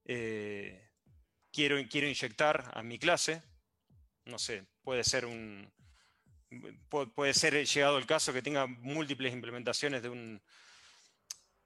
eh, 0.06 0.90
quiero, 1.52 1.78
quiero 1.88 2.08
inyectar 2.08 2.72
a 2.74 2.82
mi 2.82 2.98
clase. 2.98 3.44
No 4.24 4.40
sé, 4.40 4.66
puede 4.82 5.04
ser 5.04 5.28
un, 5.28 5.72
puede 6.90 7.36
ser 7.36 7.64
llegado 7.64 8.00
el 8.00 8.08
caso 8.08 8.34
que 8.34 8.42
tenga 8.42 8.66
múltiples 8.66 9.32
implementaciones 9.32 10.02
de 10.02 10.10
un, 10.10 10.42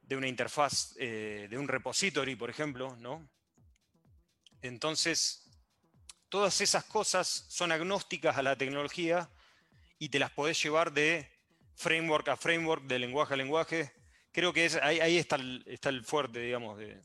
de 0.10 0.18
una 0.18 0.28
interfaz 0.28 0.96
eh, 0.98 1.48
de 1.52 1.58
un 1.60 1.68
repository, 1.68 2.36
por 2.36 2.50
ejemplo, 2.50 2.98
¿no? 2.98 3.30
Entonces, 4.64 5.48
todas 6.30 6.62
esas 6.62 6.84
cosas 6.86 7.46
son 7.48 7.72
agnósticas 7.72 8.36
a 8.36 8.42
la 8.42 8.56
tecnología 8.56 9.30
y 10.00 10.10
te 10.10 10.18
las 10.18 10.32
podés 10.32 10.62
llevar 10.64 10.92
de 10.94 11.30
framework 11.76 12.28
a 12.30 12.38
framework, 12.38 12.88
de 12.88 12.98
lenguaje 12.98 13.36
a 13.36 13.38
lenguaje. 13.38 13.92
Creo 14.32 14.52
que 14.52 14.66
es, 14.66 14.78
ahí, 14.78 15.18
está, 15.18 15.36
el, 15.36 15.64
está, 15.68 15.90
el, 15.90 16.04
fuerte, 16.04 16.40
digamos, 16.40 16.80
de, 16.80 17.00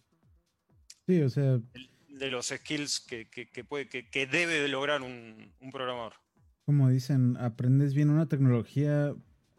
sí, 1.07 1.21
o 1.21 1.29
sea, 1.29 1.61
de 2.09 2.31
los 2.31 2.47
skills 2.47 3.01
que, 3.01 3.65
puede, 3.69 3.87
que, 3.87 4.27
debe 4.27 4.67
lograr 4.69 5.03
un, 5.03 5.53
un 5.61 5.71
programador. 5.71 6.15
Como 6.65 6.89
dicen, 6.89 7.37
aprendes 7.37 7.93
bien 7.93 8.09
una 8.09 8.27
tecnología 8.27 9.15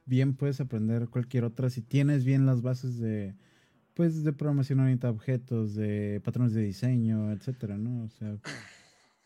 bien 0.05 0.35
puedes 0.35 0.61
aprender 0.61 1.09
cualquier 1.09 1.43
otra 1.45 1.69
si 1.69 1.81
tienes 1.81 2.25
bien 2.25 2.45
las 2.45 2.61
bases 2.61 2.99
de 2.99 3.35
pues 3.95 4.23
de 4.23 4.33
programación 4.33 4.81
orientada 4.81 5.11
a 5.11 5.15
objetos, 5.15 5.75
de 5.75 6.21
patrones 6.23 6.53
de 6.53 6.63
diseño, 6.63 7.31
etcétera, 7.31 7.77
¿no? 7.77 8.03
O 8.05 8.09
sea, 8.09 8.37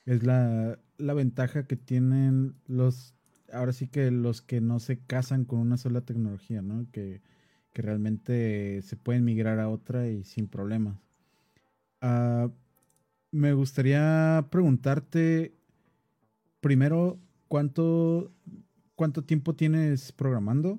Es 0.06 0.24
la, 0.24 0.80
la 0.98 1.14
ventaja 1.14 1.68
que 1.68 1.76
tienen 1.76 2.56
los, 2.68 3.14
ahora 3.54 3.74
sí 3.74 3.88
que 3.88 4.12
los 4.12 4.42
que 4.42 4.62
no 4.62 4.80
se 4.80 5.00
casan 5.00 5.46
con 5.46 5.60
una 5.60 5.78
sola 5.78 6.02
tecnología, 6.02 6.62
¿no? 6.62 6.88
Que, 6.92 7.22
que 7.74 7.82
realmente 7.82 8.82
se 8.82 8.96
pueden 8.96 9.24
migrar 9.26 9.60
a 9.60 9.70
otra 9.70 10.08
y 10.10 10.24
sin 10.24 10.48
problemas. 10.48 10.98
Ah, 12.02 12.50
me 13.32 13.54
gustaría 13.54 14.48
preguntarte 14.50 15.54
primero, 16.62 17.20
¿cuánto, 17.48 18.32
¿cuánto 19.00 19.24
tiempo 19.24 19.56
tienes 19.56 20.12
programando? 20.12 20.78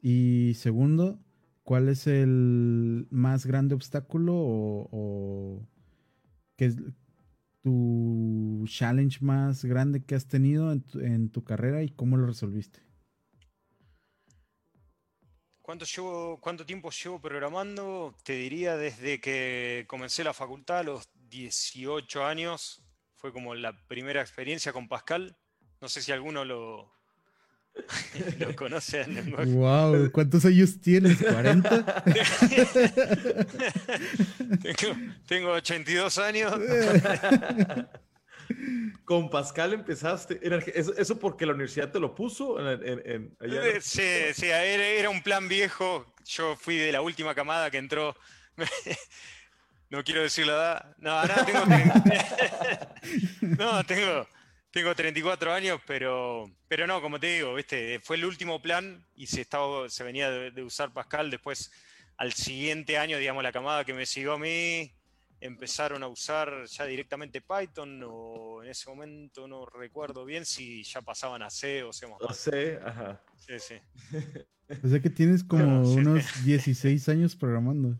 Y 0.00 0.54
segundo, 0.54 1.18
¿cuál 1.64 1.88
es 1.88 2.06
el 2.06 3.08
más 3.10 3.46
grande 3.46 3.74
obstáculo 3.74 4.32
o, 4.36 5.66
qué 6.54 6.66
es 6.66 6.76
tu 7.60 8.64
challenge 8.68 9.18
más 9.22 9.64
grande 9.64 10.04
que 10.04 10.14
has 10.14 10.28
tenido 10.28 10.70
en 10.70 10.82
tu, 10.82 11.00
en 11.00 11.30
tu 11.30 11.42
carrera 11.42 11.82
y 11.82 11.88
cómo 11.88 12.16
lo 12.16 12.28
resolviste? 12.28 12.78
¿Cuánto, 15.60 15.84
llevo, 15.84 16.38
¿Cuánto 16.40 16.64
tiempo 16.64 16.90
llevo 16.92 17.20
programando? 17.20 18.14
Te 18.22 18.34
diría 18.34 18.76
desde 18.76 19.20
que 19.20 19.84
comencé 19.88 20.22
la 20.22 20.32
facultad 20.32 20.78
a 20.78 20.82
los 20.84 21.10
18 21.28 22.24
años. 22.24 22.84
Fue 23.16 23.32
como 23.32 23.56
la 23.56 23.76
primera 23.88 24.20
experiencia 24.20 24.72
con 24.72 24.86
Pascal. 24.86 25.36
No 25.80 25.88
sé 25.88 26.02
si 26.02 26.12
alguno 26.12 26.44
lo, 26.44 26.97
lo 28.38 28.54
conoce 28.56 29.04
Wow, 29.46 30.10
¿cuántos 30.12 30.44
años 30.44 30.80
tienes? 30.80 31.20
¿40? 31.20 32.02
tengo, 34.62 34.96
tengo 35.26 35.52
82 35.52 36.18
años. 36.18 36.52
Con 39.04 39.30
Pascal 39.30 39.72
empezaste. 39.72 40.40
¿Eso, 40.74 41.18
porque 41.18 41.46
la 41.46 41.52
universidad 41.52 41.90
te 41.90 42.00
lo 42.00 42.14
puso? 42.14 42.58
En, 42.60 43.32
eh, 43.40 43.78
Sí, 43.80 44.02
sí 44.34 44.46
era, 44.46 45.10
un 45.10 45.22
plan 45.22 45.48
viejo. 45.48 46.14
Yo 46.24 46.56
fui 46.56 46.76
de 46.76 46.92
la 46.92 47.00
última 47.00 47.34
camada 47.34 47.70
que 47.70 47.78
entró. 47.78 48.16
no 49.90 50.04
quiero 50.04 50.22
decir 50.22 50.46
la 50.46 50.52
edad. 50.52 50.96
No, 50.98 51.24
no, 51.24 51.34
tengo, 51.46 51.64
no, 53.58 53.84
tengo, 53.84 54.26
tengo 54.78 54.94
34 54.94 55.52
años, 55.52 55.80
pero, 55.88 56.48
pero 56.68 56.86
no, 56.86 57.02
como 57.02 57.18
te 57.18 57.34
digo, 57.34 57.52
¿viste? 57.54 57.98
fue 58.00 58.14
el 58.14 58.24
último 58.24 58.62
plan 58.62 59.04
y 59.16 59.26
se, 59.26 59.40
estaba, 59.40 59.88
se 59.88 60.04
venía 60.04 60.30
de, 60.30 60.52
de 60.52 60.62
usar 60.62 60.92
Pascal. 60.92 61.32
Después, 61.32 61.72
al 62.16 62.32
siguiente 62.32 62.96
año, 62.96 63.18
digamos, 63.18 63.42
la 63.42 63.50
camada 63.50 63.84
que 63.84 63.92
me 63.92 64.06
siguió 64.06 64.34
a 64.34 64.38
mí 64.38 64.92
empezaron 65.40 66.04
a 66.04 66.08
usar 66.08 66.64
ya 66.66 66.84
directamente 66.84 67.40
Python 67.40 68.02
o 68.06 68.62
en 68.62 68.70
ese 68.70 68.88
momento 68.88 69.46
no 69.48 69.66
recuerdo 69.66 70.24
bien 70.24 70.44
si 70.44 70.84
ya 70.84 71.02
pasaban 71.02 71.42
a 71.42 71.50
C 71.50 71.82
o 71.82 71.92
C++. 71.92 72.06
A 72.06 72.32
C, 72.32 72.78
ajá. 72.84 73.20
Sí, 73.36 73.54
sí. 73.58 73.74
O 74.84 74.88
sea 74.88 75.00
que 75.00 75.10
tienes 75.10 75.42
como 75.44 75.90
unos 75.90 76.44
16 76.44 77.08
años 77.08 77.34
programando. 77.34 77.98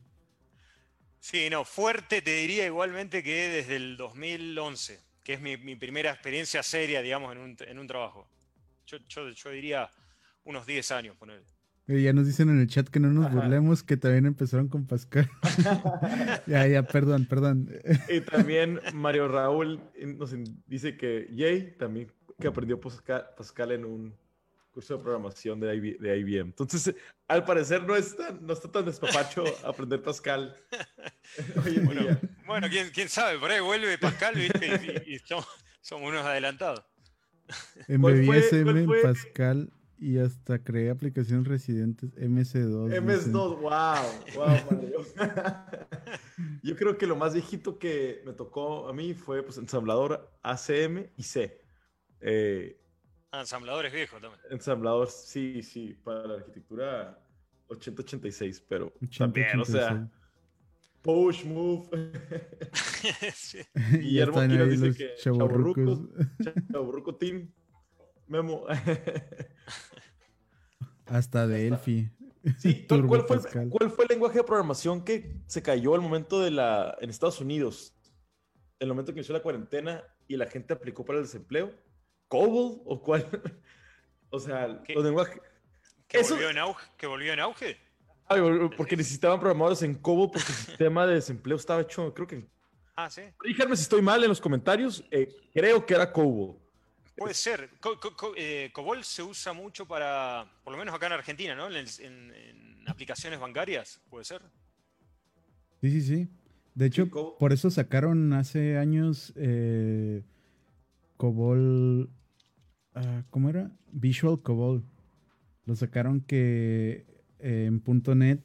Sí, 1.19 1.51
no, 1.51 1.65
fuerte 1.65 2.23
te 2.23 2.37
diría 2.37 2.67
igualmente 2.67 3.25
que 3.25 3.49
desde 3.49 3.77
el 3.77 3.97
2011, 3.97 5.08
que 5.29 5.35
es 5.35 5.43
mi, 5.43 5.77
primera 5.77 6.11
experiencia 6.11 6.63
seria, 6.63 7.03
digamos, 7.03 7.31
en 7.33 7.39
un, 7.43 7.57
en 7.61 7.79
un 7.79 7.87
trabajo. 7.87 8.27
Yo, 8.87 8.97
yo, 9.11 9.29
yo, 9.29 9.51
diría 9.51 9.91
unos 10.45 10.65
10 10.65 10.91
años, 10.93 11.17
ponerle. 11.19 11.45
Ya 11.87 12.15
nos 12.15 12.27
dicen 12.27 12.49
en 12.49 12.59
el 12.59 12.67
chat 12.67 12.89
que 12.89 12.99
no 12.99 13.11
nos 13.11 13.31
burlemos, 13.31 13.83
que 13.83 13.99
también 13.99 14.25
empezaron 14.25 14.69
con 14.69 14.87
Pascal. 14.87 15.29
ya, 16.47 16.67
ya, 16.67 16.83
perdón, 16.83 17.27
perdón. 17.27 17.69
y 18.09 18.23
también 18.23 18.81
Mario 18.95 19.29
Raúl 19.29 19.83
nos 20.17 20.35
dice 20.67 20.97
que 20.97 21.29
Jay 21.37 21.77
también 21.79 22.11
que 22.41 22.49
aprendió 22.49 22.81
Pascal, 22.81 23.73
en 23.73 23.85
un 23.85 24.15
curso 24.79 24.97
de 24.97 25.03
programación 25.03 25.59
de, 25.59 25.75
IBM. 25.75 26.51
Entonces, 26.51 26.95
al 27.27 27.45
parecer 27.45 27.83
no, 27.83 27.95
no 28.41 28.53
está 28.53 28.71
tan 28.71 28.85
despapacho 28.85 29.43
aprender 29.65 30.01
Pascal. 30.01 30.57
bueno, 32.47 32.69
¿quién, 32.95 33.09
sabe, 33.09 33.41
por 33.41 33.51
ahí 33.51 33.59
vuelve 33.59 33.99
Pascal 33.99 34.35
y, 34.39 35.19
somos, 35.25 35.49
unos 35.91 36.25
adelantados. 36.25 36.85
En 37.89 38.03
BBSM, 38.03 38.87
Pascal 39.03 39.73
y 39.99 40.19
hasta 40.19 40.63
creé 40.63 40.91
aplicaciones 40.91 41.49
residentes 41.49 42.15
MS2. 42.15 43.01
MS2, 43.01 43.33
wow, 43.33 43.97
wow, 44.37 45.05
Yo 46.63 46.77
creo 46.77 46.97
que 46.97 47.09
lo 47.09 47.17
más 47.17 47.35
viejito 47.35 47.81
que 47.81 48.23
me 48.25 48.33
tocó 48.33 48.89
a 48.89 48.93
mí 48.93 49.15
fue 49.15 49.43
pues 49.43 49.59
ensamblador 49.59 50.31
ACM 50.45 51.09
y 51.17 51.25
C. 51.25 51.61
Eh, 52.21 52.79
ah, 53.33 53.41
ensamblador 53.41 53.87
es 53.87 53.93
viejo 53.93 54.21
también. 54.21 54.41
Ensamblador, 54.51 55.11
sí, 55.11 55.63
sí, 55.63 55.95
para 56.03 56.27
la 56.27 56.35
arquitectura 56.35 57.19
8086, 57.69 58.65
pero 58.69 58.93
también, 59.17 59.61
o 59.61 59.65
sea, 59.65 60.09
push, 61.03 61.45
move. 61.45 61.89
sí. 63.35 63.61
Guillermo 64.01 64.41
aquí 64.41 64.57
nos 64.57 64.71
dice 64.71 64.95
que 64.95 65.15
Chaburruco 65.17 67.17
Team 67.19 67.51
Memo. 68.27 68.67
Hasta 71.07 71.47
Delphi. 71.47 72.11
Sí, 72.59 72.87
¿cuál, 72.87 73.25
fue, 73.27 73.69
¿cuál, 73.69 73.91
fue, 73.91 74.05
el 74.05 74.09
lenguaje 74.09 74.39
de 74.39 74.45
programación 74.45 75.05
que 75.05 75.43
se 75.47 75.63
cayó 75.63 75.95
al 75.95 76.01
momento 76.01 76.41
de 76.41 76.51
la. 76.51 76.97
en 77.01 77.11
Estados 77.11 77.41
Unidos? 77.41 77.95
El 78.79 78.89
momento 78.89 79.13
que 79.13 79.19
inició 79.19 79.35
la 79.35 79.43
cuarentena 79.43 80.05
y 80.29 80.37
la 80.37 80.47
gente 80.47 80.73
aplicó 80.73 81.05
para 81.05 81.19
el 81.19 81.25
desempleo. 81.25 81.75
¿COBOL 82.29 82.83
o 82.85 83.03
cuál? 83.03 83.27
o 84.31 84.39
sea, 84.39 84.81
¿Qué, 84.85 84.95
los 84.95 85.05
lenguajes. 85.05 85.41
¿Que, 86.07 86.23
volvió 86.23 86.51
en 86.51 86.59
auge? 86.59 86.87
¿Que 86.97 87.07
volvió 87.07 87.33
en 87.33 87.41
auge? 87.41 87.77
porque 88.77 88.97
necesitaban 88.97 89.41
programadores 89.41 89.83
en 89.83 89.95
COBOL 89.95 90.31
porque 90.31 90.49
el 90.49 90.55
sistema 90.67 91.07
de 91.07 91.15
desempleo 91.15 91.57
estaba 91.57 91.81
hecho, 91.81 92.13
creo 92.15 92.27
que. 92.27 92.47
Ah, 92.97 93.09
sí. 93.09 93.23
Díganme 93.45 93.77
si 93.77 93.83
estoy 93.83 94.03
mal 94.03 94.23
en 94.23 94.29
los 94.29 94.41
comentarios. 94.41 95.05
Eh, 95.11 95.35
creo 95.55 95.85
que 95.87 95.95
era 95.95 96.13
COBOL. 96.13 96.57
Puede 97.17 97.35
ser. 97.35 97.71
Eh, 98.37 98.71
COBOL 98.73 99.05
se 99.05 99.23
usa 99.23 99.53
mucho 99.53 99.87
para, 99.87 100.47
por 100.63 100.73
lo 100.73 100.79
menos 100.79 100.95
acá 100.95 101.07
en 101.07 101.13
Argentina, 101.13 101.55
¿no? 101.55 101.69
En, 101.69 102.85
aplicaciones 102.87 103.39
bancarias, 103.39 104.01
¿puede 104.09 104.25
ser? 104.25 104.41
Sí, 105.81 105.91
sí, 105.91 106.01
sí. 106.01 106.29
De 106.75 106.87
hecho, 106.87 107.11
por 107.11 107.53
eso 107.53 107.71
sacaron 107.71 108.33
hace 108.33 108.79
años 108.79 109.33
eh, 109.37 110.23
COBOL. 111.17 112.09
Ah, 112.99 113.25
¿Cómo 113.31 113.49
era? 113.49 113.71
Visual 113.93 114.41
COBOL. 114.43 114.85
Lo 115.65 115.77
sacaron 115.77 116.21
que 116.21 117.07
eh, 117.39 117.67
en 117.67 117.83
.NET 118.19 118.45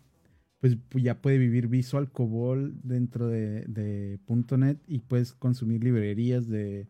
pues 0.60 0.78
ya 0.94 1.22
puede 1.22 1.38
vivir 1.38 1.68
Visual 1.68 2.10
COBOL 2.10 2.74
dentro 2.84 3.28
de, 3.28 3.66
de 3.66 4.20
.NET 4.58 4.82
y 4.88 5.00
puedes 5.00 5.34
consumir 5.34 5.84
librerías 5.84 6.48
de 6.48 6.88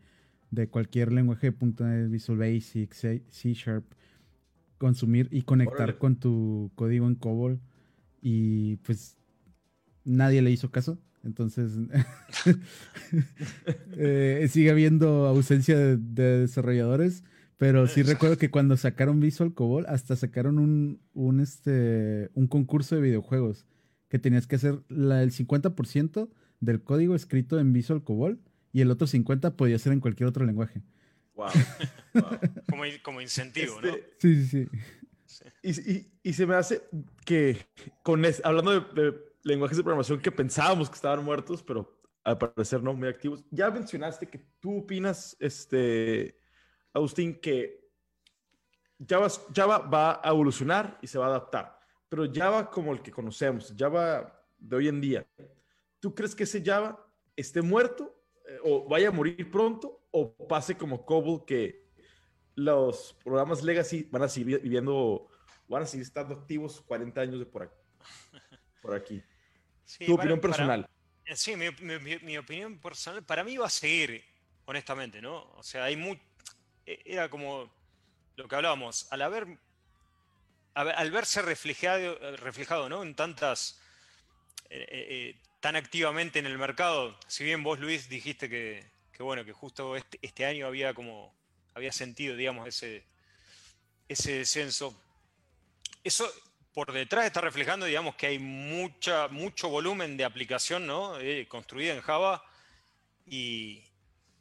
de 0.54 0.68
cualquier 0.68 1.12
lenguaje 1.12 1.52
de 1.52 1.84
.NET, 1.84 2.12
Visual 2.12 2.38
Basic, 2.38 2.94
C, 2.94 3.24
Sharp, 3.54 3.86
consumir 4.78 5.28
y 5.32 5.42
conectar 5.42 5.98
con 5.98 6.18
tu 6.18 6.72
código 6.76 7.08
en 7.08 7.16
COBOL 7.16 7.60
y 8.22 8.76
pues 8.78 9.18
nadie 10.04 10.42
le 10.42 10.52
hizo 10.52 10.70
caso. 10.70 11.00
Entonces 11.24 11.72
eh, 13.98 14.46
sigue 14.50 14.70
habiendo 14.70 15.26
ausencia 15.26 15.78
de, 15.78 16.40
desarrolladores, 16.42 17.24
pero 17.58 17.88
sí 17.88 18.04
recuerdo 18.04 18.38
que 18.38 18.52
cuando 18.52 18.78
sacaron 18.78 19.20
Visual 19.20 19.54
COBOL 19.54 19.86
hasta 19.88 20.16
sacaron 20.16 20.60
un, 20.60 21.02
un, 21.14 21.40
este, 21.40 22.30
un 22.34 22.48
concurso 22.48 22.96
de 22.96 23.02
videojuegos 23.02 23.66
que 24.10 24.20
tenías 24.20 24.48
que 24.48 24.56
hacer 24.56 24.82
la, 24.90 25.24
el 25.24 25.32
50% 25.32 26.30
del 26.60 26.84
código 26.84 27.16
escrito 27.16 27.60
en 27.60 27.74
Visual 27.74 28.04
COBOL 28.04 28.40
y 28.72 28.82
el 28.82 28.92
otro 28.92 29.08
50 29.08 29.56
podía 29.56 29.78
ser 29.80 29.94
en 29.94 30.00
cualquier 30.00 30.28
otro 30.28 30.46
lenguaje. 30.46 30.82
Wow. 31.36 31.48
Como, 33.04 33.22
incentivo, 33.22 33.82
¿no? 33.82 33.90
Este, 33.90 34.14
sí, 34.20 34.46
sí, 34.46 34.68
sí. 34.68 36.10
Y, 36.24 36.34
se 36.34 36.46
me 36.46 36.56
hace 36.56 36.84
que, 37.26 37.58
con 38.04 38.24
hablando 38.44 38.82
de, 38.82 39.14
lenguajes 39.44 39.78
de 39.78 39.84
programación 39.84 40.20
que 40.20 40.32
pensábamos 40.32 40.90
que 40.90 40.96
estaban 40.96 41.24
muertos, 41.24 41.64
pero 41.64 42.00
al 42.24 42.38
parecer 42.38 42.82
no, 42.84 42.94
muy 42.94 43.08
activos. 43.08 43.44
Ya 43.52 43.70
mencionaste 43.72 44.28
que 44.28 44.46
tú 44.60 44.80
opinas, 44.80 45.36
este, 45.40 46.38
Agustín, 46.94 47.40
que 47.40 47.90
Java, 49.08 49.28
Java 49.54 49.78
va 49.80 50.22
a 50.24 50.30
evolucionar 50.30 51.00
y 51.02 51.08
se 51.08 51.18
va 51.18 51.26
a 51.26 51.30
adaptar, 51.30 51.80
pero 52.08 52.32
Java 52.32 52.70
como 52.70 52.94
el 52.94 53.02
que 53.02 53.12
conocemos, 53.12 53.74
Java 53.78 54.40
de 54.58 54.76
hoy 54.76 54.88
en 54.88 55.02
día, 55.02 55.28
¿tú 56.00 56.14
crees 56.14 56.36
que 56.36 56.44
ese 56.44 56.64
Java 56.64 57.06
esté 57.36 57.62
muerto 57.62 58.16
eh, 58.48 58.60
o 58.64 58.88
vaya 58.88 59.10
a 59.10 59.12
morir 59.12 59.50
pronto 59.50 60.08
o 60.12 60.36
pase 60.48 60.78
como 60.78 61.06
Cobol 61.06 61.46
que 61.46 61.84
los 62.56 63.16
programas 63.24 63.64
legacy 63.64 64.08
van 64.12 64.24
a 64.24 64.30
seguir 64.30 64.62
viviendo, 64.62 65.28
van 65.68 65.84
a 65.84 65.86
seguir 65.86 66.06
estando 66.06 66.36
activos 66.36 66.82
40 66.82 67.22
años 67.22 67.40
de 67.40 67.46
por 67.46 67.64
aquí. 67.64 67.78
Por 68.82 68.94
aquí. 68.94 69.24
tu 70.06 70.14
opinión 70.14 70.40
personal. 70.40 70.88
sí, 71.34 71.56
mi, 71.56 72.38
opinión 72.38 72.80
personal, 72.80 73.24
para 73.24 73.44
mí 73.44 73.58
va 73.58 73.68
a 73.68 73.70
seguir. 73.70 74.24
honestamente, 74.66 75.22
¿no? 75.22 75.52
O 75.56 75.64
sea, 75.64 75.86
hay 75.86 75.96
muy, 75.96 76.22
era 76.86 77.30
como 77.30 77.72
lo 78.36 78.48
que 78.48 78.56
hablábamos, 78.56 79.08
al 79.12 79.22
haber, 79.22 79.48
al 80.74 81.12
verse 81.12 81.42
reflejado, 81.42 82.18
reflejado 82.38 82.90
¿no? 82.90 83.04
en 83.04 83.16
tantas, 83.16 83.80
eh, 84.70 84.86
eh, 84.90 85.42
tan 85.60 85.76
activamente 85.76 86.40
en 86.40 86.46
el 86.46 86.58
mercado, 86.58 87.18
si 87.28 87.44
bien 87.44 87.64
vos 87.64 87.80
Luis 87.80 88.10
dijiste 88.10 88.50
que, 88.50 88.92
bueno, 89.20 89.46
que 89.46 89.54
justo 89.54 89.96
este, 89.96 90.20
este, 90.22 90.46
año 90.46 90.68
había 90.68 90.94
como, 90.94 91.34
había 91.76 91.92
sentido, 91.92 92.36
digamos, 92.36 92.68
ese, 92.68 93.06
ese 94.10 94.40
descenso, 94.40 95.00
eso 96.04 96.30
por 96.74 96.92
detrás 96.92 97.26
está 97.26 97.40
reflejando, 97.40 97.86
digamos, 97.86 98.16
que 98.16 98.28
hay 98.28 98.40
mucha, 98.40 99.28
mucho 99.28 99.70
volumen 99.70 100.18
de 100.18 100.26
aplicación, 100.26 100.88
¿no? 100.88 101.20
Eh, 101.20 101.48
construida 101.48 101.94
en 101.94 102.02
Java 102.02 102.44
y 103.26 103.84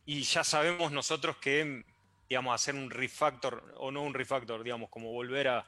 ya 0.07 0.43
sabemos 0.43 0.91
nosotros 0.91 1.37
que 1.37 1.85
digamos, 2.33 2.55
hacer 2.55 2.75
un 2.75 2.89
refactor, 2.89 3.75
o 3.77 3.91
no 3.91 4.01
un 4.01 4.15
refactor, 4.15 4.63
digamos, 4.63 4.89
como 4.89 5.13
volver 5.13 5.49
a, 5.49 5.67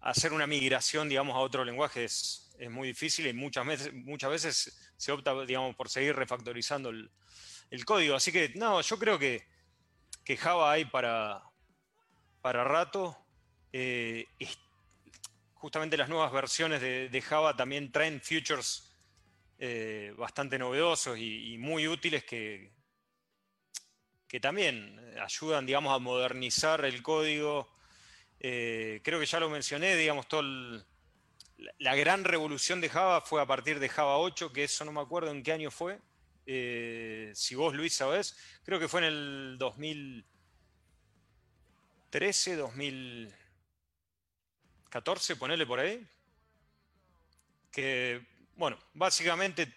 hacer 0.00 0.32
una 0.32 0.46
migración, 0.46 1.06
digamos, 1.06 1.36
a 1.36 1.40
otro 1.40 1.66
lenguaje 1.66 2.04
es, 2.04 2.50
muy 2.70 2.88
difícil 2.88 3.26
y 3.26 3.34
muchas 3.34 3.66
veces, 3.66 3.92
muchas 3.92 4.30
veces 4.30 4.92
se 4.96 5.12
opta, 5.12 5.34
digamos, 5.44 5.76
por 5.76 5.90
seguir 5.90 6.16
refactorizando 6.16 6.88
el, 6.88 7.10
código. 7.84 8.16
Así 8.16 8.32
que, 8.32 8.54
no, 8.54 8.80
yo 8.80 8.98
creo 8.98 9.18
que, 9.18 9.46
que 10.24 10.38
Java 10.38 10.72
hay 10.72 10.86
para, 10.86 11.42
para 12.40 12.64
rato. 12.64 13.14
Eh, 13.70 14.24
justamente 15.52 15.98
las 15.98 16.08
nuevas 16.08 16.32
versiones 16.32 16.80
de, 16.80 17.20
Java 17.20 17.54
también 17.54 17.92
traen 17.92 18.22
features 18.22 18.96
eh, 19.58 20.14
bastante 20.16 20.58
novedosos 20.58 21.18
y 21.18 21.58
muy 21.58 21.86
útiles 21.86 22.24
que, 22.24 22.72
que 24.28 24.40
también 24.40 25.00
ayudan, 25.20 25.66
digamos, 25.66 25.94
a 25.94 25.98
modernizar 25.98 26.84
el 26.84 27.02
código. 27.02 27.68
Eh, 28.40 29.00
creo 29.04 29.20
que 29.20 29.26
ya 29.26 29.40
lo 29.40 29.48
mencioné, 29.48 29.96
digamos, 29.96 30.28
todo 30.28 30.42
la, 31.78 31.94
gran 31.94 32.24
revolución 32.24 32.80
de 32.80 32.88
Java 32.88 33.20
fue 33.20 33.40
a 33.40 33.46
partir 33.46 33.78
de 33.78 33.88
Java 33.88 34.18
8, 34.18 34.52
que 34.52 34.64
eso 34.64 34.84
no 34.84 34.90
me 34.92 35.00
acuerdo 35.00 35.30
en 35.30 35.42
qué 35.42 35.52
año 35.52 35.70
fue. 35.70 36.00
Eh, 36.44 37.32
si 37.34 37.54
vos, 37.54 37.74
Luis, 37.74 37.94
sabés, 37.94 38.36
creo 38.64 38.78
que 38.78 38.88
fue 38.88 39.00
en 39.00 39.06
el 39.06 39.56
2013, 39.58 42.56
2014, 42.56 45.36
ponele 45.36 45.66
por 45.66 45.80
ahí. 45.80 46.06
Que, 47.70 48.22
bueno, 48.56 48.78
básicamente 48.94 49.74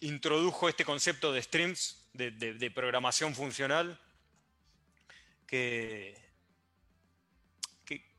introdujo 0.00 0.68
este 0.68 0.84
concepto 0.84 1.32
de 1.32 1.42
streams 1.42 1.99
de, 2.12 2.70
programación 2.74 3.34
funcional 3.34 3.98
que, 5.46 6.16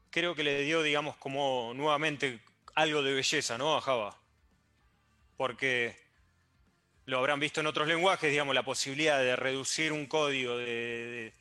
creo 0.09 0.35
que 0.35 0.43
le 0.43 0.61
dio, 0.63 0.83
digamos, 0.83 1.15
como 1.17 1.73
nuevamente 1.75 2.41
algo 2.75 3.01
de 3.01 3.13
belleza 3.13 3.57
¿no? 3.57 3.75
a 3.75 3.81
Java. 3.81 4.17
Porque 5.37 5.97
lo 7.05 7.17
habrán 7.17 7.39
visto 7.39 7.61
en 7.61 7.67
otros 7.67 7.87
lenguajes, 7.87 8.29
digamos, 8.29 8.53
la 8.53 8.63
posibilidad 8.63 9.19
de 9.19 9.35
reducir 9.35 9.91
un 9.91 10.05
código, 10.05 10.57
de, 10.57 11.33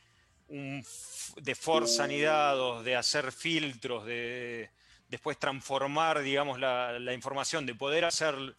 de, 0.49 1.55
for 1.55 1.87
sanidad, 1.87 2.83
de 2.83 2.97
hacer 2.97 3.33
filtros, 3.33 4.07
de 4.07 4.71
después 5.09 5.39
transformar, 5.39 6.23
digamos, 6.23 6.61
la, 6.61 6.99
la 6.99 7.13
información, 7.13 7.67
de 7.67 7.75
poder 7.75 8.05
hacer 8.05 8.55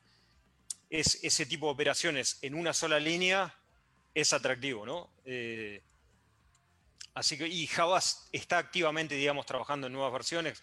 es, 0.92 1.24
ese 1.24 1.46
tipo 1.46 1.68
de 1.68 1.72
operaciones 1.72 2.38
en 2.42 2.54
una 2.54 2.74
sola 2.74 3.00
línea, 3.00 3.56
es 4.14 4.34
atractivo, 4.34 4.86
¿no? 4.86 5.10
Eh, 5.26 5.82
así 7.14 7.38
que, 7.38 7.48
y 7.48 7.68
Java 7.68 8.00
está 8.32 8.58
activamente, 8.58 9.16
digamos, 9.16 9.46
trabajando 9.46 9.88
en 9.88 9.94
nuevas 9.94 10.14
versiones, 10.14 10.62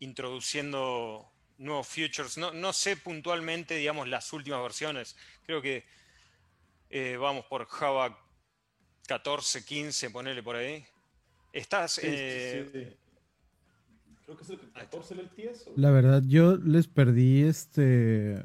introduciendo 0.00 1.30
nuevos 1.58 1.86
features. 1.86 2.38
No, 2.38 2.72
sé 2.72 2.96
puntualmente, 2.96 3.76
digamos, 3.76 4.08
las 4.08 4.32
últimas 4.32 4.62
versiones. 4.62 5.16
Creo 5.46 5.60
que 5.60 5.84
eh, 6.90 7.16
vamos 7.16 7.44
por 7.46 7.66
Java 7.66 8.18
14, 9.06 9.64
15, 9.64 10.10
ponerle 10.10 10.42
por 10.42 10.56
ahí. 10.56 10.84
Estás. 11.52 12.00
Eh, 12.02 12.96
Creo 14.24 14.36
que 14.36 14.44
es 14.44 14.50
el 14.50 14.72
14 14.72 15.14
el 15.14 15.30
La 15.76 15.90
verdad, 15.90 16.22
yo 16.26 16.56
les 16.56 16.86
perdí 16.86 17.42
este 17.42 18.42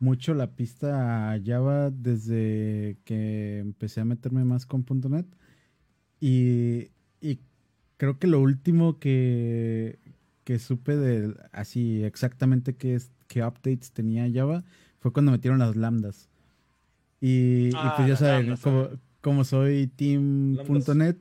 mucho 0.00 0.34
la 0.34 0.50
pista 0.50 1.32
a 1.32 1.40
Java 1.44 1.90
desde 1.90 2.96
que 3.04 3.58
empecé 3.58 4.00
a 4.00 4.04
meterme 4.04 4.44
más 4.44 4.66
con 4.66 4.84
.NET. 5.08 5.26
Y, 6.20 6.90
creo 7.96 8.18
que 8.18 8.26
lo 8.26 8.40
último 8.40 8.98
que, 8.98 9.98
que 10.44 10.58
supe 10.58 10.96
de 10.96 11.34
así 11.52 12.02
exactamente 12.02 12.74
qué, 12.74 12.98
qué 13.28 13.44
updates 13.44 13.92
tenía 13.92 14.30
Java 14.32 14.64
fue 15.00 15.12
cuando 15.12 15.32
metieron 15.32 15.58
las 15.58 15.76
lambdas. 15.76 16.30
Y, 17.20 17.70
pues 17.70 17.84
ah, 17.84 18.06
ya 18.08 18.16
saben, 18.16 18.56
como, 18.56 18.88
como, 19.20 19.44
soy 19.44 19.88
team.net, 19.88 21.16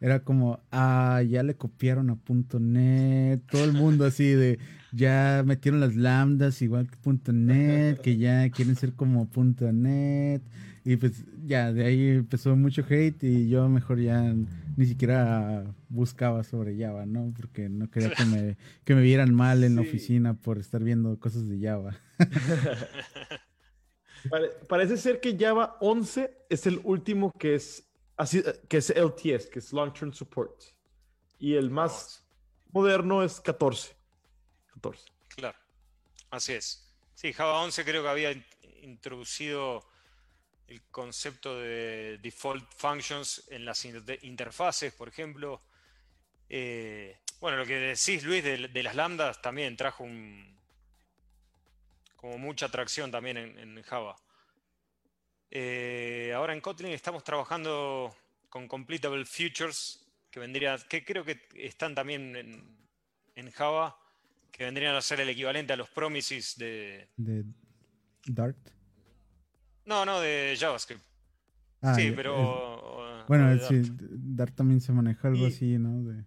era 0.00 0.20
como, 0.20 0.60
ah, 0.70 1.22
ya 1.28 1.42
le 1.42 1.54
copiaron 1.54 2.10
a 2.10 2.18
.NET, 2.58 3.42
todo 3.50 3.64
el 3.64 3.72
mundo 3.72 4.04
así 4.04 4.24
de, 4.24 4.58
ya 4.92 5.42
metieron 5.46 5.80
las 5.80 5.96
lambdas 5.96 6.60
igual 6.62 6.88
que 6.88 7.32
.NET, 7.32 8.00
que 8.00 8.18
ya 8.18 8.48
quieren 8.50 8.76
ser 8.76 8.92
como 8.92 9.28
.NET, 9.34 10.42
y 10.84 10.96
pues 10.96 11.24
ya, 11.44 11.72
de 11.72 11.84
ahí 11.84 12.08
empezó 12.10 12.54
mucho 12.54 12.84
hate 12.88 13.24
y 13.24 13.48
yo 13.48 13.68
mejor 13.68 14.00
ya 14.00 14.34
ni 14.76 14.86
siquiera 14.86 15.64
buscaba 15.88 16.44
sobre 16.44 16.78
Java, 16.78 17.06
¿no? 17.06 17.32
Porque 17.36 17.68
no 17.68 17.90
quería 17.90 18.10
que 18.10 18.24
me, 18.24 18.56
que 18.84 18.94
me 18.94 19.02
vieran 19.02 19.34
mal 19.34 19.64
en 19.64 19.74
la 19.74 19.82
oficina 19.82 20.34
por 20.34 20.58
estar 20.58 20.84
viendo 20.84 21.18
cosas 21.18 21.48
de 21.48 21.60
Java. 21.60 21.96
parece 24.68 24.96
ser 24.96 25.20
que 25.20 25.36
Java 25.36 25.76
11 25.80 26.30
es 26.50 26.66
el 26.66 26.80
último 26.84 27.32
que 27.38 27.54
es 27.54 27.85
Así, 28.16 28.38
eh, 28.38 28.60
que 28.68 28.78
es 28.78 28.90
LTS, 28.90 29.48
que 29.50 29.58
es 29.58 29.72
Long 29.72 29.92
Term 29.92 30.12
Support. 30.12 30.62
Y 31.38 31.54
el 31.54 31.70
más 31.70 32.26
moderno 32.72 33.22
es 33.22 33.40
14. 33.40 33.94
14. 34.74 35.04
Claro, 35.28 35.58
así 36.30 36.54
es. 36.54 36.94
Sí, 37.14 37.32
Java 37.32 37.62
11 37.62 37.84
creo 37.84 38.02
que 38.02 38.08
había 38.08 38.32
introducido 38.82 39.86
el 40.66 40.82
concepto 40.90 41.58
de 41.58 42.18
default 42.18 42.70
functions 42.74 43.44
en 43.48 43.64
las 43.64 43.84
interfaces, 43.84 44.92
por 44.94 45.08
ejemplo. 45.08 45.62
Eh, 46.48 47.18
bueno, 47.40 47.58
lo 47.58 47.66
que 47.66 47.74
decís, 47.78 48.24
Luis, 48.24 48.42
de, 48.42 48.82
las 48.82 48.94
lambdas 48.94 49.40
también 49.42 49.76
trajo 49.76 50.04
un, 50.04 50.58
como 52.16 52.38
mucha 52.38 52.66
atracción 52.66 53.10
también 53.10 53.36
en 53.36 53.82
Java. 53.82 54.16
Eh, 55.50 56.32
ahora 56.34 56.52
en 56.52 56.60
Kotlin 56.60 56.92
estamos 56.92 57.22
trabajando 57.24 58.14
con 58.48 58.68
Completable 58.68 59.24
Futures, 59.24 60.04
que 60.30 60.40
vendría, 60.40 60.76
que 60.88 61.04
creo 61.04 61.24
que 61.24 61.40
están 61.54 61.94
también 61.94 62.36
en, 63.34 63.50
Java, 63.52 63.96
que 64.50 64.64
vendrían 64.64 64.94
a 64.94 65.00
ser 65.00 65.20
el 65.20 65.28
equivalente 65.28 65.72
a 65.72 65.76
los 65.76 65.88
promises 65.90 66.56
de. 66.56 67.08
de 67.16 67.44
Dart. 68.26 68.56
No, 69.84 70.04
no, 70.04 70.20
de 70.20 70.56
JavaScript. 70.58 71.02
Ah, 71.82 71.94
sí, 71.94 72.12
pero. 72.14 73.24
bueno, 73.28 73.58
sí, 73.68 73.82
Dart 74.00 74.54
también 74.54 74.80
se 74.80 74.92
maneja 74.92 75.28
algo 75.28 75.46
así, 75.46 75.78
¿no? 75.78 76.24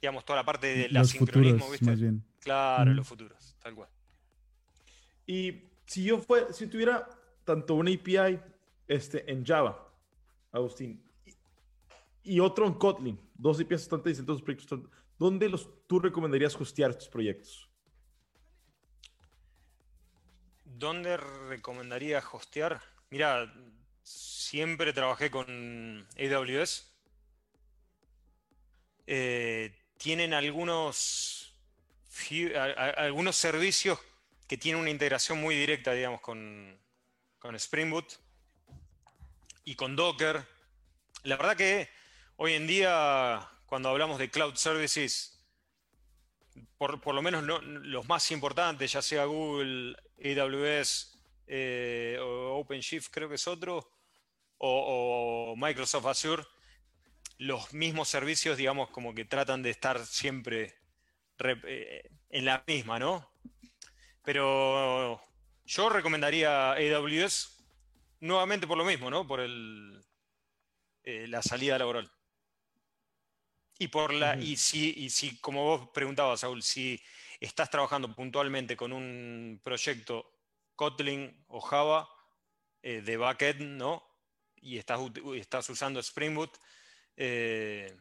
digamos, 0.00 0.24
toda 0.24 0.40
la 0.40 0.44
parte 0.44 0.66
de 0.66 0.88
la 0.88 1.04
sincronismo, 1.04 1.70
¿viste? 1.70 1.86
Más 1.86 2.00
bien. 2.00 2.24
Claro, 2.40 2.92
los 2.92 3.06
futuros, 3.06 3.56
tal 3.62 3.74
cual. 3.74 3.88
Y 5.26 5.62
si 5.86 6.04
yo 6.04 6.18
fue, 6.18 6.52
si 6.52 6.66
tuviera 6.66 7.08
tanto 7.44 7.74
una 7.74 7.92
API 7.92 8.38
este, 8.92 9.30
en 9.30 9.44
Java, 9.44 9.90
Agustín, 10.52 11.02
y, 12.22 12.38
otro 12.40 12.66
en 12.66 12.74
Kotlin, 12.74 13.18
dos 13.34 13.58
IPs 13.58 13.70
bastante 13.70 14.10
distintos 14.10 14.42
proyectos. 14.42 14.80
¿Dónde 15.18 15.48
los, 15.48 15.68
tú 15.86 15.98
recomendarías 15.98 16.54
hostear 16.54 16.90
estos 16.90 17.08
proyectos? 17.08 17.68
¿Dónde 20.64 21.16
recomendaría 21.16 22.22
hostear? 22.32 22.80
Mira, 23.10 23.52
siempre 24.02 24.92
trabajé 24.92 25.30
con 25.30 26.06
AWS. 26.18 26.92
Eh, 29.06 29.74
tienen 29.96 30.34
algunos, 30.34 31.54
algunos 32.96 33.36
servicios 33.36 33.98
que 34.46 34.58
tienen 34.58 34.80
una 34.80 34.90
integración 34.90 35.40
muy 35.40 35.56
directa, 35.56 35.92
digamos, 35.92 36.20
con, 36.20 36.78
con 37.38 37.54
Spring 37.56 37.90
Boot 37.90 38.21
y 39.64 39.74
con 39.74 39.96
Docker. 39.96 40.46
La 41.24 41.36
verdad 41.36 41.56
que 41.56 41.88
hoy 42.36 42.54
en 42.54 42.66
día, 42.66 43.48
cuando 43.66 43.88
hablamos 43.88 44.18
de 44.18 44.30
cloud 44.30 44.54
services, 44.54 45.32
por, 46.76 47.14
lo 47.14 47.22
menos 47.22 47.44
los 47.44 48.08
más 48.08 48.30
importantes, 48.30 48.92
ya 48.92 49.02
sea 49.02 49.24
Google, 49.24 49.96
AWS 50.18 51.18
eh, 51.46 52.18
o 52.20 52.58
OpenShift, 52.58 53.08
creo 53.10 53.28
que 53.28 53.36
es 53.36 53.46
otro, 53.46 53.88
o, 54.58 55.54
Microsoft 55.56 56.06
Azure, 56.06 56.44
los 57.38 57.72
mismos 57.72 58.08
servicios, 58.08 58.56
digamos, 58.56 58.90
como 58.90 59.14
que 59.14 59.24
tratan 59.24 59.62
de 59.62 59.70
estar 59.70 60.04
siempre 60.06 60.74
eh, 61.38 62.10
en 62.30 62.44
la 62.44 62.62
misma, 62.66 62.98
¿no? 62.98 63.32
Pero 64.24 65.20
yo 65.64 65.88
recomendaría 65.88 66.72
AWS 66.72 67.61
nuevamente 68.22 68.66
por 68.66 68.78
lo 68.78 68.84
mismo, 68.84 69.10
¿no? 69.10 69.26
Por 69.26 69.40
el, 69.40 70.00
eh, 71.02 71.26
la 71.28 71.42
salida 71.42 71.76
laboral. 71.76 72.10
Y 73.78 73.88
por 73.88 74.14
la, 74.14 74.36
y 74.36 74.56
si, 74.56 74.94
y 74.96 75.10
si, 75.10 75.38
como 75.40 75.64
vos 75.64 75.88
preguntabas, 75.92 76.40
Saúl, 76.40 76.62
si 76.62 77.02
estás 77.40 77.68
trabajando 77.68 78.14
puntualmente 78.14 78.76
con 78.76 78.92
un 78.92 79.60
proyecto 79.64 80.38
Kotlin 80.76 81.44
o 81.48 81.60
Java 81.60 82.08
eh, 82.80 83.02
de 83.02 83.16
backend, 83.16 83.62
¿no? 83.62 84.06
Y 84.56 84.78
estás, 84.78 85.00
estás 85.34 85.68
usando 85.68 85.98
Spring 85.98 86.36
Boot, 86.36 86.56
eh, 87.16 87.92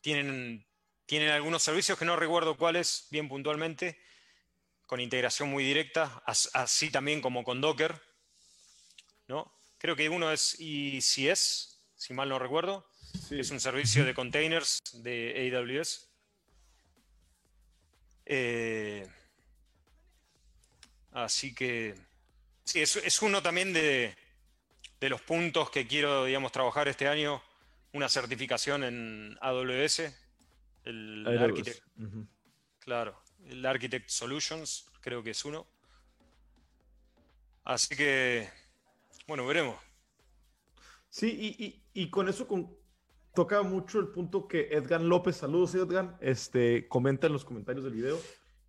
tienen, 0.00 0.64
tienen 1.06 1.30
algunos 1.30 1.64
servicios 1.64 1.98
que 1.98 2.04
no 2.04 2.14
recuerdo 2.14 2.56
cuáles 2.56 3.08
bien 3.10 3.28
puntualmente, 3.28 4.00
con 4.86 5.00
integración 5.00 5.50
muy 5.50 5.64
directa, 5.64 6.22
así 6.24 6.90
también 6.90 7.20
como 7.20 7.42
con 7.42 7.60
Docker, 7.60 8.00
¿no? 9.30 9.50
Creo 9.78 9.96
que 9.96 10.08
uno 10.08 10.30
es 10.30 10.56
ECS, 10.58 11.80
si 11.94 12.12
mal 12.12 12.28
no 12.28 12.38
recuerdo, 12.38 12.86
es 13.30 13.50
un 13.50 13.60
servicio 13.60 14.04
de 14.04 14.12
containers 14.12 14.80
de 14.92 15.52
AWS. 15.54 16.10
Eh, 18.26 19.08
así 21.12 21.54
que 21.54 21.94
sí, 22.64 22.80
es, 22.80 23.22
uno 23.22 23.40
también 23.40 23.72
de, 23.72 24.16
los 25.00 25.20
puntos 25.22 25.70
que 25.70 25.86
quiero, 25.86 26.24
digamos, 26.24 26.52
trabajar 26.52 26.88
este 26.88 27.08
año, 27.08 27.42
una 27.92 28.08
certificación 28.08 28.84
en 28.84 29.38
AWS, 29.40 30.12
el 30.84 31.38
Architect. 31.38 31.82
Claro, 32.80 33.22
el 33.46 33.64
Architect 33.64 34.10
Solutions, 34.10 34.90
creo 35.00 35.22
que 35.22 35.30
es 35.30 35.44
uno. 35.44 35.66
Así 37.64 37.94
que, 37.94 38.59
bueno, 39.30 39.46
veremos. 39.46 39.76
Sí, 41.08 41.80
y, 41.94 42.10
con 42.10 42.28
eso 42.28 42.48
con, 42.48 42.76
toca 43.32 43.62
mucho 43.62 44.00
el 44.00 44.08
punto 44.08 44.48
que 44.48 44.70
Edgar 44.72 45.00
López, 45.00 45.36
saludos 45.36 45.72
Edgar, 45.76 46.18
este, 46.20 46.88
comenta 46.88 47.28
en 47.28 47.34
los 47.34 47.44
comentarios 47.44 47.84
del 47.84 47.94
video, 47.94 48.18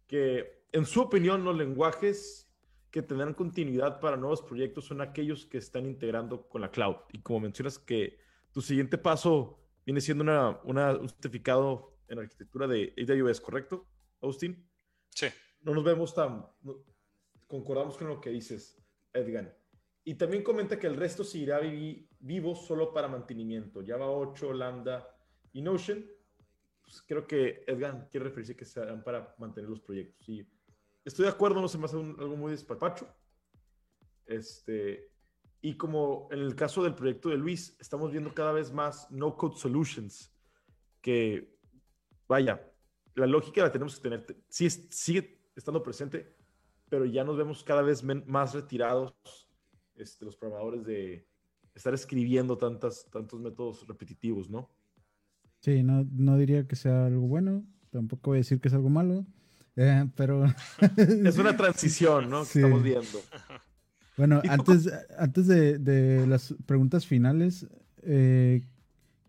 que 0.06 0.68
en 0.72 0.86
su 0.86 1.02
opinión 1.02 1.44
los 1.44 1.58
lenguajes 1.58 2.48
que 2.92 3.02
tendrán 3.02 3.34
continuidad 3.34 4.00
para 4.00 4.18
nuevos 4.18 4.44
proyectos 4.44 4.86
son 4.86 5.02
aquellos 5.02 5.48
que 5.48 5.58
están 5.58 5.88
integrando 5.88 6.48
con 6.48 6.62
la 6.62 6.70
cloud. 6.70 6.98
Y 7.12 7.22
como 7.22 7.40
mencionas 7.40 7.80
que 7.80 8.20
tu 8.52 8.62
siguiente 8.62 9.00
paso 9.00 9.58
viene 9.84 10.00
siendo 10.00 10.24
una, 10.24 10.60
un 10.62 11.10
certificado 11.10 11.98
en 12.08 12.20
arquitectura 12.20 12.68
de 12.68 12.94
AWS, 13.00 13.42
¿correcto, 13.42 13.88
Austin? 14.22 14.64
Sí. 15.10 15.26
No 15.64 15.74
nos 15.74 15.84
vemos 15.84 16.14
tan... 16.14 16.46
concordamos 17.48 17.98
con 17.98 18.10
lo 18.10 18.22
que 18.22 18.30
dices, 18.30 18.78
Edgar. 19.12 19.60
Y 20.04 20.16
también 20.16 20.44
comenta 20.44 20.80
que 20.80 20.88
el 20.88 20.96
resto 20.96 21.24
seguirá 21.24 21.60
vivo 22.20 22.56
solo 22.56 22.92
para 22.92 23.08
mantenimiento. 23.08 23.84
Java 23.86 24.10
8, 24.10 24.54
Lambda 24.54 25.08
y 25.54 25.62
Notion. 25.62 26.04
Pues 26.82 27.02
creo 27.04 27.28
que 27.28 27.64
Edgar 27.68 28.10
quiere 28.10 28.26
referirse 28.26 28.56
que 28.56 28.66
serán 28.66 29.04
para 29.04 29.36
mantener 29.38 29.70
los 29.70 29.80
proyectos. 29.80 30.28
Y 30.28 30.48
estoy 31.06 31.26
de 31.26 31.32
acuerdo, 31.32 31.62
no 31.62 31.68
se 31.68 31.78
me 31.78 31.86
hace 31.86 31.98
algo 31.98 32.36
muy 32.36 32.52
despapacho. 32.52 33.08
Este, 34.26 35.12
y 35.62 35.76
como 35.76 36.28
en 36.32 36.40
el 36.40 36.56
caso 36.56 36.84
del 36.84 36.96
proyecto 36.96 37.30
de 37.30 37.38
Luis, 37.38 37.78
estamos 37.80 38.12
viendo 38.12 38.34
cada 38.34 38.52
vez 38.52 38.72
más 38.72 39.10
no-code 39.12 39.58
solutions 39.58 40.34
que, 41.02 41.56
vaya, 42.28 42.68
la 43.16 43.28
lógica 43.28 43.62
la 43.62 43.72
tenemos 43.72 43.98
que 43.98 44.02
tener, 44.02 44.26
sí, 44.50 44.70
sigue 44.70 45.44
estando 45.56 45.84
presente, 45.84 46.36
pero 46.90 47.06
ya 47.06 47.24
nos 47.24 47.38
vemos 47.38 47.64
cada 47.64 47.82
vez 47.82 48.04
más 48.04 48.54
retirados 48.54 49.14
este, 50.02 50.26
los 50.26 50.36
programadores 50.36 50.86
de 50.86 51.26
estar 51.76 51.94
escribiendo 51.94 52.58
tantas, 52.58 53.06
tantos 53.12 53.40
métodos 53.40 53.88
repetitivos, 53.88 54.50
¿no? 54.50 54.70
Sí, 55.62 55.84
no, 55.84 56.06
no 56.12 56.38
diría 56.38 56.68
que 56.68 56.76
sea 56.76 57.06
algo 57.06 57.28
bueno, 57.28 57.64
tampoco 57.92 58.32
voy 58.32 58.38
a 58.38 58.40
decir 58.40 58.60
que 58.60 58.68
es 58.68 58.74
algo 58.74 58.90
malo, 58.90 59.26
eh, 59.76 60.10
pero... 60.16 60.46
es 60.98 61.38
una 61.38 61.56
transición, 61.58 62.30
¿no? 62.30 62.44
Que 62.44 62.60
estamos 62.60 62.84
viendo. 62.84 63.08
Bueno, 64.18 64.42
antes, 64.50 64.92
antes 65.18 65.48
de, 65.48 66.28
las 66.28 66.54
preguntas 66.68 67.08
finales, 67.08 67.66
eh, 68.04 68.62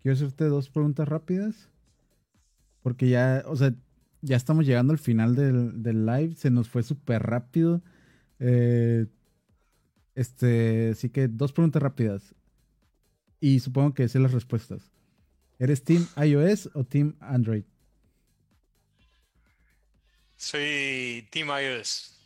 quiero 0.03 0.17
hacerte 0.17 0.45
dos 0.47 0.69
preguntas 0.69 1.09
rápidas, 1.09 1.71
porque 2.83 3.09
ya, 3.09 3.45
o 3.47 3.57
sea, 3.57 3.73
ya 4.21 4.37
estamos 4.37 4.67
llegando 4.67 4.93
al 4.93 4.99
final 4.99 5.35
del, 5.35 5.83
del 5.83 6.05
live, 6.05 6.35
se 6.35 6.51
nos 6.51 6.69
fue 6.69 6.83
súper 6.83 7.23
rápido. 7.23 7.81
Eh, 8.39 9.07
este, 10.15 10.91
así 10.91 11.09
que 11.11 11.29
dos 11.29 11.53
preguntas 11.53 11.83
rápidas. 11.83 12.35
Y 13.41 13.61
supongo 13.61 13.95
que 13.95 14.09
sé 14.09 14.19
las 14.19 14.33
respuestas. 14.33 14.93
¿Eres 15.59 15.83
Team 15.85 16.07
iOS 16.17 16.71
o 16.75 16.85
Team 16.85 17.17
Android? 17.21 17.65
Soy 20.37 21.27
Team 21.31 21.49
iOS. 21.49 22.19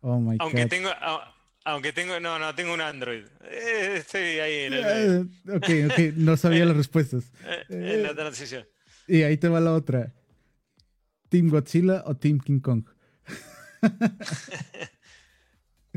Oh 0.00 0.18
my 0.20 0.36
aunque 0.38 0.66
tengo, 0.66 0.90
aunque 1.64 1.92
tengo, 1.92 2.20
no, 2.20 2.38
no, 2.38 2.54
tengo 2.54 2.74
un 2.74 2.80
Android. 2.80 3.24
Eh, 3.42 3.96
estoy 3.96 4.38
ahí 4.38 4.54
en 4.64 4.72
el 4.74 4.84
eh, 4.84 5.54
Ok, 5.54 5.90
ok, 5.90 6.14
no 6.16 6.36
sabía 6.36 6.64
las 6.66 6.76
respuestas. 6.82 7.24
en 7.68 8.02
la 8.02 8.14
transición. 8.14 8.66
Y 9.06 9.22
ahí 9.22 9.36
te 9.36 9.48
va 9.48 9.60
la 9.60 9.72
otra. 9.72 10.12
¿Team 11.28 11.48
Godzilla 11.48 12.02
o 12.06 12.16
Team 12.16 12.38
King 12.38 12.60
Kong? 12.60 12.84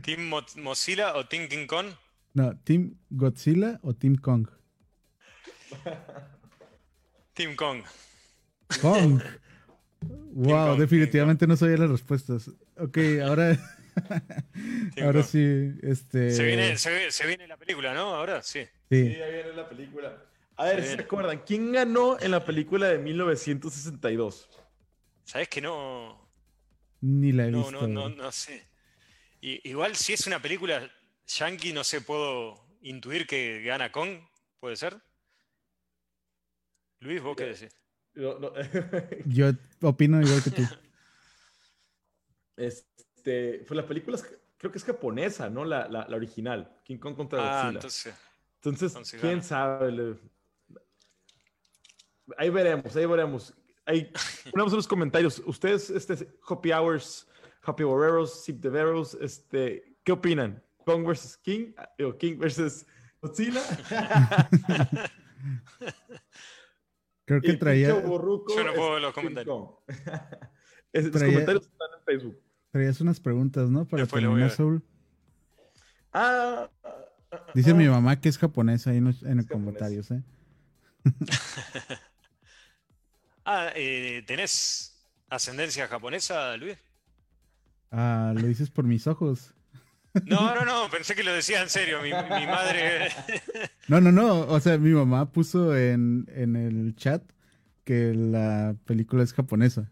¿Team 0.02 0.32
Mozilla 0.58 1.16
o 1.16 1.26
Team 1.26 1.48
King 1.48 1.68
Kong? 1.68 1.88
No, 2.34 2.58
¿Team 2.64 2.96
Godzilla 3.10 3.80
o 3.82 3.94
Team 3.94 4.16
Kong? 4.16 4.48
Team 7.34 7.56
Kong. 7.56 7.84
Kong. 8.82 9.22
wow, 10.02 10.78
definitivamente 10.78 11.48
no 11.48 11.58
sabía 11.58 11.78
las 11.78 11.90
respuestas. 11.90 12.52
Ok, 12.78 12.98
ahora. 13.24 13.58
ahora 15.02 15.24
sí, 15.24 15.74
este. 15.82 16.30
Se 16.30 16.44
viene, 16.44 16.78
se, 16.78 17.26
viene, 17.26 17.48
la 17.48 17.58
película, 17.58 17.96
¿no? 17.96 18.14
Ahora 18.14 18.44
sí. 18.44 18.62
Sí, 18.90 19.14
sí 19.14 19.22
ahí 19.22 19.34
viene 19.34 19.54
la 19.54 19.68
película. 19.68 20.24
A 20.58 20.66
ver, 20.66 20.84
¿se 20.84 21.02
acuerdan? 21.02 21.42
¿Quién 21.46 21.72
ganó 21.72 22.20
en 22.20 22.32
la 22.32 22.46
película 22.46 22.88
de 22.88 23.00
1962? 23.00 24.50
¿Sabes 25.24 25.50
que 25.50 25.62
no? 25.62 26.30
Ni 27.02 27.32
la 27.32 27.48
he 27.48 27.52
no, 27.52 27.64
visto. 27.64 27.88
No, 27.88 28.10
no, 28.10 28.16
no 28.16 28.32
sé 28.32 28.77
igual 29.42 29.96
si 29.96 30.14
es 30.14 30.28
una 30.28 30.42
película 30.42 30.90
yankee, 31.28 31.74
no 31.74 31.84
sé, 31.84 32.02
puedo 32.02 32.66
intuir 32.82 33.28
que 33.28 33.62
gana 33.62 33.92
Kong, 33.92 34.20
¿puede 34.60 34.76
ser? 34.76 34.98
Luis, 37.00 37.22
¿vos 37.22 37.36
qué 37.36 37.46
decís? 37.46 37.76
Yo 39.26 39.52
opino 39.82 40.22
igual 40.22 40.44
que 40.44 40.52
tú. 40.52 40.64
Este, 42.56 43.64
pues 43.68 43.78
la 43.78 43.86
película 43.86 44.18
creo 44.58 44.72
que 44.72 44.80
es 44.80 44.84
japonesa, 44.84 45.50
¿no? 45.50 45.64
La, 45.64 45.88
la, 45.88 46.08
original, 46.16 46.76
King 46.84 46.98
Kong 46.98 47.16
contra 47.16 47.68
ah, 47.68 47.72
Godzilla. 47.72 48.18
Entonces, 48.56 49.20
quién 49.22 49.44
sabe. 49.44 50.18
Ahí 52.38 52.50
veremos, 52.50 52.96
ahí 52.96 53.06
veremos. 53.06 53.54
Ahí 53.86 54.12
ponemos 54.52 54.74
en 54.74 54.78
los 54.78 54.88
comentarios. 54.88 55.42
Ustedes, 55.46 55.90
este, 55.92 56.28
Happy 56.48 56.72
Hours 56.72 57.27
Happy 57.68 57.84
Boreros, 57.84 58.46
Zip 58.46 58.62
the 58.62 58.70
Barrels, 58.70 59.18
este, 59.20 59.98
¿qué 60.06 60.14
opinan? 60.14 60.64
¿Kong 60.86 61.06
vs. 61.06 61.36
King? 61.44 61.74
¿O 62.00 62.18
King 62.18 62.38
vs. 62.38 62.86
Godzilla? 63.22 63.62
Creo 67.26 67.42
que 67.42 67.54
traía. 67.56 67.90
Yo 67.90 68.02
no 68.02 68.10
puedo 68.74 68.94
ver 68.94 69.02
los 69.02 69.14
comentarios. 69.14 69.58
los 70.94 71.12
comentarios 71.12 71.66
están 71.66 71.90
en 71.98 72.06
Facebook. 72.06 72.40
Traías 72.72 73.02
unas 73.02 73.20
preguntas, 73.20 73.70
¿no? 73.70 73.86
Para 73.86 74.08
terminar, 74.08 74.50
Soul. 74.50 74.82
Ah, 76.14 76.70
Dice 77.54 77.74
mi 77.74 77.90
mamá 77.90 78.22
que 78.22 78.30
es 78.30 78.38
japonesa 78.38 78.92
ahí 78.92 78.98
en 78.98 79.06
los, 79.38 79.48
comentarios, 79.48 80.10
¿eh? 80.12 80.24
ah, 83.46 83.72
eh, 83.76 84.24
¿tenés 84.26 85.06
ascendencia 85.30 85.86
japonesa, 85.90 86.56
Luis? 86.56 86.78
Ah, 87.92 88.34
lo 88.36 88.48
dices 88.48 88.70
por 88.70 88.86
mis 88.86 89.08
ojos. 89.08 89.54
No, 90.26 90.56
no, 90.56 90.66
no, 90.66 90.90
pensé 90.90 91.14
que 91.14 91.24
lo 91.24 91.32
decía 91.32 91.62
en 91.62 91.70
serio, 91.70 92.02
mi, 92.02 92.10
madre. 92.12 93.10
No, 93.88 94.02
no, 94.02 94.12
no, 94.12 94.48
o 94.48 94.60
sea, 94.60 94.80
mi 94.80 94.90
mamá 94.90 95.32
puso 95.32 95.78
en, 95.78 96.26
el 96.36 96.96
chat 96.96 97.22
que 97.84 98.14
la 98.16 98.76
película 98.86 99.24
es 99.24 99.32
japonesa. 99.34 99.92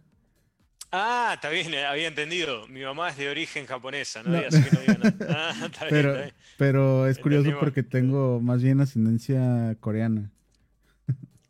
Ah, 0.92 1.34
está 1.36 1.50
bien, 1.50 1.74
eh, 1.76 1.86
había 1.86 2.08
entendido. 2.08 2.68
Mi 2.70 2.82
mamá 2.82 3.10
es 3.10 3.18
de 3.18 3.30
origen 3.30 3.68
japonesa, 3.68 4.24
¿no? 4.24 4.32
No. 4.32 4.48
Así 4.48 4.64
que 4.64 4.72
no 4.72 4.82
digo 4.82 4.94
nada. 5.04 5.16
Ah, 5.30 5.66
está 5.66 5.86
bien, 5.86 5.90
Pero, 5.90 6.10
está 6.10 6.22
bien. 6.22 6.36
pero 6.58 7.08
es 7.08 7.20
curioso 7.20 7.40
Entendimos. 7.42 7.60
porque 7.60 7.84
tengo 7.84 8.42
más 8.42 8.64
bien 8.64 8.82
ascendencia 8.82 9.76
coreana. 9.80 10.32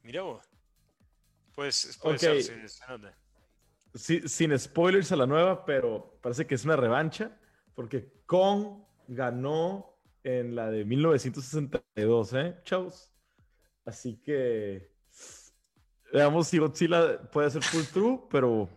Mirá 0.04 0.24
vos. 0.24 0.44
Pues, 1.56 1.98
puede 2.02 2.20
ser, 2.20 2.44
se, 2.44 2.68
se 2.68 2.88
nota. 2.88 3.14
Sí, 3.96 4.22
sin 4.28 4.58
spoilers 4.60 5.12
a 5.12 5.16
la 5.16 5.26
nueva, 5.26 5.66
pero 5.66 6.20
parece 6.22 6.46
que 6.46 6.56
es 6.56 6.66
una 6.66 6.76
revancha, 6.76 7.32
porque 7.74 8.12
Kong 8.26 8.84
ganó 9.08 9.98
en 10.24 10.54
la 10.56 10.70
de 10.70 10.84
1962, 10.84 12.34
¿eh, 12.34 12.58
chavos? 12.64 13.12
Así 13.86 14.18
que 14.22 14.92
veamos 16.12 16.48
si 16.48 16.58
Godzilla 16.58 17.22
puede 17.32 17.50
ser 17.52 17.64
full 17.64 17.84
true, 17.94 18.20
pero... 18.30 18.70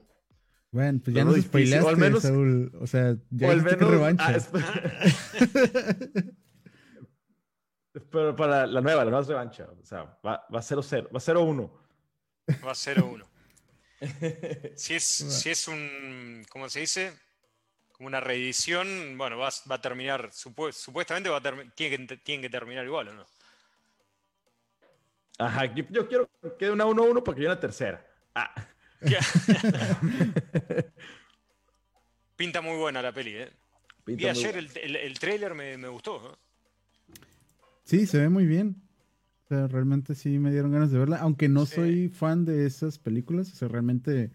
Bueno, 0.70 1.00
pues 1.02 1.16
ya 1.16 1.24
nos 1.24 1.34
difícil, 1.34 1.48
o 1.48 1.80
spoileaste, 1.80 1.90
al 1.90 1.96
menos- 1.96 2.22
Saúl. 2.22 2.72
O 2.78 2.86
sea, 2.86 3.16
ya 3.30 3.48
o 3.48 3.50
al 3.50 3.64
que 3.64 3.76
menos... 3.76 3.90
revancha. 3.90 4.36
ah, 4.54 5.96
pero 8.10 8.36
para 8.36 8.66
la 8.66 8.80
nueva, 8.80 9.04
la 9.04 9.10
nueva 9.10 9.22
es 9.22 9.28
revancha. 9.28 9.66
O 9.80 9.84
sea, 9.84 10.04
va, 10.24 10.44
va 10.54 10.60
0-0, 10.60 11.06
va 11.06 11.18
0-1. 11.18 11.70
Va 12.64 12.72
0-1. 12.72 13.24
Si 14.76 14.94
es, 14.94 15.02
si 15.04 15.50
es 15.50 15.66
un, 15.68 16.44
¿cómo 16.48 16.68
se 16.68 16.80
dice? 16.80 17.12
Como 17.92 18.06
una 18.06 18.20
reedición, 18.20 19.18
bueno, 19.18 19.38
va, 19.38 19.50
va 19.70 19.74
a 19.74 19.80
terminar, 19.80 20.30
supu- 20.30 20.72
supuestamente 20.72 21.28
va 21.28 21.38
a 21.38 21.42
tiene, 21.74 22.06
que, 22.06 22.16
tiene 22.18 22.42
que 22.42 22.50
terminar 22.50 22.84
igual, 22.84 23.08
¿o 23.08 23.14
no? 23.14 23.26
Ajá, 25.38 25.66
yo, 25.74 25.84
yo 25.90 26.08
quiero 26.08 26.30
que 26.42 26.56
quede 26.58 26.70
una 26.70 26.84
1-1 26.86 27.22
para 27.24 27.34
que 27.34 27.40
haya 27.42 27.50
una 27.52 27.60
tercera. 27.60 28.06
Ah. 28.34 28.54
Pinta 32.36 32.60
muy 32.60 32.76
buena 32.76 33.02
la 33.02 33.12
peli, 33.12 33.36
¿eh? 33.36 33.52
Pinta 34.04 34.22
muy 34.22 34.30
ayer 34.30 34.56
el, 34.56 34.70
el, 34.78 34.96
el 34.96 35.18
trailer, 35.18 35.54
me, 35.54 35.76
me 35.76 35.88
gustó. 35.88 36.20
¿no? 36.20 36.38
Sí, 37.84 38.06
se 38.06 38.18
ve 38.18 38.28
muy 38.28 38.46
bien. 38.46 38.87
O 39.50 39.54
sea, 39.54 39.66
realmente 39.66 40.14
sí 40.14 40.38
me 40.38 40.50
dieron 40.50 40.72
ganas 40.72 40.90
de 40.90 40.98
verla. 40.98 41.16
Aunque 41.18 41.48
no 41.48 41.64
Sí. 41.64 41.74
soy 41.76 42.08
fan 42.10 42.44
de 42.44 42.66
esas 42.66 42.98
películas. 42.98 43.50
O 43.50 43.56
sea, 43.56 43.68
realmente 43.68 44.30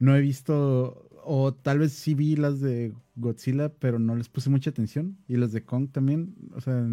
no 0.00 0.16
he 0.16 0.20
visto. 0.20 1.06
O 1.22 1.54
tal 1.54 1.78
vez 1.78 1.92
sí 1.92 2.14
vi 2.14 2.34
las 2.34 2.60
de 2.60 2.92
Godzilla, 3.14 3.68
pero 3.68 4.00
no 4.00 4.16
les 4.16 4.28
puse 4.28 4.50
mucha 4.50 4.70
atención. 4.70 5.16
Y 5.28 5.36
las 5.36 5.52
de 5.52 5.64
Kong 5.64 5.90
también. 5.92 6.34
O 6.54 6.60
sea, 6.60 6.84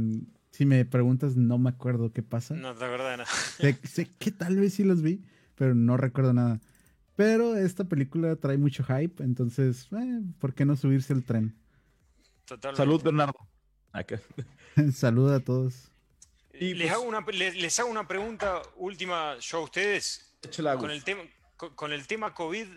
si 0.52 0.66
me 0.68 0.86
preguntas, 0.86 1.36
no 1.36 1.58
me 1.58 1.70
acuerdo 1.72 2.14
qué 2.14 2.22
pasa. 2.22 2.54
No 2.56 2.76
te 2.76 2.86
de 2.86 2.98
nada. 2.98 3.26
Sé, 3.26 3.76
sé 3.84 4.08
que 4.20 4.32
tal 4.32 4.58
vez 4.58 4.76
sí 4.76 4.84
las 4.84 5.02
vi, 5.02 5.24
pero 5.56 5.74
no 5.74 5.98
recuerdo 5.98 6.34
nada. 6.34 6.62
Pero 7.16 7.56
esta 7.56 7.86
película 7.86 8.36
trae 8.36 8.60
mucho 8.60 8.84
hype, 8.84 9.24
entonces, 9.24 9.88
eh, 9.92 10.22
¿por 10.38 10.54
qué 10.54 10.66
no 10.66 10.76
subirse 10.76 11.14
al 11.14 11.24
tren? 11.24 11.56
Totalmente. 12.46 12.78
Salud, 12.78 13.02
Bernardo. 13.02 13.40
Acá. 13.92 14.22
Saluda 14.94 15.38
a 15.38 15.40
todos. 15.40 15.92
Y 16.60 16.74
les, 16.74 16.88
pues- 16.88 16.92
hago 16.94 17.04
una, 17.04 17.26
les, 17.32 17.56
les 17.56 17.80
hago 17.80 17.90
una 17.90 18.08
pregunta 18.08 18.62
última 18.76 19.38
yo 19.40 19.58
a 19.58 19.62
ustedes. 19.62 20.36
Con 20.80 20.92
el, 20.92 21.04
tema, 21.04 21.24
con, 21.56 21.76
con 21.76 21.92
el 21.92 22.06
tema 22.08 22.34
COVID 22.34 22.68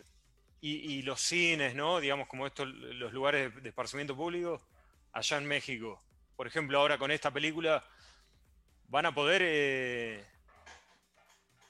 y, 0.60 0.70
y 0.94 1.02
los 1.02 1.20
cines, 1.20 1.74
¿no? 1.74 2.00
Digamos, 2.00 2.26
como 2.28 2.46
estos, 2.46 2.66
los 2.68 3.12
lugares 3.12 3.54
de, 3.54 3.60
de 3.60 3.68
esparcimiento 3.68 4.16
público, 4.16 4.60
allá 5.12 5.36
en 5.38 5.46
México. 5.46 6.02
Por 6.36 6.46
ejemplo, 6.46 6.78
ahora 6.78 6.98
con 6.98 7.10
esta 7.10 7.30
película, 7.30 7.84
¿van 8.88 9.06
a 9.06 9.14
poder... 9.14 9.42
eh, 9.44 10.24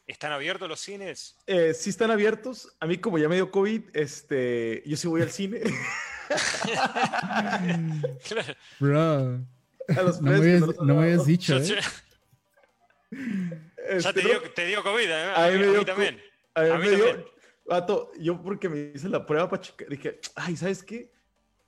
¿Están 0.06 0.32
abiertos 0.32 0.68
los 0.68 0.80
cines? 0.80 1.36
Eh, 1.46 1.72
sí 1.72 1.90
están 1.90 2.11
abiertos. 2.11 2.68
A 2.80 2.86
mí, 2.86 2.98
como 2.98 3.16
ya 3.18 3.28
me 3.28 3.36
dio 3.36 3.50
COVID, 3.52 3.94
este, 3.94 4.82
yo 4.84 4.96
sí 4.96 5.06
voy 5.06 5.22
al 5.22 5.30
cine. 5.30 5.61
Claro. 8.28 8.54
Bro, 8.78 9.40
a 9.97 10.03
los 10.03 10.20
no 10.20 10.31
me 10.31 10.37
habías, 10.37 10.61
no 10.81 10.95
me 10.97 11.16
dicho, 11.24 11.59
Ya, 11.59 11.74
¿eh? 11.74 11.81
ya 13.11 13.16
Este, 13.89 14.12
te, 14.12 14.20
dio, 14.20 14.41
te 14.55 14.66
dio 14.66 14.83
COVID, 14.83 15.11
¿eh? 15.11 15.33
A 15.35 15.49
mí 15.51 15.59
me 15.59 15.64
a 15.64 15.66
mí 15.66 15.72
dio 15.72 15.85
también. 15.85 16.20
a 16.55 16.62
mí 16.62 16.68
a 16.70 16.74
mí 16.76 16.85
me 16.85 16.91
dio- 16.97 17.07
también. 17.07 17.26
vato, 17.66 18.12
yo 18.18 18.41
porque 18.43 18.68
me 18.68 18.93
hice 18.95 19.09
la 19.09 19.24
prueba 19.26 19.49
para 19.49 19.62
checar, 19.62 19.89
dije, 19.89 20.20
ay, 20.37 20.57
¿sabes 20.57 20.83
qué? 20.83 21.12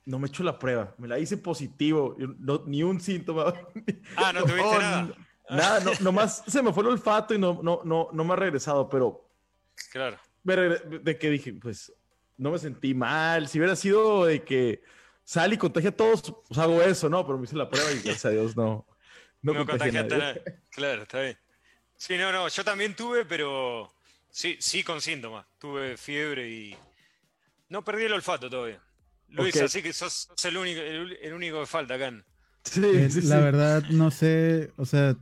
No 0.05 0.19
me 0.19 0.27
he 0.27 0.29
hecho 0.29 0.43
la 0.43 0.57
prueba, 0.59 0.93
me 0.97 1.07
la 1.07 1.19
hice 1.19 1.37
positivo, 1.37 2.15
yo 2.17 2.27
no- 2.39 2.63
ni 2.65 2.83
un 2.83 2.99
síntoma. 2.99 3.53
Ah, 4.15 4.31
no 4.33 4.41
tuviste 4.43 4.61
No, 4.61 4.79
nada. 4.79 5.13
Nada, 5.49 5.79
no, 5.81 5.91
nomás 5.99 6.43
se 6.47 6.61
me 6.63 6.71
fue 6.71 6.83
el 6.83 6.89
olfato 6.89 7.33
y 7.33 7.37
no, 7.37 7.59
no, 7.61 7.81
no, 7.83 8.07
no 8.13 8.23
me 8.23 8.33
ha 8.33 8.35
regresado, 8.37 8.87
pero 8.89 9.29
Claro. 9.91 10.17
me 10.43 10.55
regre- 10.55 11.01
de 11.01 11.17
que 11.17 11.29
dije, 11.29 11.53
pues 11.53 11.91
no 12.37 12.51
me 12.51 12.57
sentí 12.59 12.93
mal. 12.93 13.47
Si 13.49 13.59
hubiera 13.59 13.75
sido 13.75 14.25
de 14.25 14.41
que 14.43 14.81
sal 15.23 15.53
y 15.53 15.57
contagia 15.57 15.89
a 15.91 15.95
todos, 15.95 16.21
pues 16.47 16.59
hago 16.59 16.81
eso, 16.81 17.09
¿no? 17.09 17.25
Pero 17.25 17.37
me 17.37 17.45
hice 17.45 17.55
la 17.55 17.69
prueba 17.69 17.91
y 17.91 17.95
gracias 18.01 18.25
a 18.25 18.29
Dios 18.31 18.55
no. 18.55 18.85
No, 19.41 19.53
No 19.53 19.65
contagiaste 19.65 20.17
nadie. 20.17 20.17
nada. 20.17 20.41
Claro, 20.69 21.03
está 21.03 21.21
bien. 21.21 21.37
Sí, 21.97 22.17
no, 22.17 22.31
no, 22.31 22.47
yo 22.47 22.63
también 22.63 22.95
tuve, 22.95 23.25
pero 23.25 23.93
sí, 24.29 24.57
sí 24.59 24.83
con 24.83 25.01
síntomas. 25.01 25.45
Tuve 25.59 25.97
fiebre 25.97 26.49
y 26.49 26.77
no 27.69 27.83
perdí 27.83 28.03
el 28.03 28.13
olfato 28.13 28.49
todavía. 28.49 28.81
Luis, 29.29 29.55
Ok. 29.55 29.63
así 29.63 29.81
que 29.81 29.93
sos, 29.93 30.13
sos 30.35 30.45
el, 30.45 30.57
único, 30.57 30.81
el, 30.81 31.17
el 31.21 31.33
único 31.33 31.59
que 31.61 31.65
falta 31.65 31.95
acá. 31.95 32.07
en- 32.07 32.23
Sí, 32.65 32.81
Eh, 32.85 33.09
sí, 33.09 33.21
la 33.21 33.35
sí. 33.37 33.41
verdad, 33.41 33.83
no 33.89 34.09
sé, 34.11 34.71
o 34.77 34.85
sea, 34.85 35.17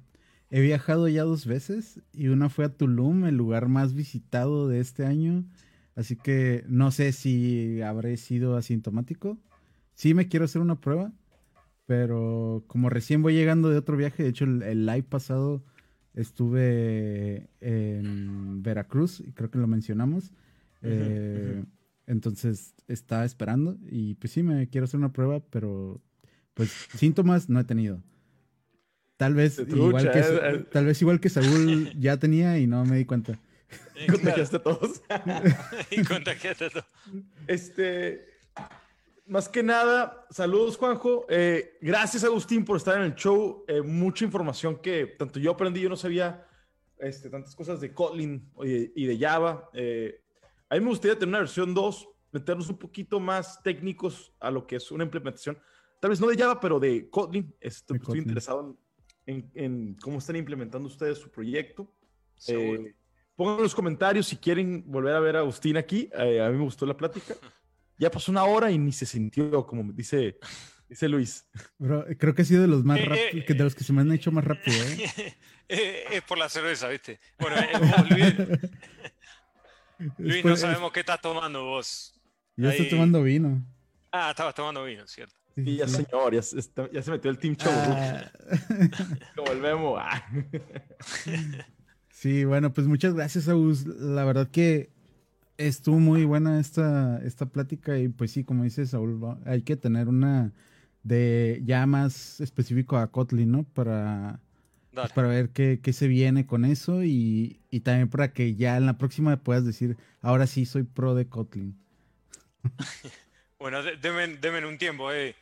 he 0.51 0.61
viajado 0.61 1.07
ya 1.07 1.23
dos 1.23 1.45
veces 1.45 1.99
y 2.13 2.27
una 2.27 2.49
fue 2.49 2.65
a 2.65 2.69
Tulum, 2.69 3.25
el 3.25 3.35
lugar 3.35 3.67
más 3.67 3.93
visitado 3.93 4.67
de 4.67 4.79
este 4.79 5.05
año, 5.05 5.43
así 5.95 6.15
que 6.17 6.63
no 6.67 6.91
sé 6.91 7.11
si 7.13 7.81
habré 7.81 8.17
sido 8.17 8.55
asintomático. 8.57 9.39
Sí 9.95 10.13
me 10.13 10.27
quiero 10.27 10.45
hacer 10.45 10.61
una 10.61 10.79
prueba, 10.79 11.11
pero 11.85 12.63
como 12.67 12.89
recién 12.89 13.21
voy 13.21 13.33
llegando 13.33 13.69
de 13.69 13.77
otro 13.77 13.97
viaje, 13.97 14.23
de 14.23 14.29
hecho 14.29 14.45
el, 14.45 14.63
el 14.63 14.85
live 14.85 15.03
pasado 15.03 15.63
estuve 16.13 17.49
en 17.61 18.63
Veracruz 18.63 19.19
y 19.19 19.31
creo 19.31 19.49
que 19.49 19.59
lo 19.59 19.67
mencionamos. 19.67 20.31
Eh, 20.81 21.63
Entonces 22.07 22.73
está 22.87 23.23
esperando 23.23 23.77
y 23.87 24.15
pues 24.15 24.33
sí 24.33 24.43
me 24.43 24.67
quiero 24.67 24.85
hacer 24.85 24.99
una 24.99 25.13
prueba, 25.13 25.39
pero 25.49 26.01
pues 26.53 26.69
síntomas 26.95 27.49
no 27.49 27.59
he 27.59 27.63
tenido. 27.63 28.03
Tal 29.17 29.35
vez 29.35 29.59
igual 29.59 30.11
que 30.11 30.19
eh, 30.19 30.23
eh. 30.43 30.65
tal 30.71 30.85
vez 30.85 31.01
igual 31.01 31.19
que 31.19 31.29
Saúl 31.29 31.93
ya 31.99 32.17
tenía 32.17 32.57
y 32.57 32.67
no 32.67 32.85
me 32.85 32.97
di 32.97 33.05
cuenta. 33.05 33.39
Claro, 34.01 34.13
Contagiaste 34.17 34.55
a 34.57 34.63
todos. 34.63 35.01
y 35.91 36.03
contagiaste 36.03 36.65
a 36.65 36.69
todo. 36.71 36.85
Este, 37.47 38.25
más 39.31 39.47
que 39.49 39.63
nada, 39.63 40.25
saludos 40.29 40.77
Juanjo. 40.77 41.25
Eh, 41.29 41.77
gracias 41.81 42.23
Agustín 42.23 42.65
por 42.65 42.77
estar 42.77 42.97
en 42.97 43.03
el 43.03 43.15
show. 43.15 43.63
Eh, 43.67 43.81
mucha 43.81 44.25
información 44.25 44.77
que 44.81 45.07
tanto 45.07 45.39
yo 45.39 45.51
aprendí, 45.51 45.81
yo 45.81 45.89
no 45.89 45.95
sabía 45.95 46.45
este, 46.99 47.29
tantas 47.29 47.55
cosas 47.55 47.79
de 47.81 47.93
Kotlin 47.93 48.51
y 48.61 48.67
de, 48.67 48.91
y 48.95 49.05
de 49.05 49.17
Java. 49.17 49.69
Eh, 49.73 50.21
a 50.69 50.75
mí 50.75 50.81
me 50.81 50.87
gustaría 50.89 51.15
tener 51.15 51.29
una 51.29 51.39
versión 51.39 51.73
2, 51.73 52.07
meternos 52.31 52.69
un 52.69 52.77
poquito 52.77 53.19
más 53.19 53.61
técnicos 53.63 54.33
a 54.39 54.51
lo 54.51 54.67
que 54.67 54.75
es 54.75 54.91
una 54.91 55.03
implementación. 55.05 55.57
Tal 55.99 56.09
vez 56.09 56.19
no 56.19 56.27
de 56.27 56.37
Java, 56.37 56.59
pero 56.59 56.79
de 56.79 57.09
Kotlin. 57.09 57.55
Esto- 57.59 57.93
De 57.93 57.97
estoy 57.97 57.99
Kotlin. 57.99 58.23
interesado 58.23 58.77
en, 59.25 59.35
en- 59.37 59.51
en 59.55 59.95
cómo 60.01 60.17
están 60.17 60.35
implementando 60.35 60.87
ustedes 60.87 61.17
su 61.17 61.29
proyecto. 61.31 61.91
Eh, 62.47 62.95
pongan 63.35 63.57
en 63.57 63.63
los 63.63 63.75
comentarios 63.75 64.27
si 64.27 64.35
quieren 64.37 64.83
volver 64.87 65.15
a 65.15 65.19
ver 65.19 65.37
a 65.37 65.39
Agustín 65.39 65.77
aquí. 65.77 66.09
Eh, 66.17 66.41
a 66.41 66.49
mí 66.49 66.57
me 66.57 66.63
gustó 66.63 66.85
la 66.85 66.97
plática. 66.97 67.33
Ya 68.01 68.09
pasó 68.09 68.31
una 68.31 68.43
hora 68.45 68.71
y 68.71 68.79
ni 68.79 68.91
se 68.91 69.05
sintió, 69.05 69.63
como 69.67 69.93
dice, 69.93 70.39
dice 70.89 71.07
Luis. 71.07 71.45
Bro, 71.77 72.03
creo 72.17 72.33
que 72.33 72.41
ha 72.41 72.45
sido 72.45 72.63
de 72.63 72.67
los 72.67 72.83
más 72.83 72.97
Eh, 72.99 73.05
rápidos, 73.05 73.33
eh, 73.35 73.45
que 73.45 73.53
de 73.53 73.63
los 73.63 73.75
que 73.75 73.83
se 73.83 73.93
me 73.93 74.01
han 74.01 74.11
hecho 74.11 74.31
más 74.31 74.43
rápido, 74.43 74.75
¿eh? 74.83 75.35
Eh, 75.73 76.03
es 76.11 76.21
por 76.23 76.37
la 76.37 76.49
cerveza, 76.49 76.89
¿viste? 76.89 77.17
Bueno, 77.39 77.55
eh, 77.57 77.69
Luis, 78.09 78.33
Luis, 80.17 80.43
no 80.45 80.57
sabemos 80.57 80.91
qué 80.91 80.99
estás 81.01 81.21
tomando 81.21 81.63
vos. 81.63 82.13
Yo 82.57 82.69
estoy 82.71 82.89
tomando 82.89 83.21
vino. 83.23 83.63
Ah, 84.11 84.31
estabas 84.31 84.53
tomando 84.55 84.83
vino, 84.83 85.07
¿cierto? 85.07 85.33
Sí, 85.55 85.61
Y 85.65 85.77
ya, 85.77 85.87
señor, 85.87 86.33
ya, 86.33 86.41
se 86.41 86.59
está- 86.59 86.89
ya 86.91 87.01
se 87.01 87.11
metió 87.11 87.29
el 87.31 87.37
Team 87.37 87.55
Show. 87.55 87.71
Ah, 87.73 88.31
Memo. 89.61 89.97
Ah. 89.97 90.25
sí, 92.09 92.43
bueno, 92.45 92.73
pues 92.73 92.87
muchas 92.87 93.13
gracias, 93.13 93.47
Agus. 93.47 93.85
La 93.85 94.23
verdad 94.25 94.49
que 94.49 94.89
estuvo 95.67 95.99
muy 95.99 96.25
buena 96.25 96.59
esta, 96.59 97.19
esta 97.23 97.45
plática 97.47 97.97
y 97.97 98.07
pues 98.09 98.31
sí, 98.31 98.43
como 98.43 98.63
dice 98.63 98.85
Saúl, 98.85 99.19
hay 99.45 99.61
que 99.63 99.75
tener 99.75 100.07
una 100.07 100.51
de 101.03 101.61
ya 101.65 101.85
más 101.85 102.39
específico 102.41 102.97
a 102.97 103.11
Kotlin, 103.11 103.51
¿no? 103.51 103.63
Para, 103.63 104.39
Dale. 104.91 105.13
para 105.13 105.27
ver 105.27 105.49
qué, 105.49 105.79
qué 105.81 105.93
se 105.93 106.07
viene 106.07 106.45
con 106.45 106.65
eso 106.65 107.03
y, 107.03 107.59
y 107.69 107.81
también 107.81 108.09
para 108.09 108.33
que 108.33 108.55
ya 108.55 108.77
en 108.77 108.85
la 108.85 108.97
próxima 108.97 109.37
puedas 109.37 109.65
decir, 109.65 109.97
ahora 110.21 110.47
sí 110.47 110.65
soy 110.65 110.83
pro 110.83 111.15
de 111.15 111.27
Kotlin. 111.27 111.75
Bueno, 113.59 113.83
de- 113.83 113.95
denme, 113.97 114.27
denme 114.37 114.65
un 114.65 114.77
tiempo, 114.77 115.11
eh. 115.11 115.35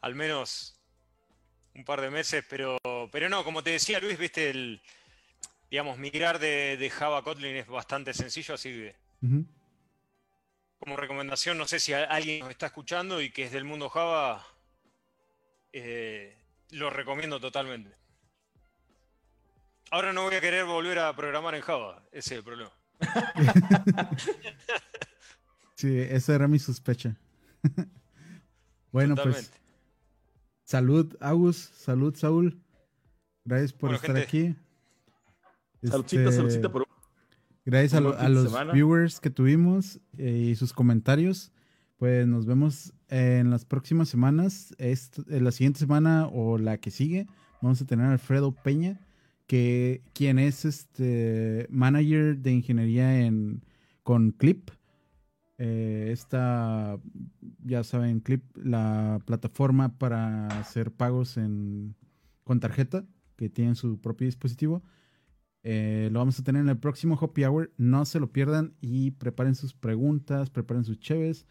Al 0.00 0.14
menos 0.14 0.74
un 1.74 1.84
par 1.84 2.00
de 2.00 2.10
meses, 2.10 2.44
pero, 2.48 2.78
pero 3.12 3.28
no, 3.28 3.44
como 3.44 3.62
te 3.62 3.70
decía 3.70 4.00
Luis, 4.00 4.18
viste, 4.18 4.50
el, 4.50 4.80
digamos, 5.70 5.98
migrar 5.98 6.38
de, 6.38 6.76
de 6.78 6.90
Java 6.90 7.18
a 7.18 7.22
Kotlin 7.22 7.56
es 7.56 7.66
bastante 7.66 8.14
sencillo, 8.14 8.54
así 8.54 8.70
que 8.70 8.94
Como 10.78 10.96
recomendación, 10.96 11.58
no 11.58 11.66
sé 11.66 11.78
si 11.78 11.92
alguien 11.92 12.40
nos 12.40 12.50
está 12.50 12.66
escuchando 12.66 13.20
y 13.20 13.30
que 13.30 13.44
es 13.44 13.52
del 13.52 13.64
mundo 13.64 13.88
Java, 13.90 14.46
eh, 15.72 16.38
lo 16.70 16.90
recomiendo 16.90 17.38
totalmente. 17.38 17.90
Ahora 19.90 20.12
no 20.12 20.22
voy 20.22 20.36
a 20.36 20.40
querer 20.40 20.64
volver 20.64 21.00
a 21.00 21.14
programar 21.14 21.54
en 21.54 21.62
Java, 21.62 22.02
ese 22.12 22.34
es 22.34 22.38
el 22.38 22.44
problema. 22.44 22.72
sí, 25.74 25.98
esa 25.98 26.34
era 26.34 26.48
mi 26.48 26.58
sospecha. 26.58 27.16
bueno, 28.92 29.16
pues 29.16 29.52
salud, 30.64 31.16
Agus, 31.20 31.56
salud, 31.56 32.14
Saúl. 32.16 32.62
Gracias 33.44 33.72
por 33.72 33.94
estar 33.94 34.16
aquí. 34.16 34.54
Saludcita, 35.82 36.22
este, 36.22 36.36
saludcita 36.36 36.70
por 36.70 36.86
Gracias 37.70 37.94
a, 37.94 38.28
los 38.28 38.72
viewers 38.72 39.20
que 39.20 39.30
tuvimos 39.30 40.00
eh, 40.18 40.48
y 40.50 40.56
sus 40.56 40.72
comentarios. 40.72 41.52
Pues 41.98 42.26
nos 42.26 42.44
vemos 42.44 42.92
en 43.08 43.50
las 43.50 43.64
próximas 43.64 44.08
semanas. 44.08 44.74
en 44.78 45.44
la 45.44 45.52
siguiente 45.52 45.78
semana 45.78 46.26
o 46.32 46.58
la 46.58 46.78
que 46.78 46.90
sigue, 46.90 47.28
vamos 47.62 47.80
a 47.80 47.86
tener 47.86 48.06
a 48.06 48.12
Alfredo 48.12 48.52
Peña, 48.52 49.00
que 49.46 50.02
quien 50.14 50.40
es 50.40 50.64
este 50.64 51.68
manager 51.70 52.38
de 52.38 52.52
ingeniería 52.52 53.20
en 53.20 53.64
con 54.02 54.32
Clip. 54.32 54.70
Eh, 55.58 56.08
esta, 56.10 56.98
ya 57.64 57.84
saben, 57.84 58.18
Clip, 58.18 58.42
la 58.56 59.20
plataforma 59.26 59.96
para 59.96 60.48
hacer 60.58 60.90
pagos 60.90 61.36
en, 61.36 61.94
con 62.42 62.58
tarjeta, 62.58 63.04
que 63.36 63.48
tiene 63.48 63.76
su 63.76 64.00
propio 64.00 64.26
dispositivo. 64.26 64.82
Eh, 65.62 66.08
lo 66.10 66.20
vamos 66.20 66.38
a 66.38 66.42
tener 66.42 66.62
en 66.62 66.68
el 66.68 66.78
próximo 66.78 67.18
Happy 67.20 67.44
Hour. 67.44 67.72
No 67.76 68.04
se 68.04 68.20
lo 68.20 68.32
pierdan 68.32 68.74
y 68.80 69.12
preparen 69.12 69.54
sus 69.54 69.74
preguntas, 69.74 70.50
preparen 70.50 70.84
sus 70.84 70.98
cheves. 70.98 71.46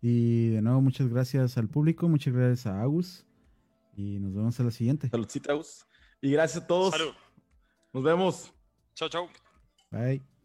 Y 0.00 0.48
de 0.48 0.62
nuevo, 0.62 0.80
muchas 0.80 1.08
gracias 1.08 1.58
al 1.58 1.68
público, 1.68 2.08
muchas 2.08 2.32
gracias 2.32 2.66
a 2.66 2.80
Agus. 2.80 3.26
Y 3.96 4.18
nos 4.18 4.34
vemos 4.34 4.58
a 4.58 4.64
la 4.64 4.70
siguiente. 4.70 5.08
Saludcita, 5.10 5.52
Agus. 5.52 5.86
Y 6.22 6.32
gracias 6.32 6.64
a 6.64 6.66
todos. 6.66 6.94
Nos 7.92 8.02
vemos. 8.02 8.54
Chao, 8.94 9.08
chao. 9.08 9.28
Bye. 9.90 10.39